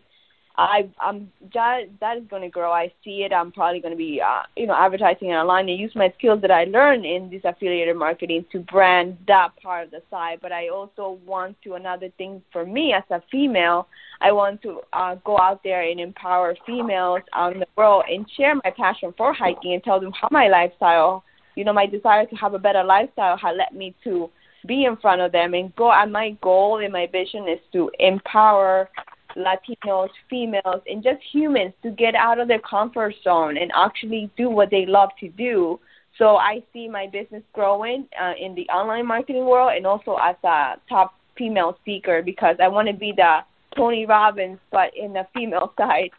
I 0.56 0.90
I'm 1.00 1.32
that 1.54 1.84
that 2.00 2.18
is 2.18 2.24
going 2.28 2.42
to 2.42 2.48
grow. 2.48 2.70
I 2.72 2.92
see 3.02 3.22
it. 3.22 3.32
I'm 3.32 3.52
probably 3.52 3.80
going 3.80 3.92
to 3.92 3.98
be 3.98 4.20
uh, 4.20 4.42
you 4.56 4.66
know 4.66 4.74
advertising 4.74 5.28
online 5.28 5.68
and 5.68 5.78
use 5.78 5.92
my 5.94 6.12
skills 6.18 6.42
that 6.42 6.50
I 6.50 6.64
learned 6.64 7.06
in 7.06 7.30
this 7.30 7.40
affiliated 7.44 7.96
marketing 7.96 8.44
to 8.52 8.60
brand 8.60 9.16
that 9.28 9.50
part 9.62 9.86
of 9.86 9.90
the 9.90 10.02
site. 10.10 10.42
But 10.42 10.52
I 10.52 10.68
also 10.68 11.18
want 11.24 11.56
to 11.64 11.74
another 11.74 12.10
thing 12.18 12.42
for 12.52 12.66
me 12.66 12.92
as 12.92 13.04
a 13.10 13.22
female. 13.30 13.88
I 14.20 14.32
want 14.32 14.60
to 14.62 14.80
uh, 14.92 15.16
go 15.24 15.38
out 15.38 15.62
there 15.64 15.82
and 15.82 15.98
empower 15.98 16.54
females 16.66 17.22
out 17.34 17.54
in 17.54 17.60
the 17.60 17.66
world 17.76 18.04
and 18.10 18.26
share 18.36 18.54
my 18.54 18.72
passion 18.76 19.14
for 19.16 19.32
hiking 19.32 19.72
and 19.72 19.82
tell 19.82 20.00
them 20.00 20.12
how 20.12 20.28
my 20.30 20.48
lifestyle, 20.48 21.24
you 21.54 21.64
know, 21.64 21.72
my 21.72 21.86
desire 21.86 22.26
to 22.26 22.36
have 22.36 22.52
a 22.54 22.58
better 22.58 22.84
lifestyle 22.84 23.38
has 23.38 23.56
led 23.56 23.76
me 23.76 23.94
to 24.04 24.28
be 24.66 24.84
in 24.84 24.96
front 24.96 25.22
of 25.22 25.32
them 25.32 25.54
and 25.54 25.74
go. 25.76 25.90
And 25.90 26.12
my 26.12 26.36
goal 26.42 26.78
and 26.84 26.92
my 26.92 27.08
vision 27.10 27.48
is 27.48 27.58
to 27.72 27.90
empower 27.98 28.90
Latinos, 29.36 30.10
females, 30.28 30.82
and 30.86 31.02
just 31.02 31.22
humans 31.32 31.72
to 31.82 31.90
get 31.90 32.14
out 32.14 32.38
of 32.38 32.48
their 32.48 32.60
comfort 32.60 33.14
zone 33.22 33.56
and 33.56 33.70
actually 33.74 34.30
do 34.36 34.48
what 34.48 34.70
they 34.70 34.86
love 34.86 35.10
to 35.20 35.28
do. 35.28 35.78
So 36.18 36.36
I 36.36 36.62
see 36.72 36.88
my 36.88 37.06
business 37.06 37.42
growing 37.52 38.06
uh, 38.20 38.34
in 38.38 38.54
the 38.54 38.68
online 38.68 39.06
marketing 39.06 39.46
world 39.46 39.72
and 39.74 39.86
also 39.86 40.16
as 40.22 40.36
a 40.44 40.74
top 40.88 41.14
female 41.36 41.76
speaker 41.80 42.22
because 42.22 42.56
I 42.62 42.68
want 42.68 42.88
to 42.88 42.94
be 42.94 43.12
the 43.16 43.40
Tony 43.76 44.06
Robbins, 44.06 44.58
but 44.70 44.90
in 44.96 45.12
the 45.12 45.26
female 45.34 45.72
side. 45.78 46.10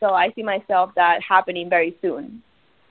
So 0.00 0.10
I 0.10 0.32
see 0.34 0.42
myself 0.42 0.90
that 0.96 1.20
happening 1.22 1.68
very 1.68 1.96
soon. 2.02 2.42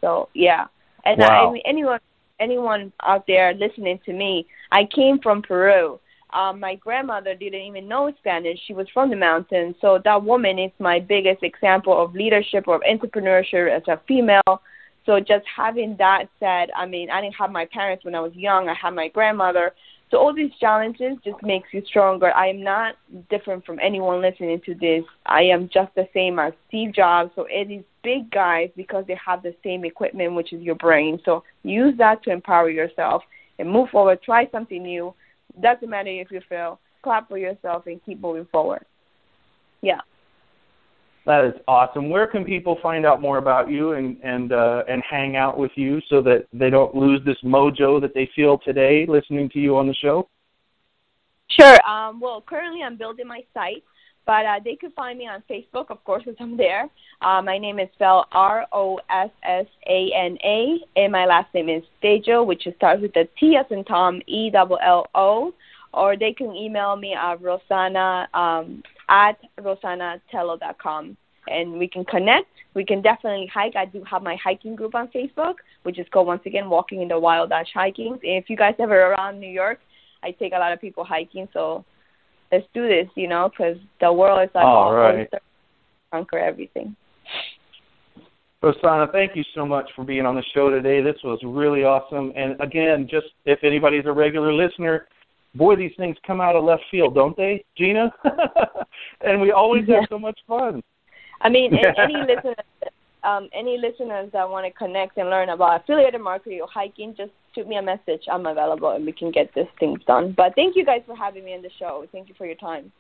So 0.02 0.30
yeah, 0.34 0.66
and 1.06 1.20
wow. 1.20 1.28
I, 1.28 1.48
I 1.48 1.52
mean, 1.52 1.64
anyone 1.66 2.00
anyone 2.40 2.92
out 3.04 3.26
there 3.28 3.54
listening 3.54 4.00
to 4.06 4.14
me, 4.14 4.46
I 4.72 4.86
came 4.86 5.20
from 5.20 5.42
Peru 5.42 6.00
um, 6.34 6.60
my 6.60 6.76
grandmother 6.76 7.36
didn't 7.36 7.62
even 7.62 7.88
know 7.88 8.12
Spanish. 8.20 8.60
She 8.68 8.74
was 8.74 8.88
from 8.94 9.10
the 9.10 9.16
mountains. 9.16 9.76
So 9.80 10.00
that 10.04 10.24
woman 10.24 10.60
is 10.60 10.72
my 10.80 11.00
biggest 11.00 11.44
example 11.44 12.02
of 12.02 12.14
leadership 12.14 12.68
or 12.68 12.82
entrepreneurship 12.82 13.76
as 13.76 13.84
a 13.88 14.02
female. 14.08 14.62
So 15.06 15.20
just 15.20 15.46
having 15.56 15.96
that 16.00 16.26
said, 16.40 16.70
I 16.76 16.86
mean, 16.86 17.10
I 17.10 17.22
didn't 17.22 17.36
have 17.36 17.50
my 17.50 17.66
parents 17.66 18.04
when 18.04 18.14
I 18.14 18.20
was 18.20 18.34
young. 18.36 18.68
I 18.68 18.74
had 18.74 18.94
my 18.94 19.08
grandmother. 19.08 19.72
So 20.12 20.18
all 20.18 20.34
these 20.34 20.52
challenges 20.60 21.18
just 21.24 21.42
makes 21.44 21.70
you 21.74 21.82
stronger. 21.86 22.34
I 22.34 22.48
am 22.48 22.62
not 22.62 22.96
different 23.30 23.66
from 23.66 23.80
anyone 23.80 24.22
listening 24.22 24.62
to 24.66 24.74
this. 24.74 25.04
I 25.26 25.44
am 25.44 25.70
just 25.74 25.94
the 25.96 26.08
same 26.14 26.40
as 26.40 26.54
Steve 26.68 26.94
Jobs. 26.94 27.32
So 27.36 27.46
it 27.50 27.72
is 27.72 27.84
big 28.04 28.32
guys 28.32 28.70
because 28.76 29.06
they 29.08 29.18
have 29.26 29.44
the 29.44 29.56
same 29.64 29.86
equipment, 29.86 30.34
which 30.34 30.52
is 30.52 30.62
your 30.62 30.76
brain. 30.76 31.20
So 31.24 31.44
use 31.64 31.98
that 31.98 32.24
to 32.24 32.32
empower 32.32 32.70
yourself 32.70 33.24
and 33.60 33.70
move 33.70 33.90
forward. 33.90 34.22
Try 34.24 34.50
something 34.52 34.84
new 34.84 35.14
doesn't 35.62 35.90
matter 35.90 36.10
if 36.10 36.32
you 36.32 36.42
fail. 36.48 36.80
Clap 37.04 37.30
for 37.30 37.38
yourself 37.38 37.88
and 37.88 38.04
keep 38.06 38.20
moving 38.20 38.48
forward. 38.52 38.86
Yeah. 39.82 40.02
That 41.26 41.44
is 41.44 41.54
awesome. 41.68 42.10
Where 42.10 42.26
can 42.26 42.46
people 42.46 42.78
find 42.82 43.06
out 43.06 43.22
more 43.22 43.38
about 43.38 43.70
you 43.70 43.92
and 43.94 44.18
and 44.24 44.54
uh, 44.54 44.84
and 44.88 45.04
hang 45.08 45.36
out 45.36 45.58
with 45.58 45.72
you 45.76 46.00
so 46.10 46.22
that 46.22 46.48
they 46.54 46.70
don't 46.70 46.96
lose 46.96 47.20
this 47.26 47.36
mojo 47.44 48.00
that 48.00 48.14
they 48.14 48.30
feel 48.34 48.58
today 48.58 49.06
listening 49.08 49.50
to 49.50 49.60
you 49.60 49.76
on 49.76 49.88
the 49.88 49.94
show? 49.94 50.30
Sure. 51.50 51.78
Um, 51.86 52.22
well, 52.22 52.42
currently 52.42 52.82
I'm 52.82 52.98
building 52.98 53.28
my 53.28 53.42
site, 53.54 53.84
but 54.28 54.46
uh, 54.46 54.60
they 54.64 54.76
could 54.76 54.94
find 54.94 55.18
me 55.18 55.26
on 55.26 55.42
Facebook, 55.50 55.90
of 55.90 56.04
course, 56.04 56.24
because 56.26 56.38
I'm 56.40 56.58
there. 56.58 56.90
Uh, 57.22 57.42
my 57.42 57.58
name 57.58 57.80
is 57.80 57.88
spelled 57.96 58.26
R 58.34 58.68
O 58.74 59.00
S 59.10 59.30
S 59.42 59.66
A 59.88 60.12
N 60.14 60.38
A, 60.44 60.80
and 60.98 61.14
my 61.14 61.26
last 61.26 61.52
name 61.54 61.70
is 61.70 61.82
Tello, 62.02 62.44
which 62.44 62.68
starts 62.76 63.02
with 63.02 63.14
the 63.14 63.28
T 63.40 63.56
as 63.56 63.66
in 63.72 63.86
Tom, 63.86 64.22
E 64.28 64.52
double 64.52 64.78
L 64.86 65.08
O. 65.16 65.54
Or 65.94 66.18
they 66.18 66.34
can 66.34 66.54
email 66.54 66.98
me 66.98 67.16
at 67.16 67.40
Rossana 67.42 68.28
um, 68.36 68.84
at 69.10 69.40
rosanatello.com, 69.60 71.18
and 71.48 71.80
we 71.80 71.88
can 71.88 72.04
connect. 72.04 72.50
We 72.74 72.86
can 72.86 73.02
definitely 73.02 73.50
hike. 73.52 73.78
I 73.78 73.86
do 73.86 74.04
have 74.04 74.22
my 74.22 74.36
hiking 74.36 74.76
group 74.76 74.94
on 74.94 75.08
Facebook, 75.08 75.56
which 75.84 75.98
is 75.98 76.06
called 76.12 76.28
once 76.28 76.42
again 76.46 76.70
Walking 76.70 77.02
in 77.02 77.08
the 77.08 77.18
Wild 77.18 77.50
Dash 77.50 77.70
Hiking. 77.74 78.20
If 78.22 78.50
you 78.50 78.58
guys 78.58 78.76
ever 78.78 79.14
around 79.14 79.40
New 79.40 79.50
York, 79.50 79.80
I 80.22 80.32
take 80.32 80.52
a 80.52 80.60
lot 80.60 80.74
of 80.74 80.82
people 80.82 81.06
hiking, 81.06 81.48
so 81.54 81.86
let's 82.52 82.66
do 82.74 82.88
this, 82.88 83.08
you 83.16 83.28
know, 83.28 83.50
because 83.50 83.78
the 84.02 84.12
world 84.12 84.42
is 84.44 84.54
like 84.54 84.66
all 84.66 84.94
right. 84.94 85.30
conquer 86.12 86.40
everything. 86.40 86.96
Rossana, 88.64 89.12
thank 89.12 89.36
you 89.36 89.44
so 89.54 89.66
much 89.66 89.90
for 89.96 90.04
being 90.04 90.26
on 90.26 90.36
the 90.36 90.44
show 90.54 90.70
today. 90.70 91.02
This 91.02 91.18
was 91.24 91.40
really 91.44 91.84
awesome. 91.84 92.34
And 92.36 92.60
again, 92.60 93.08
just 93.10 93.28
if 93.46 93.60
anybody's 93.64 94.06
a 94.06 94.12
regular 94.12 94.52
listener, 94.52 95.08
boy, 95.54 95.76
these 95.76 95.92
things 95.98 96.18
come 96.26 96.42
out 96.42 96.56
of 96.56 96.64
left 96.64 96.84
field, 96.90 97.14
don't 97.14 97.38
they, 97.38 97.64
Gina? 97.78 98.12
and 99.22 99.42
we 99.42 99.52
always 99.52 99.84
yeah. 99.88 100.00
have 100.00 100.06
so 100.10 100.18
much 100.18 100.40
fun. 100.48 100.82
I 101.42 101.50
mean, 101.50 101.72
any 101.98 102.16
listener, 102.16 102.56
um, 103.24 103.48
any 103.54 103.78
listeners 103.78 104.30
that 104.34 104.50
want 104.50 104.66
to 104.66 104.72
connect 104.72 105.18
and 105.18 105.30
learn 105.30 105.50
about 105.50 105.82
affiliated 105.82 106.22
marketing 106.22 106.62
or 106.62 106.68
hiking, 106.68 107.14
just 107.16 107.32
shoot 107.58 107.68
me 107.68 107.78
a 107.78 107.82
message. 107.82 108.24
I'm 108.32 108.46
available, 108.46 108.92
and 108.92 109.06
we 109.06 109.12
can 109.12 109.32
get 109.32 109.54
this 109.56 109.68
thing 109.80 109.98
done. 110.06 110.34
But 110.38 110.54
thank 110.56 110.76
you 110.76 110.86
guys 110.86 111.02
for 111.06 111.16
having 111.16 111.44
me 111.44 111.56
on 111.56 111.62
the 111.62 111.72
show. 111.80 112.06
Thank 112.12 112.30
you 112.30 112.36
for 112.38 112.46
your 112.46 112.56
time. 112.56 112.92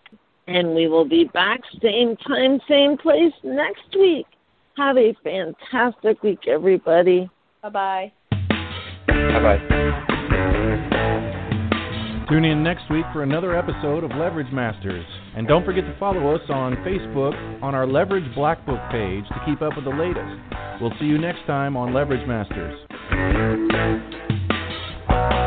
And 0.47 0.73
we 0.73 0.87
will 0.87 1.07
be 1.07 1.25
back 1.25 1.61
same 1.81 2.15
time, 2.17 2.59
same 2.67 2.97
place 2.97 3.33
next 3.43 3.95
week. 3.95 4.25
Have 4.77 4.97
a 4.97 5.15
fantastic 5.23 6.23
week, 6.23 6.47
everybody. 6.47 7.29
Bye 7.61 7.69
bye. 7.69 8.11
Bye 9.07 9.41
bye. 9.41 9.57
Tune 12.29 12.43
in 12.43 12.61
next 12.61 12.89
week 12.91 13.05
for 13.13 13.23
another 13.23 13.57
episode 13.57 14.03
of 14.03 14.11
Leverage 14.11 14.51
Masters. 14.51 15.05
And 15.35 15.47
don't 15.47 15.65
forget 15.65 15.85
to 15.85 15.97
follow 15.97 16.35
us 16.35 16.41
on 16.49 16.75
Facebook 16.77 17.63
on 17.63 17.73
our 17.73 17.87
Leverage 17.87 18.35
Black 18.35 18.65
Book 18.65 18.81
page 18.91 19.23
to 19.29 19.41
keep 19.45 19.61
up 19.61 19.75
with 19.75 19.85
the 19.85 19.91
latest. 19.91 20.81
We'll 20.81 20.93
see 20.99 21.05
you 21.05 21.17
next 21.17 21.45
time 21.47 21.77
on 21.77 21.93
Leverage 21.93 22.27
Masters. 22.27 22.77
Bye. 25.07 25.46